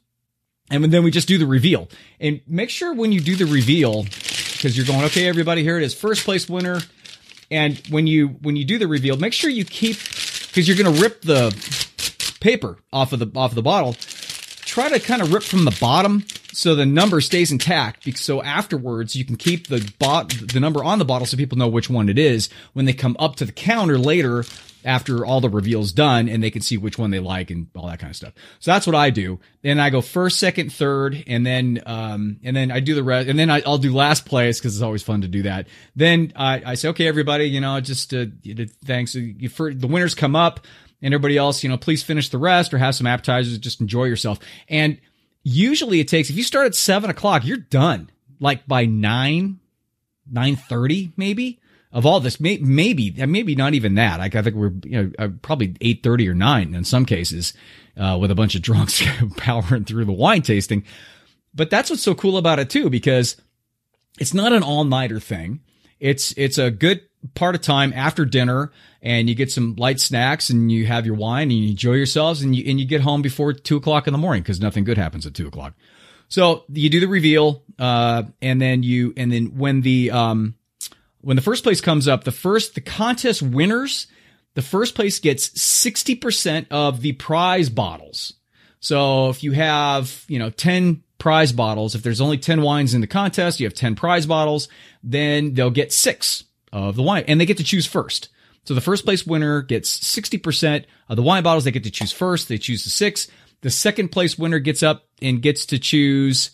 And 0.69 0.83
then 0.83 1.03
we 1.03 1.11
just 1.11 1.29
do 1.29 1.37
the 1.37 1.47
reveal 1.47 1.87
and 2.19 2.41
make 2.45 2.69
sure 2.69 2.93
when 2.93 3.13
you 3.13 3.21
do 3.21 3.37
the 3.37 3.45
reveal, 3.45 4.03
because 4.03 4.75
you're 4.75 4.85
going, 4.85 5.05
okay, 5.05 5.29
everybody, 5.29 5.63
here 5.63 5.77
it 5.77 5.83
is. 5.83 5.93
First 5.93 6.25
place 6.25 6.49
winner. 6.49 6.81
And 7.49 7.81
when 7.89 8.05
you, 8.05 8.27
when 8.41 8.57
you 8.57 8.65
do 8.65 8.77
the 8.77 8.87
reveal, 8.87 9.15
make 9.15 9.31
sure 9.31 9.49
you 9.49 9.63
keep, 9.63 9.95
cause 9.95 10.67
you're 10.67 10.75
going 10.75 10.93
to 10.93 11.01
rip 11.01 11.21
the 11.21 11.55
paper 12.41 12.79
off 12.91 13.13
of 13.13 13.19
the, 13.19 13.31
off 13.39 13.51
of 13.51 13.55
the 13.55 13.61
bottle. 13.61 13.95
Try 14.65 14.89
to 14.89 14.99
kind 14.99 15.21
of 15.21 15.33
rip 15.33 15.43
from 15.43 15.63
the 15.63 15.77
bottom 15.79 16.25
so 16.57 16.73
the 16.73 16.87
number 16.87 17.21
stays 17.21 17.51
intact. 17.51 18.17
So 18.17 18.41
afterwards, 18.41 19.15
you 19.15 19.23
can 19.23 19.35
keep 19.35 19.67
the 19.67 19.93
bot 19.99 20.29
the 20.29 20.59
number 20.59 20.83
on 20.83 20.97
the 20.97 21.05
bottle 21.05 21.27
so 21.27 21.37
people 21.37 21.55
know 21.55 21.67
which 21.67 21.87
one 21.87 22.09
it 22.09 22.17
is 22.17 22.49
when 22.73 22.85
they 22.85 22.93
come 22.93 23.15
up 23.19 23.35
to 23.35 23.45
the 23.45 23.51
counter 23.51 23.99
later 23.99 24.43
after 24.83 25.23
all 25.23 25.39
the 25.39 25.49
reveals 25.49 25.91
done 25.91 26.27
and 26.27 26.41
they 26.41 26.49
can 26.49 26.63
see 26.63 26.75
which 26.75 26.97
one 26.97 27.11
they 27.11 27.19
like 27.19 27.51
and 27.51 27.67
all 27.75 27.85
that 27.85 27.99
kind 27.99 28.09
of 28.09 28.15
stuff. 28.15 28.33
So 28.59 28.71
that's 28.71 28.87
what 28.87 28.95
I 28.95 29.11
do. 29.11 29.39
Then 29.61 29.79
I 29.79 29.91
go 29.91 30.01
first, 30.01 30.39
second, 30.39 30.73
third, 30.73 31.23
and 31.27 31.45
then 31.45 31.83
um 31.85 32.39
and 32.43 32.55
then 32.55 32.71
I 32.71 32.79
do 32.79 32.95
the 32.95 33.03
rest, 33.03 33.29
and 33.29 33.37
then 33.37 33.51
I, 33.51 33.61
will 33.63 33.77
do 33.77 33.93
last 33.93 34.25
place 34.25 34.59
because 34.59 34.75
it's 34.75 34.83
always 34.83 35.03
fun 35.03 35.21
to 35.21 35.27
do 35.27 35.43
that. 35.43 35.67
Then 35.95 36.33
I, 36.35 36.63
I 36.65 36.73
say, 36.73 36.89
okay, 36.89 37.07
everybody, 37.07 37.45
you 37.45 37.61
know, 37.61 37.79
just 37.81 38.15
uh, 38.15 38.25
thanks. 38.83 39.13
You, 39.13 39.49
for, 39.49 39.71
the 39.71 39.87
winners 39.87 40.15
come 40.15 40.35
up, 40.35 40.61
and 41.03 41.13
everybody 41.13 41.37
else, 41.37 41.61
you 41.61 41.69
know, 41.69 41.77
please 41.77 42.01
finish 42.01 42.29
the 42.29 42.39
rest 42.39 42.73
or 42.73 42.79
have 42.79 42.95
some 42.95 43.05
appetizers. 43.05 43.59
Just 43.59 43.79
enjoy 43.79 44.05
yourself. 44.05 44.39
And 44.67 44.97
usually 45.47 45.99
it 45.99 46.07
takes 46.07 46.29
if 46.29 46.35
you 46.35 46.43
start 46.43 46.65
at 46.65 46.75
seven 46.75 47.09
o'clock, 47.09 47.45
you're 47.45 47.57
done 47.57 48.09
like 48.39 48.67
by 48.67 48.85
nine, 48.85 49.59
nine 50.29 50.55
thirty 50.55 51.11
maybe 51.15 51.59
of 51.91 52.05
all 52.05 52.19
this. 52.19 52.39
May, 52.39 52.57
maybe 52.57 53.11
maybe 53.25 53.55
not 53.55 53.73
even 53.73 53.95
that. 53.95 54.19
Like 54.19 54.35
I 54.35 54.41
think 54.41 54.55
we're 54.55 54.73
you 54.83 55.03
know 55.03 55.11
uh, 55.17 55.29
probably 55.41 55.75
eight 55.81 56.03
thirty 56.03 56.27
or 56.27 56.33
nine 56.33 56.75
in 56.75 56.83
some 56.83 57.05
cases 57.05 57.53
uh, 57.95 58.17
with 58.19 58.31
a 58.31 58.35
bunch 58.35 58.55
of 58.55 58.61
drunks 58.63 59.03
powering 59.37 59.85
through 59.85 60.05
the 60.05 60.11
wine 60.11 60.41
tasting. 60.41 60.83
But 61.53 61.69
that's 61.69 61.89
what's 61.89 62.03
so 62.03 62.13
cool 62.13 62.37
about 62.37 62.59
it 62.59 62.69
too, 62.69 62.89
because 62.89 63.37
it's 64.19 64.33
not 64.33 64.53
an 64.53 64.63
all 64.63 64.83
nighter 64.83 65.19
thing. 65.19 65.61
It's 65.99 66.33
it's 66.37 66.57
a 66.57 66.69
good 66.69 67.01
part 67.33 67.55
of 67.55 67.61
time 67.61 67.93
after 67.93 68.25
dinner 68.25 68.71
and 69.01 69.29
you 69.29 69.35
get 69.35 69.51
some 69.51 69.75
light 69.75 69.99
snacks 69.99 70.49
and 70.49 70.71
you 70.71 70.85
have 70.85 71.05
your 71.05 71.15
wine 71.15 71.49
and 71.49 71.59
you 71.59 71.69
enjoy 71.69 71.93
yourselves 71.93 72.41
and 72.41 72.55
you, 72.55 72.69
and 72.69 72.79
you 72.79 72.85
get 72.85 73.01
home 73.01 73.21
before 73.21 73.53
two 73.53 73.77
o'clock 73.77 74.07
in 74.07 74.11
the 74.11 74.17
morning 74.17 74.43
because 74.43 74.59
nothing 74.59 74.83
good 74.83 74.97
happens 74.97 75.25
at 75.25 75.33
two 75.33 75.47
o'clock. 75.47 75.73
So 76.29 76.65
you 76.69 76.89
do 76.89 76.99
the 76.99 77.07
reveal, 77.07 77.63
uh, 77.79 78.23
and 78.41 78.61
then 78.61 78.83
you, 78.83 79.13
and 79.15 79.31
then 79.31 79.57
when 79.57 79.81
the, 79.81 80.11
um, 80.11 80.55
when 81.21 81.35
the 81.35 81.41
first 81.41 81.63
place 81.63 81.81
comes 81.81 82.07
up, 82.07 82.23
the 82.23 82.31
first, 82.31 82.75
the 82.75 82.81
contest 82.81 83.41
winners, 83.41 84.07
the 84.55 84.61
first 84.61 84.95
place 84.95 85.19
gets 85.19 85.49
60% 85.49 86.67
of 86.71 87.01
the 87.01 87.13
prize 87.13 87.69
bottles. 87.69 88.33
So 88.79 89.29
if 89.29 89.43
you 89.43 89.53
have, 89.53 90.25
you 90.27 90.39
know, 90.39 90.49
10 90.49 91.03
prize 91.17 91.51
bottles, 91.51 91.95
if 91.95 92.03
there's 92.03 92.21
only 92.21 92.37
10 92.37 92.61
wines 92.61 92.93
in 92.93 93.01
the 93.01 93.07
contest, 93.07 93.59
you 93.59 93.65
have 93.65 93.73
10 93.73 93.95
prize 93.95 94.25
bottles, 94.25 94.67
then 95.03 95.53
they'll 95.53 95.69
get 95.69 95.93
six 95.93 96.43
of 96.71 96.95
the 96.95 97.03
wine 97.03 97.23
and 97.27 97.39
they 97.39 97.45
get 97.45 97.57
to 97.57 97.63
choose 97.63 97.85
first. 97.85 98.29
So 98.65 98.73
the 98.73 98.81
first 98.81 99.05
place 99.05 99.25
winner 99.25 99.61
gets 99.61 99.97
60% 99.97 100.85
of 101.07 101.15
the 101.15 101.23
wine 101.23 101.43
bottles 101.43 101.63
they 101.63 101.71
get 101.71 101.85
to 101.85 101.91
choose 101.91 102.11
first. 102.11 102.49
They 102.49 102.57
choose 102.57 102.83
the 102.83 102.89
six. 102.89 103.29
The 103.61 103.69
second 103.69 104.09
place 104.09 104.37
winner 104.37 104.59
gets 104.59 104.83
up 104.83 105.05
and 105.21 105.41
gets 105.41 105.65
to 105.67 105.79
choose 105.79 106.51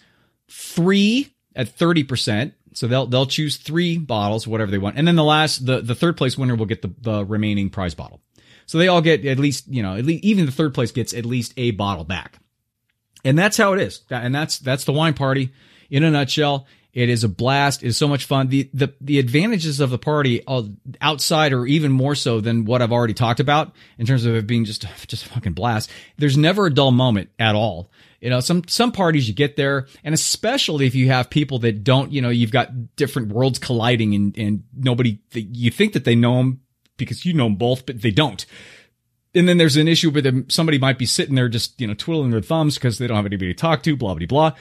three 0.49 1.34
at 1.56 1.76
30%. 1.76 2.54
So 2.73 2.88
they'll, 2.88 3.08
they'll 3.08 3.26
choose 3.26 3.58
three 3.58 3.97
bottles, 3.97 4.47
whatever 4.47 4.71
they 4.71 4.78
want. 4.78 4.97
And 4.97 5.08
then 5.08 5.15
the 5.15 5.23
last, 5.23 5.65
the, 5.65 5.82
the 5.82 5.95
third 5.95 6.15
place 6.15 6.38
winner 6.38 6.56
will 6.56 6.65
get 6.65 6.82
the, 6.82 6.93
the 7.02 7.26
remaining 7.26 7.69
prize 7.69 7.95
bottle. 7.95 8.21
So 8.65 8.78
they 8.78 8.88
all 8.88 9.02
get 9.02 9.26
at 9.26 9.39
least, 9.39 9.67
you 9.67 9.84
know, 9.84 9.95
at 9.95 10.06
least, 10.06 10.23
even 10.23 10.45
the 10.45 10.52
third 10.52 10.73
place 10.73 10.91
gets 10.91 11.13
at 11.13 11.26
least 11.26 11.54
a 11.58 11.71
bottle 11.71 12.04
back. 12.04 12.38
And 13.26 13.38
that's 13.38 13.58
how 13.58 13.73
it 13.73 13.82
is. 13.82 14.02
And 14.10 14.34
that's, 14.34 14.60
that's 14.60 14.86
the 14.86 14.93
wine 14.93 15.13
party 15.13 15.52
in 15.89 16.04
a 16.04 16.12
nutshell. 16.12 16.67
It 16.93 17.10
is 17.10 17.23
a 17.23 17.29
blast. 17.29 17.82
It 17.82 17.88
is 17.88 17.97
so 17.97 18.08
much 18.08 18.25
fun. 18.25 18.49
The 18.49 18.69
the 18.71 18.93
the 19.01 19.17
advantages 19.17 19.79
of 19.79 19.89
the 19.89 19.97
party 19.97 20.43
outside 21.01 21.51
or 21.51 21.65
even 21.65 21.91
more 21.91 22.13
so 22.13 22.39
than 22.39 22.65
what 22.65 22.84
I've 22.84 22.91
already 22.91 23.15
talked 23.15 23.39
about 23.39 23.73
in 23.97 24.06
terms 24.06 24.25
of 24.25 24.36
it 24.36 24.45
being 24.45 24.63
just 24.63 24.86
just 25.08 25.25
a 25.25 25.29
fucking 25.29 25.53
blast. 25.53 25.89
There's 26.17 26.38
never 26.38 26.67
a 26.67 26.73
dull 26.73 26.91
moment 26.91 27.32
at 27.39 27.56
all. 27.56 27.89
You 28.21 28.29
know, 28.29 28.39
some 28.41 28.63
some 28.67 28.91
parties 28.91 29.27
you 29.27 29.34
get 29.34 29.56
there, 29.56 29.88
and 30.03 30.13
especially 30.13 30.86
if 30.86 30.93
you 30.93 31.08
have 31.08 31.32
people 31.32 31.60
that 31.60 31.84
don't, 31.84 32.12
you 32.12 32.21
know, 32.21 32.29
you've 32.29 32.51
got 32.51 32.95
different 32.95 33.29
worlds 33.29 33.58
colliding, 33.58 34.13
and 34.13 34.38
and 34.38 34.63
nobody 34.77 35.19
you 35.34 35.71
think 35.71 35.93
that 35.93 36.06
they 36.06 36.15
know 36.15 36.38
them 36.38 36.62
because 36.97 37.25
you 37.25 37.34
know 37.34 37.45
them 37.45 37.56
both, 37.56 37.88
but 37.88 38.01
they 38.01 38.12
don't 38.12 38.45
and 39.36 39.47
then 39.47 39.58
there's 39.58 39.77
an 39.77 39.88
issue 39.88 40.12
where 40.12 40.21
them, 40.21 40.49
somebody 40.49 40.77
might 40.77 40.97
be 40.97 41.06
sitting 41.06 41.36
there 41.36 41.49
just, 41.49 41.79
you 41.82 41.88
know, 41.88 41.93
twiddling 41.93 42.32
their 42.32 42.41
thumbs 42.41 42.75
because 42.75 42.97
they 42.97 43.08
don't 43.08 43.17
have 43.17 43.25
anybody 43.25 43.53
to 43.53 43.60
talk 43.60 43.84
to, 43.84 43.95
blah, 43.95 44.13
blah, 44.13 44.27
blah. 44.27 44.53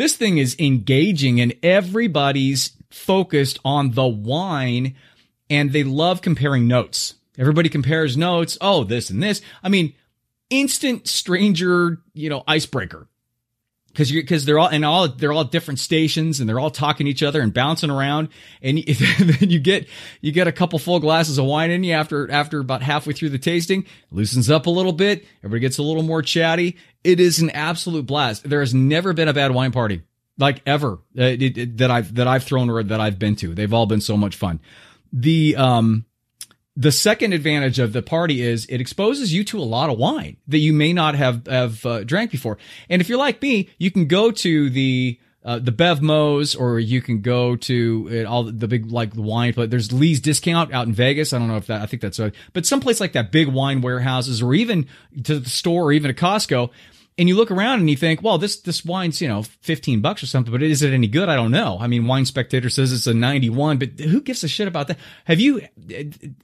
This 0.00 0.16
thing 0.16 0.38
is 0.38 0.56
engaging 0.58 1.42
and 1.42 1.52
everybody's 1.62 2.72
focused 2.88 3.58
on 3.66 3.90
the 3.90 4.06
wine 4.06 4.94
and 5.50 5.74
they 5.74 5.84
love 5.84 6.22
comparing 6.22 6.66
notes. 6.66 7.16
Everybody 7.36 7.68
compares 7.68 8.16
notes. 8.16 8.56
Oh, 8.62 8.82
this 8.82 9.10
and 9.10 9.22
this. 9.22 9.42
I 9.62 9.68
mean, 9.68 9.92
instant 10.48 11.06
stranger, 11.06 12.00
you 12.14 12.30
know, 12.30 12.44
icebreaker 12.48 13.08
because 13.92 14.10
you 14.10 14.22
because 14.22 14.44
they're 14.44 14.58
all 14.58 14.68
and 14.68 14.84
all 14.84 15.08
they're 15.08 15.32
all 15.32 15.44
different 15.44 15.80
stations 15.80 16.40
and 16.40 16.48
they're 16.48 16.60
all 16.60 16.70
talking 16.70 17.06
to 17.06 17.10
each 17.10 17.22
other 17.22 17.40
and 17.40 17.52
bouncing 17.52 17.90
around. 17.90 18.28
And 18.62 18.78
then 18.86 19.50
you 19.50 19.58
get 19.58 19.88
you 20.20 20.32
get 20.32 20.46
a 20.46 20.52
couple 20.52 20.78
full 20.78 21.00
glasses 21.00 21.38
of 21.38 21.44
wine 21.46 21.70
in 21.70 21.84
you 21.84 21.92
after 21.92 22.30
after 22.30 22.60
about 22.60 22.82
halfway 22.82 23.12
through 23.12 23.30
the 23.30 23.38
tasting. 23.38 23.86
Loosens 24.10 24.50
up 24.50 24.66
a 24.66 24.70
little 24.70 24.92
bit. 24.92 25.24
Everybody 25.40 25.60
gets 25.60 25.78
a 25.78 25.82
little 25.82 26.02
more 26.02 26.22
chatty. 26.22 26.76
It 27.02 27.20
is 27.20 27.40
an 27.40 27.50
absolute 27.50 28.06
blast. 28.06 28.48
There 28.48 28.60
has 28.60 28.74
never 28.74 29.12
been 29.12 29.28
a 29.28 29.34
bad 29.34 29.52
wine 29.52 29.72
party 29.72 30.02
like 30.38 30.62
ever 30.66 30.94
uh, 31.18 31.24
it, 31.24 31.58
it, 31.58 31.76
that 31.78 31.90
I've 31.90 32.14
that 32.14 32.26
I've 32.26 32.44
thrown 32.44 32.70
or 32.70 32.82
that 32.82 33.00
I've 33.00 33.18
been 33.18 33.36
to. 33.36 33.54
They've 33.54 33.72
all 33.72 33.86
been 33.86 34.00
so 34.00 34.16
much 34.16 34.36
fun. 34.36 34.60
The 35.12 35.56
um 35.56 36.04
the 36.80 36.90
second 36.90 37.34
advantage 37.34 37.78
of 37.78 37.92
the 37.92 38.00
party 38.00 38.40
is 38.40 38.64
it 38.66 38.80
exposes 38.80 39.34
you 39.34 39.44
to 39.44 39.58
a 39.58 39.60
lot 39.60 39.90
of 39.90 39.98
wine 39.98 40.38
that 40.48 40.58
you 40.58 40.72
may 40.72 40.94
not 40.94 41.14
have 41.14 41.46
have 41.46 41.84
uh, 41.84 42.02
drank 42.04 42.30
before. 42.30 42.56
And 42.88 43.02
if 43.02 43.08
you're 43.08 43.18
like 43.18 43.42
me, 43.42 43.68
you 43.76 43.90
can 43.90 44.06
go 44.06 44.30
to 44.30 44.70
the 44.70 45.20
uh, 45.44 45.58
the 45.58 45.72
Bevmos, 45.72 46.58
or 46.58 46.78
you 46.78 47.02
can 47.02 47.20
go 47.20 47.56
to 47.56 48.24
all 48.26 48.44
the 48.44 48.66
big 48.66 48.90
like 48.90 49.12
wine. 49.14 49.52
But 49.54 49.70
there's 49.70 49.92
Lee's 49.92 50.20
Discount 50.20 50.72
out 50.72 50.86
in 50.86 50.94
Vegas. 50.94 51.34
I 51.34 51.38
don't 51.38 51.48
know 51.48 51.58
if 51.58 51.66
that. 51.66 51.82
I 51.82 51.86
think 51.86 52.00
that's 52.00 52.18
a, 52.18 52.32
but 52.54 52.64
someplace 52.64 52.98
like 52.98 53.12
that, 53.12 53.30
big 53.30 53.48
wine 53.48 53.82
warehouses, 53.82 54.40
or 54.40 54.54
even 54.54 54.86
to 55.24 55.38
the 55.38 55.50
store, 55.50 55.84
or 55.84 55.92
even 55.92 56.10
a 56.10 56.14
Costco 56.14 56.70
and 57.18 57.28
you 57.28 57.36
look 57.36 57.50
around 57.50 57.80
and 57.80 57.90
you 57.90 57.96
think, 57.96 58.22
well, 58.22 58.38
this 58.38 58.60
this 58.60 58.84
wine's 58.84 59.20
you 59.20 59.28
know 59.28 59.42
fifteen 59.42 60.00
bucks 60.00 60.22
or 60.22 60.26
something, 60.26 60.52
but 60.52 60.62
is 60.62 60.82
it 60.82 60.92
any 60.92 61.06
good? 61.06 61.28
I 61.28 61.36
don't 61.36 61.50
know. 61.50 61.78
I 61.80 61.86
mean, 61.86 62.06
Wine 62.06 62.24
Spectator 62.24 62.70
says 62.70 62.92
it's 62.92 63.06
a 63.06 63.14
ninety 63.14 63.50
one, 63.50 63.78
but 63.78 64.00
who 64.00 64.20
gives 64.20 64.44
a 64.44 64.48
shit 64.48 64.68
about 64.68 64.88
that? 64.88 64.98
Have 65.24 65.40
you? 65.40 65.62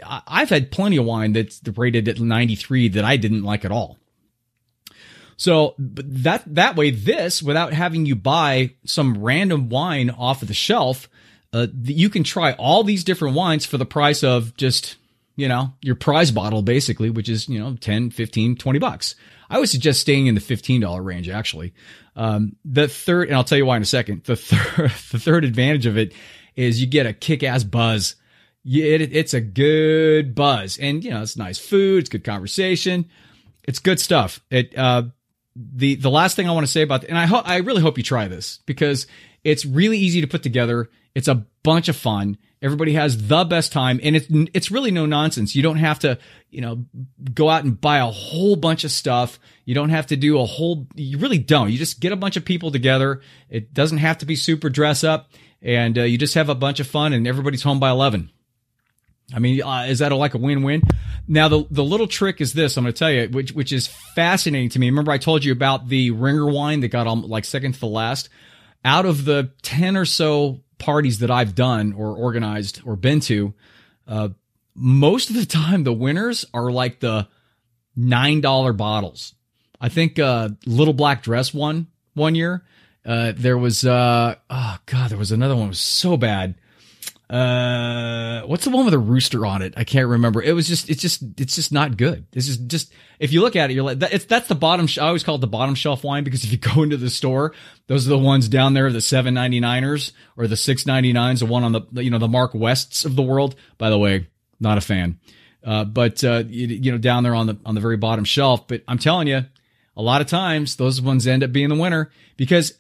I've 0.05 0.51
had 0.51 0.71
plenty 0.71 0.97
of 0.97 1.05
wine 1.05 1.33
that's 1.33 1.61
rated 1.77 2.09
at 2.09 2.21
ninety 2.21 2.57
three 2.57 2.89
that 2.89 3.05
I 3.05 3.17
didn't 3.17 3.43
like 3.43 3.65
at 3.65 3.73
all. 3.73 3.99
So 5.37 5.75
that 5.79 6.43
that 6.47 6.77
way, 6.77 6.91
this 6.91 7.43
without 7.43 7.73
having 7.73 8.07
you 8.07 8.17
buy 8.17 8.75
some 8.85 9.23
random 9.23 9.69
wine 9.69 10.11
off 10.11 10.43
of 10.43 10.49
the 10.49 10.55
shelf, 10.55 11.09
uh, 11.53 11.67
you 11.85 12.09
can 12.09 12.25
try 12.25 12.53
all 12.53 12.85
these 12.85 13.05
different 13.05 13.35
wines 13.35 13.67
for 13.67 13.79
the 13.79 13.87
price 13.87 14.25
of 14.25 14.57
just 14.57 14.97
you 15.37 15.49
know 15.49 15.75
your 15.83 15.95
prize 15.95 16.31
bottle, 16.31 16.63
basically, 16.63 17.11
which 17.11 17.29
is 17.29 17.49
you 17.49 17.59
know 17.59 17.77
10, 17.77 18.11
15, 18.11 18.57
20 18.57 18.79
bucks. 18.79 19.15
I 19.49 19.59
would 19.59 19.69
suggest 19.69 20.01
staying 20.01 20.27
in 20.27 20.35
the 20.35 20.41
$15 20.41 21.05
range, 21.05 21.29
actually. 21.29 21.75
Um, 22.15 22.57
the 22.65 22.89
third, 22.89 23.29
and 23.29 23.37
I'll 23.37 23.45
tell 23.45 23.59
you 23.59 23.67
why 23.67 23.77
in 23.77 23.83
a 23.83 23.87
second. 23.87 24.25
The 24.25 24.37
third, 24.37 24.91
the 25.11 25.19
third 25.19 25.45
advantage 25.45 25.87
of 25.87 25.97
it 25.97 26.13
is 26.57 26.81
you 26.81 26.87
get 26.87 27.07
a 27.07 27.13
kick 27.13 27.43
ass 27.43 27.65
buzz. 27.65 28.17
It, 28.65 29.15
it's 29.15 29.35
a 29.35 29.41
good 29.41 30.35
buzz 30.35 30.79
and 30.79 31.05
you 31.05 31.11
know, 31.11 31.23
it's 31.23 31.37
nice 31.37 31.59
food. 31.59 32.01
It's 32.01 32.09
good 32.09 32.25
conversation. 32.25 33.09
It's 33.65 33.79
good 33.79 34.01
stuff. 34.01 34.41
It, 34.51 34.77
uh, 34.77 35.05
the, 35.55 35.95
the 35.97 36.11
last 36.11 36.37
thing 36.37 36.49
I 36.49 36.53
want 36.53 36.67
to 36.67 36.73
say 36.73 36.83
about, 36.83 37.05
and 37.05 37.19
I 37.19 37.27
I 37.27 37.57
really 37.59 37.81
hope 37.81 37.97
you 37.97 38.05
try 38.05 38.29
this 38.29 38.59
because 38.67 39.07
it's 39.45 39.65
really 39.65 39.99
easy 39.99 40.21
to 40.21 40.27
put 40.27 40.43
together. 40.43 40.91
It's 41.15 41.29
a 41.29 41.47
bunch 41.63 41.89
of 41.89 41.97
fun. 41.97 42.37
Everybody 42.67 42.93
has 42.95 43.29
the 43.29 43.45
best 43.45 43.73
time 43.73 44.01
and 44.03 44.17
it's, 44.17 44.27
it's 44.53 44.71
really 44.71 44.91
no 44.91 45.07
nonsense. 45.07 45.55
You 45.55 45.63
don't 45.63 45.77
have 45.77 46.01
to, 46.01 46.19
you 46.51 46.61
know, 46.61 46.85
go 47.33 47.49
out 47.49 47.65
and 47.65 47.81
buy 47.81 47.99
a 47.99 48.07
whole 48.07 48.57
bunch 48.57 48.83
of 48.83 48.91
stuff. 48.91 49.39
You 49.65 49.75
don't 49.75 49.91
have 49.91 50.09
to 50.09 50.17
do 50.17 50.41
a 50.41 50.45
whole, 50.45 50.89
you 50.97 51.19
really 51.19 51.39
don't. 51.39 51.71
You 51.71 51.79
just 51.79 52.01
get 52.01 52.13
a 52.13 52.17
bunch 52.17 52.37
of 52.37 52.45
people 52.45 52.73
together. 52.73 53.23
It 53.49 53.73
doesn't 53.73 53.99
have 53.99 54.19
to 54.19 54.27
be 54.27 54.37
super 54.37 54.69
dress 54.69 55.05
up 55.05 55.31
and 55.63 55.97
uh, 55.97 56.03
you 56.03 56.19
just 56.19 56.35
have 56.35 56.49
a 56.49 56.55
bunch 56.55 56.81
of 56.81 56.89
fun 56.89 57.13
and 57.13 57.27
everybody's 57.27 57.63
home 57.63 57.81
by 57.81 57.91
11. 57.91 58.31
I 59.35 59.39
mean, 59.39 59.63
uh, 59.63 59.87
is 59.89 60.01
that 60.01 60.13
a, 60.13 60.17
like 60.17 60.35
a 60.35 60.39
win-win? 60.39 60.83
Now, 61.29 61.49
the, 61.49 61.67
the 61.71 61.85
little 61.85 62.07
trick 62.07 62.41
is 62.41 62.53
this, 62.53 62.77
I'm 62.77 62.85
going 62.85 62.93
to 62.93 62.99
tell 62.99 63.11
you, 63.11 63.29
which, 63.29 63.53
which 63.53 63.73
is 63.73 63.87
fascinating 63.87 64.71
to 64.71 64.79
me. 64.79 64.89
Remember 64.89 65.13
I 65.13 65.19
told 65.19 65.45
you 65.45 65.53
about 65.53 65.89
the 65.89 66.11
ringer 66.11 66.47
wine 66.47 66.81
that 66.81 66.89
got 66.89 67.07
on 67.07 67.23
like 67.23 67.45
second 67.45 67.73
to 67.73 67.81
the 67.81 67.87
last? 67.87 68.29
Out 68.85 69.07
of 69.07 69.25
the 69.25 69.53
10 69.63 69.97
or 69.97 70.05
so 70.05 70.61
parties 70.79 71.21
that 71.21 71.31
I've 71.31 71.55
done 71.55 71.93
or 71.93 72.15
organized 72.15 72.83
or 72.85 72.97
been 72.97 73.21
to, 73.21 73.55
uh, 74.07 74.29
most 74.75 75.31
of 75.31 75.37
the 75.37 75.47
time 75.47 75.85
the 75.85 75.93
winners 75.93 76.45
are 76.53 76.71
like 76.71 77.01
the 77.01 77.29
nine 77.95 78.41
dollar 78.41 78.73
bottles. 78.73 79.35
I 79.81 79.89
think 79.89 80.19
uh, 80.19 80.51
Little 80.65 80.95
Black 80.95 81.23
Dress 81.23 81.53
won 81.53 81.89
one 82.15 82.35
year. 82.35 82.65
Uh, 83.05 83.33
there 83.37 83.59
was 83.59 83.85
uh, 83.85 84.35
oh 84.51 84.79
god, 84.87 85.11
there 85.11 85.19
was 85.19 85.33
another 85.33 85.57
one 85.57 85.69
was 85.69 85.79
so 85.79 86.17
bad. 86.17 86.57
Uh, 87.29 88.43
what's 88.43 88.65
the 88.65 88.71
one 88.71 88.85
with 88.85 88.95
a 88.95 88.99
rooster 88.99 89.45
on 89.45 89.61
it? 89.61 89.75
I 89.77 89.83
can't 89.83 90.07
remember. 90.07 90.41
It 90.41 90.53
was 90.53 90.69
just, 90.69 90.89
it's 90.89 91.03
just, 91.03 91.23
it's 91.39 91.57
just 91.57 91.73
not 91.73 91.97
good. 91.97 92.25
This 92.31 92.49
is 92.49 92.57
just, 92.57 92.93
if 93.19 93.33
you 93.33 93.41
look 93.41 93.57
at 93.57 93.69
it, 93.69 93.75
you're 93.75 93.85
like, 93.85 93.99
that, 93.99 94.13
it's, 94.13 94.27
that's 94.27 94.47
the 94.47 94.55
bottom, 94.55 94.87
sh- 94.87 94.99
I 94.99 95.09
always 95.09 95.25
call 95.25 95.35
it 95.35 95.41
the 95.41 95.49
bottom 95.49 95.75
shelf 95.75 96.05
wine 96.05 96.23
because 96.23 96.45
if 96.45 96.53
you 96.53 96.59
go 96.75 96.85
into 96.85 96.97
the 96.97 97.11
store, 97.11 97.53
those 97.89 98.07
are 98.07 98.11
the 98.11 98.19
ones 98.19 98.49
down 98.49 98.75
there, 98.75 98.93
the 98.93 99.01
799ers 99.01 100.13
or 100.37 100.47
the 100.47 100.55
699s, 100.55 101.41
the 101.41 101.47
one 101.47 101.65
on 101.65 101.73
the, 101.73 101.83
you 101.95 102.11
know, 102.11 102.19
the 102.19 102.29
Mark 102.29 102.55
Wests 102.55 103.05
of 103.05 103.17
the 103.17 103.23
world. 103.23 103.57
By 103.77 103.91
the 103.91 103.99
way, 103.99 104.29
not 104.61 104.79
a 104.79 104.81
fan. 104.83 105.19
Uh, 105.65 105.85
but, 105.85 106.23
uh, 106.23 106.45
you, 106.47 106.69
you 106.69 106.93
know, 106.93 106.99
down 106.99 107.25
there 107.25 107.35
on 107.35 107.49
the, 107.49 107.59
on 107.67 107.75
the 107.75 107.81
very 107.81 107.97
bottom 107.97 108.25
shelf. 108.25 108.69
But 108.69 108.85
I'm 108.87 108.99
telling 108.99 109.27
you, 109.27 109.45
a 109.97 110.03
lot 110.03 110.21
of 110.21 110.29
times 110.29 110.77
those 110.77 111.01
ones 111.01 111.27
end 111.27 111.43
up 111.43 111.51
being 111.51 111.71
the 111.71 111.75
winner 111.75 112.11
because 112.37 112.75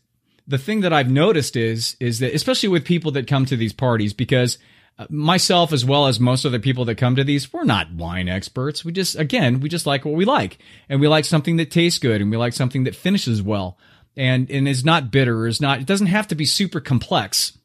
the 0.46 0.59
thing 0.59 0.80
that 0.82 0.92
I've 0.92 1.11
noticed 1.11 1.56
is 1.56 1.96
is 2.00 2.20
that 2.20 2.35
especially 2.35 2.68
with 2.68 2.85
people 2.85 3.11
that 3.12 3.26
come 3.26 3.44
to 3.46 3.56
these 3.56 3.72
parties 3.72 4.12
because 4.12 4.59
uh, 4.98 5.06
myself 5.11 5.72
as 5.72 5.85
well 5.85 6.06
as 6.06 6.18
most 6.20 6.44
other 6.44 6.59
people 6.59 6.85
that 6.87 6.96
come 6.96 7.16
to 7.16 7.24
these 7.24 7.52
we're 7.52 7.64
not 7.64 7.92
wine 7.92 8.28
experts. 8.28 8.85
We 8.85 8.92
just 8.92 9.18
again 9.18 9.61
we 9.61 9.68
just 9.68 9.87
like 9.87 10.04
what 10.04 10.14
we 10.14 10.24
like. 10.24 10.59
And 10.88 11.00
we 11.00 11.09
like 11.09 11.24
something 11.24 11.56
that 11.56 11.70
tastes 11.70 11.98
good 11.98 12.20
and 12.20 12.30
we 12.30 12.37
like 12.37 12.52
something 12.52 12.85
that 12.85 12.94
finishes 12.94 13.42
well. 13.42 13.78
And 14.16 14.50
and 14.50 14.66
is 14.68 14.85
not 14.85 15.11
bitter 15.11 15.46
is 15.46 15.61
not 15.61 15.80
it 15.80 15.87
doesn't 15.87 16.06
have 16.06 16.28
to 16.28 16.35
be 16.35 16.44
super 16.44 16.80
complex. 16.80 17.56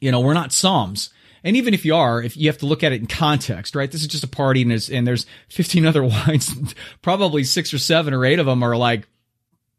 You 0.00 0.12
know 0.12 0.20
we're 0.20 0.34
not 0.34 0.50
somms. 0.50 1.10
And 1.44 1.56
even 1.56 1.74
if 1.74 1.84
you 1.84 1.94
are, 1.94 2.20
if 2.20 2.36
you 2.36 2.48
have 2.48 2.58
to 2.58 2.66
look 2.66 2.82
at 2.82 2.90
it 2.90 3.00
in 3.00 3.06
context, 3.06 3.76
right? 3.76 3.88
This 3.88 4.00
is 4.00 4.08
just 4.08 4.24
a 4.24 4.28
party 4.28 4.62
and 4.62 4.70
there's, 4.72 4.90
and 4.90 5.06
there's 5.06 5.26
15 5.48 5.86
other 5.86 6.02
wines, 6.26 6.74
probably 7.02 7.44
six 7.44 7.72
or 7.72 7.78
seven 7.78 8.12
or 8.12 8.24
eight 8.24 8.40
of 8.40 8.46
them 8.46 8.64
are 8.64 8.76
like 8.76 9.06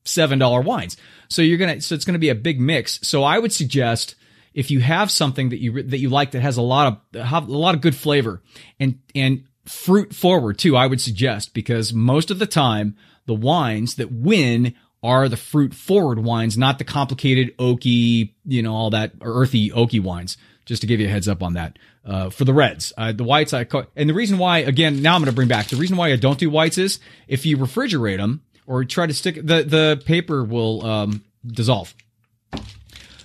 $7 0.08 0.64
wines. 0.64 0.98
So 1.30 1.42
you're 1.42 1.58
going 1.58 1.76
to, 1.76 1.82
so 1.82 1.96
it's 1.96 2.06
going 2.06 2.14
to 2.14 2.20
be 2.20 2.30
a 2.30 2.36
big 2.36 2.60
mix. 2.60 3.00
So 3.04 3.24
I 3.24 3.40
would 3.40 3.54
suggest 3.54 4.16
if 4.54 4.72
you 4.72 4.80
have 4.80 5.12
something 5.12 5.50
that 5.50 5.60
you, 5.60 5.84
that 5.84 6.00
you 6.00 6.10
like 6.10 6.32
that 6.32 6.42
has 6.42 6.58
a 6.58 6.62
lot 6.62 7.02
of, 7.14 7.30
a 7.32 7.40
lot 7.42 7.76
of 7.76 7.82
good 7.82 7.96
flavor 7.96 8.42
and, 8.80 9.00
and 9.14 9.44
fruit 9.66 10.16
forward 10.16 10.58
too, 10.58 10.76
I 10.76 10.88
would 10.88 11.02
suggest 11.02 11.54
because 11.54 11.94
most 11.94 12.32
of 12.32 12.40
the 12.40 12.48
time 12.48 12.96
the 13.26 13.36
wines 13.36 13.96
that 13.96 14.12
win 14.12 14.74
are 15.04 15.30
the 15.30 15.38
fruit 15.38 15.74
forward 15.74 16.20
wines, 16.20 16.58
not 16.58 16.80
the 16.80 16.84
complicated 16.84 17.56
oaky, 17.58 18.34
you 18.46 18.64
know, 18.64 18.74
all 18.74 18.90
that 18.92 19.14
earthy 19.22 19.70
oaky 19.70 20.02
wines. 20.02 20.38
Just 20.66 20.82
to 20.82 20.88
give 20.88 21.00
you 21.00 21.08
a 21.08 21.10
heads 21.10 21.30
up 21.30 21.42
on 21.42 21.54
that. 21.54 21.80
Uh, 22.04 22.30
for 22.30 22.44
the 22.44 22.54
reds, 22.54 22.92
uh, 22.98 23.14
the 23.14 23.24
whites, 23.24 23.54
I 23.54 23.66
and 23.96 24.10
the 24.10 24.14
reason 24.14 24.38
why, 24.38 24.58
again, 24.60 25.02
now 25.02 25.16
I'm 25.16 25.22
going 25.22 25.32
to 25.32 25.36
bring 25.36 25.48
back 25.48 25.68
the 25.68 25.78
reason 25.78 25.96
why 25.96 26.12
I 26.12 26.18
don't 26.18 26.38
do 26.38 26.50
whites 26.50 26.78
is 26.78 27.00
if 27.26 27.46
you 27.46 27.58
refrigerate 27.58 28.18
them, 28.18 28.42
or 28.68 28.84
try 28.86 29.08
to 29.08 29.14
stick 29.14 29.36
the 29.36 29.64
the 29.64 30.04
paper 30.06 30.44
will 30.44 30.86
um, 30.86 31.24
dissolve. 31.46 31.96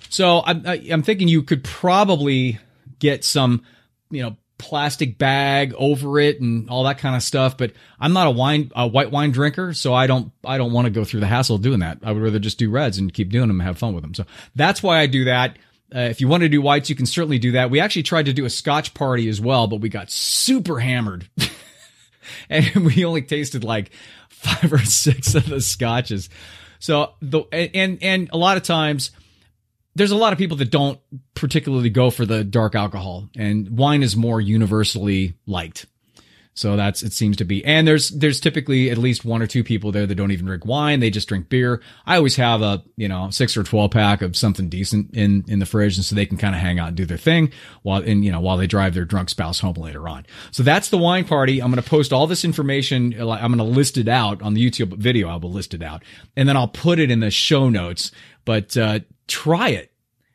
So 0.09 0.41
I'm 0.43 0.65
I'm 0.65 1.03
thinking 1.03 1.27
you 1.27 1.43
could 1.43 1.63
probably 1.63 2.59
get 2.99 3.23
some 3.23 3.63
you 4.09 4.23
know 4.23 4.37
plastic 4.57 5.17
bag 5.17 5.73
over 5.77 6.19
it 6.19 6.39
and 6.39 6.69
all 6.69 6.85
that 6.85 6.97
kind 6.97 7.15
of 7.15 7.23
stuff. 7.23 7.57
But 7.57 7.73
I'm 7.99 8.13
not 8.13 8.27
a 8.27 8.31
wine 8.31 8.71
a 8.75 8.87
white 8.87 9.11
wine 9.11 9.31
drinker, 9.31 9.73
so 9.73 9.93
I 9.93 10.07
don't 10.07 10.31
I 10.43 10.57
don't 10.57 10.71
want 10.71 10.85
to 10.85 10.91
go 10.91 11.03
through 11.03 11.19
the 11.19 11.27
hassle 11.27 11.57
of 11.57 11.61
doing 11.61 11.79
that. 11.79 11.99
I 12.03 12.11
would 12.11 12.23
rather 12.23 12.39
just 12.39 12.57
do 12.57 12.69
reds 12.69 12.97
and 12.97 13.13
keep 13.13 13.29
doing 13.29 13.49
them 13.49 13.59
and 13.59 13.67
have 13.67 13.77
fun 13.77 13.93
with 13.93 14.03
them. 14.03 14.13
So 14.13 14.25
that's 14.55 14.81
why 14.81 14.99
I 14.99 15.07
do 15.07 15.25
that. 15.25 15.57
Uh, 15.93 15.99
if 15.99 16.21
you 16.21 16.27
want 16.27 16.41
to 16.41 16.49
do 16.49 16.59
whites, 16.61 16.89
you 16.89 16.95
can 16.95 17.05
certainly 17.05 17.37
do 17.37 17.51
that. 17.51 17.69
We 17.69 17.79
actually 17.79 18.03
tried 18.03 18.25
to 18.25 18.33
do 18.33 18.45
a 18.45 18.49
Scotch 18.49 18.95
party 18.95 19.29
as 19.29 19.39
well, 19.39 19.67
but 19.67 19.79
we 19.79 19.89
got 19.89 20.09
super 20.09 20.79
hammered. 20.79 21.29
and 22.49 22.85
we 22.85 23.05
only 23.05 23.21
tasted 23.21 23.63
like 23.63 23.91
five 24.43 24.73
or 24.73 24.79
six 24.79 25.35
of 25.35 25.47
the 25.47 25.61
scotches. 25.61 26.29
So 26.79 27.13
the 27.21 27.43
and 27.51 27.97
and 28.01 28.29
a 28.31 28.37
lot 28.37 28.57
of 28.57 28.63
times 28.63 29.11
there's 29.95 30.11
a 30.11 30.17
lot 30.17 30.33
of 30.33 30.39
people 30.39 30.57
that 30.57 30.71
don't 30.71 30.99
particularly 31.33 31.89
go 31.89 32.09
for 32.09 32.25
the 32.25 32.43
dark 32.43 32.75
alcohol, 32.75 33.29
and 33.37 33.77
wine 33.77 34.03
is 34.03 34.15
more 34.15 34.41
universally 34.41 35.35
liked. 35.45 35.85
So 36.55 36.75
that's 36.75 37.01
it 37.01 37.13
seems 37.13 37.37
to 37.37 37.45
be. 37.45 37.65
And 37.65 37.87
there's 37.87 38.09
there's 38.09 38.39
typically 38.39 38.91
at 38.91 38.97
least 38.97 39.25
one 39.25 39.41
or 39.41 39.47
two 39.47 39.63
people 39.63 39.91
there 39.91 40.05
that 40.05 40.15
don't 40.15 40.31
even 40.31 40.45
drink 40.45 40.65
wine. 40.65 40.99
They 40.99 41.09
just 41.09 41.27
drink 41.27 41.49
beer. 41.49 41.81
I 42.05 42.17
always 42.17 42.35
have 42.35 42.61
a, 42.61 42.83
you 42.95 43.07
know, 43.07 43.31
six 43.31 43.57
or 43.57 43.63
12 43.63 43.89
pack 43.89 44.21
of 44.21 44.35
something 44.35 44.69
decent 44.69 45.15
in 45.15 45.45
in 45.47 45.59
the 45.59 45.65
fridge 45.65 45.95
and 45.95 46.05
so 46.05 46.15
they 46.15 46.27
can 46.27 46.37
kind 46.37 46.53
of 46.53 46.61
hang 46.61 46.77
out 46.79 46.89
and 46.89 46.97
do 46.97 47.05
their 47.05 47.17
thing 47.17 47.51
while 47.81 48.01
in, 48.01 48.21
you 48.21 48.31
know, 48.31 48.39
while 48.39 48.57
they 48.57 48.67
drive 48.67 48.93
their 48.93 49.05
drunk 49.05 49.29
spouse 49.29 49.59
home 49.59 49.75
later 49.75 50.07
on. 50.07 50.25
So 50.51 50.61
that's 50.61 50.89
the 50.89 50.97
wine 50.97 51.25
party. 51.25 51.59
I'm 51.59 51.71
going 51.71 51.81
to 51.81 51.89
post 51.89 52.13
all 52.13 52.27
this 52.27 52.45
information. 52.45 53.13
I'm 53.19 53.55
going 53.55 53.57
to 53.57 53.63
list 53.63 53.97
it 53.97 54.07
out 54.07 54.41
on 54.41 54.53
the 54.53 54.69
YouTube 54.69 54.95
video. 54.97 55.29
I 55.29 55.37
will 55.37 55.51
list 55.51 55.73
it 55.73 55.81
out 55.81 56.03
and 56.35 56.47
then 56.47 56.55
I'll 56.55 56.67
put 56.67 56.99
it 56.99 57.09
in 57.09 57.19
the 57.19 57.31
show 57.31 57.69
notes, 57.69 58.11
but 58.45 58.77
uh 58.77 58.99
try 59.27 59.69
it. 59.69 59.91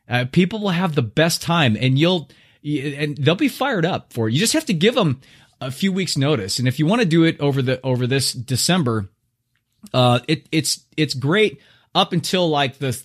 Uh, 0.09 0.25
people 0.31 0.59
will 0.59 0.69
have 0.69 0.95
the 0.95 1.03
best 1.03 1.41
time 1.41 1.77
and 1.79 1.99
you'll 1.99 2.29
and 2.63 3.15
they'll 3.17 3.35
be 3.35 3.47
fired 3.47 3.85
up 3.85 4.11
for 4.11 4.27
it. 4.27 4.33
You 4.33 4.39
just 4.39 4.53
have 4.53 4.65
to 4.65 4.73
give 4.73 4.95
them 4.95 5.21
a 5.61 5.71
few 5.71 5.91
weeks 5.91 6.17
notice. 6.17 6.59
And 6.59 6.67
if 6.67 6.79
you 6.79 6.85
want 6.85 7.01
to 7.01 7.07
do 7.07 7.23
it 7.23 7.39
over 7.39 7.61
the 7.61 7.79
over 7.85 8.07
this 8.07 8.33
December, 8.33 9.09
uh, 9.93 10.19
it 10.27 10.47
it's 10.51 10.85
it's 10.97 11.13
great 11.13 11.61
up 11.93 12.13
until 12.13 12.49
like 12.49 12.77
the 12.77 12.99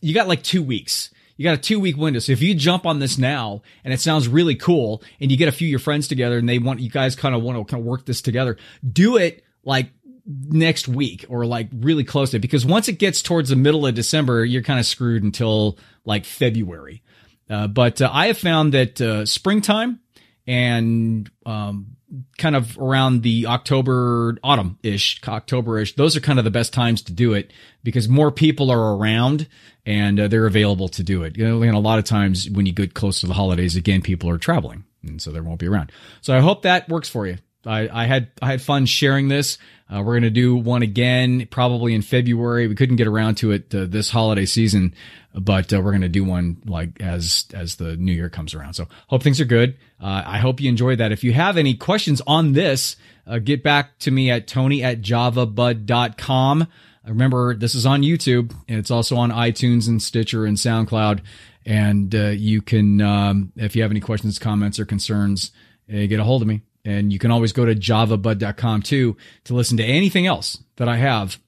you 0.00 0.14
got 0.14 0.28
like 0.28 0.42
two 0.42 0.62
weeks. 0.62 1.10
You 1.36 1.44
got 1.44 1.54
a 1.54 1.60
two 1.60 1.80
week 1.80 1.96
window. 1.96 2.20
So 2.20 2.32
if 2.32 2.42
you 2.42 2.54
jump 2.54 2.86
on 2.86 3.00
this 3.00 3.18
now 3.18 3.62
and 3.82 3.92
it 3.92 4.00
sounds 4.00 4.28
really 4.28 4.54
cool 4.54 5.02
and 5.20 5.30
you 5.30 5.36
get 5.36 5.48
a 5.48 5.52
few 5.52 5.66
of 5.66 5.70
your 5.70 5.78
friends 5.80 6.06
together 6.06 6.38
and 6.38 6.48
they 6.48 6.58
want 6.58 6.80
you 6.80 6.90
guys 6.90 7.16
kind 7.16 7.34
of 7.34 7.42
want 7.42 7.58
to 7.58 7.64
kind 7.64 7.80
of 7.80 7.86
work 7.86 8.06
this 8.06 8.22
together, 8.22 8.56
do 8.88 9.16
it 9.16 9.42
like 9.64 9.90
next 10.26 10.86
week 10.88 11.26
or 11.28 11.44
like 11.44 11.68
really 11.74 12.04
close 12.04 12.30
to 12.30 12.36
it 12.36 12.40
because 12.40 12.64
once 12.64 12.88
it 12.88 12.98
gets 12.98 13.20
towards 13.20 13.48
the 13.48 13.56
middle 13.56 13.86
of 13.86 13.94
December, 13.94 14.44
you're 14.44 14.62
kind 14.62 14.78
of 14.78 14.86
screwed 14.86 15.22
until 15.22 15.76
like 16.04 16.24
February. 16.24 17.02
Uh, 17.50 17.66
but 17.66 18.00
uh, 18.00 18.08
I 18.12 18.28
have 18.28 18.38
found 18.38 18.72
that 18.72 19.00
uh, 19.00 19.26
springtime 19.26 20.00
and 20.46 21.30
um, 21.46 21.96
kind 22.38 22.56
of 22.56 22.78
around 22.78 23.22
the 23.22 23.46
October, 23.46 24.36
autumn 24.42 24.78
ish, 24.82 25.20
October 25.26 25.78
ish. 25.78 25.94
Those 25.96 26.16
are 26.16 26.20
kind 26.20 26.38
of 26.38 26.44
the 26.44 26.50
best 26.50 26.72
times 26.72 27.02
to 27.02 27.12
do 27.12 27.32
it 27.34 27.52
because 27.82 28.08
more 28.08 28.30
people 28.30 28.70
are 28.70 28.96
around 28.96 29.48
and 29.86 30.20
uh, 30.20 30.28
they're 30.28 30.46
available 30.46 30.88
to 30.88 31.02
do 31.02 31.22
it. 31.22 31.36
You 31.36 31.46
know, 31.46 31.62
and 31.62 31.74
a 31.74 31.80
lot 31.80 31.98
of 31.98 32.04
times 32.04 32.48
when 32.50 32.66
you 32.66 32.72
get 32.72 32.94
close 32.94 33.20
to 33.20 33.26
the 33.26 33.34
holidays, 33.34 33.76
again, 33.76 34.02
people 34.02 34.30
are 34.30 34.38
traveling 34.38 34.84
and 35.02 35.20
so 35.20 35.30
they 35.30 35.40
won't 35.40 35.60
be 35.60 35.68
around. 35.68 35.92
So 36.20 36.36
I 36.36 36.40
hope 36.40 36.62
that 36.62 36.88
works 36.88 37.08
for 37.08 37.26
you. 37.26 37.38
I, 37.66 37.88
I 37.92 38.06
had 38.06 38.28
I 38.42 38.46
had 38.46 38.62
fun 38.62 38.86
sharing 38.86 39.28
this. 39.28 39.58
Uh, 39.92 40.02
we're 40.02 40.14
gonna 40.14 40.30
do 40.30 40.56
one 40.56 40.82
again 40.82 41.46
probably 41.50 41.94
in 41.94 42.02
February. 42.02 42.66
We 42.66 42.74
couldn't 42.74 42.96
get 42.96 43.06
around 43.06 43.36
to 43.36 43.52
it 43.52 43.74
uh, 43.74 43.86
this 43.86 44.10
holiday 44.10 44.46
season, 44.46 44.94
but 45.34 45.72
uh, 45.72 45.80
we're 45.80 45.92
gonna 45.92 46.08
do 46.08 46.24
one 46.24 46.62
like 46.64 47.00
as 47.00 47.46
as 47.52 47.76
the 47.76 47.96
new 47.96 48.12
year 48.12 48.30
comes 48.30 48.54
around. 48.54 48.74
So 48.74 48.86
hope 49.08 49.22
things 49.22 49.40
are 49.40 49.46
good. 49.46 49.76
Uh, 50.00 50.22
I 50.24 50.38
hope 50.38 50.60
you 50.60 50.68
enjoyed 50.68 50.98
that. 50.98 51.12
If 51.12 51.22
you 51.22 51.32
have 51.32 51.56
any 51.56 51.74
questions 51.74 52.22
on 52.26 52.52
this, 52.52 52.96
uh, 53.26 53.38
get 53.38 53.62
back 53.62 53.98
to 54.00 54.10
me 54.10 54.30
at 54.30 54.46
tony 54.46 54.82
at 54.82 55.00
javabud.com. 55.00 56.66
Remember, 57.06 57.54
this 57.54 57.74
is 57.74 57.84
on 57.84 58.02
YouTube 58.02 58.54
and 58.66 58.78
it's 58.78 58.90
also 58.90 59.16
on 59.16 59.30
iTunes 59.30 59.88
and 59.88 60.02
Stitcher 60.02 60.46
and 60.46 60.56
SoundCloud. 60.56 61.20
And 61.66 62.14
uh, 62.14 62.28
you 62.28 62.62
can, 62.62 63.02
um, 63.02 63.52
if 63.56 63.76
you 63.76 63.82
have 63.82 63.90
any 63.90 64.00
questions, 64.00 64.38
comments, 64.38 64.78
or 64.78 64.86
concerns, 64.86 65.50
get 65.86 66.18
a 66.18 66.24
hold 66.24 66.40
of 66.40 66.48
me. 66.48 66.62
And 66.84 67.12
you 67.12 67.18
can 67.18 67.30
always 67.30 67.52
go 67.52 67.64
to 67.64 67.74
javabud.com 67.74 68.82
too 68.82 69.16
to 69.44 69.54
listen 69.54 69.76
to 69.78 69.84
anything 69.84 70.26
else 70.26 70.58
that 70.76 70.88
I 70.88 70.96
have. 70.96 71.38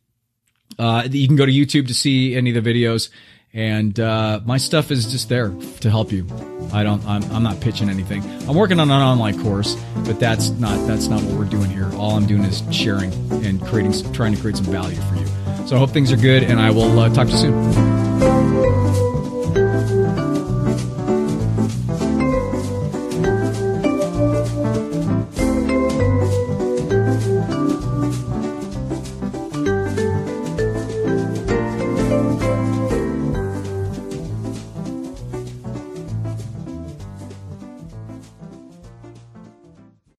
Uh, 0.79 1.07
you 1.11 1.27
can 1.27 1.37
go 1.37 1.47
to 1.47 1.53
YouTube 1.53 1.89
to 1.89 1.95
see 1.95 2.35
any 2.35 2.57
of 2.57 2.63
the 2.63 2.75
videos, 2.75 3.11
and 3.53 3.99
uh, 4.01 4.41
my 4.45 4.57
stuff 4.57 4.91
is 4.91 5.11
just 5.11 5.29
there 5.29 5.51
to 5.81 5.91
help 5.91 6.13
you. 6.13 6.27
I 6.73 6.83
don't. 6.83 7.05
I'm, 7.07 7.23
I'm 7.31 7.43
not 7.43 7.61
pitching 7.61 7.89
anything. 7.89 8.23
I'm 8.49 8.57
working 8.57 8.81
on 8.81 8.91
an 8.91 9.01
online 9.01 9.43
course, 9.43 9.77
but 10.05 10.19
that's 10.19 10.51
not 10.51 10.87
that's 10.87 11.07
not 11.07 11.23
what 11.23 11.35
we're 11.39 11.45
doing 11.45 11.71
here. 11.71 11.91
All 11.95 12.17
I'm 12.17 12.27
doing 12.27 12.45
is 12.45 12.63
sharing 12.71 13.13
and 13.45 13.65
creating, 13.65 13.93
trying 14.13 14.35
to 14.35 14.41
create 14.41 14.57
some 14.57 14.67
value 14.67 15.01
for 15.03 15.17
you. 15.17 15.27
So 15.67 15.77
I 15.77 15.79
hope 15.79 15.91
things 15.91 16.13
are 16.13 16.17
good, 16.17 16.43
and 16.43 16.61
I 16.61 16.71
will 16.71 16.99
uh, 16.99 17.09
talk 17.15 17.29
to 17.29 17.33
you 17.33 17.39
soon. 17.39 17.96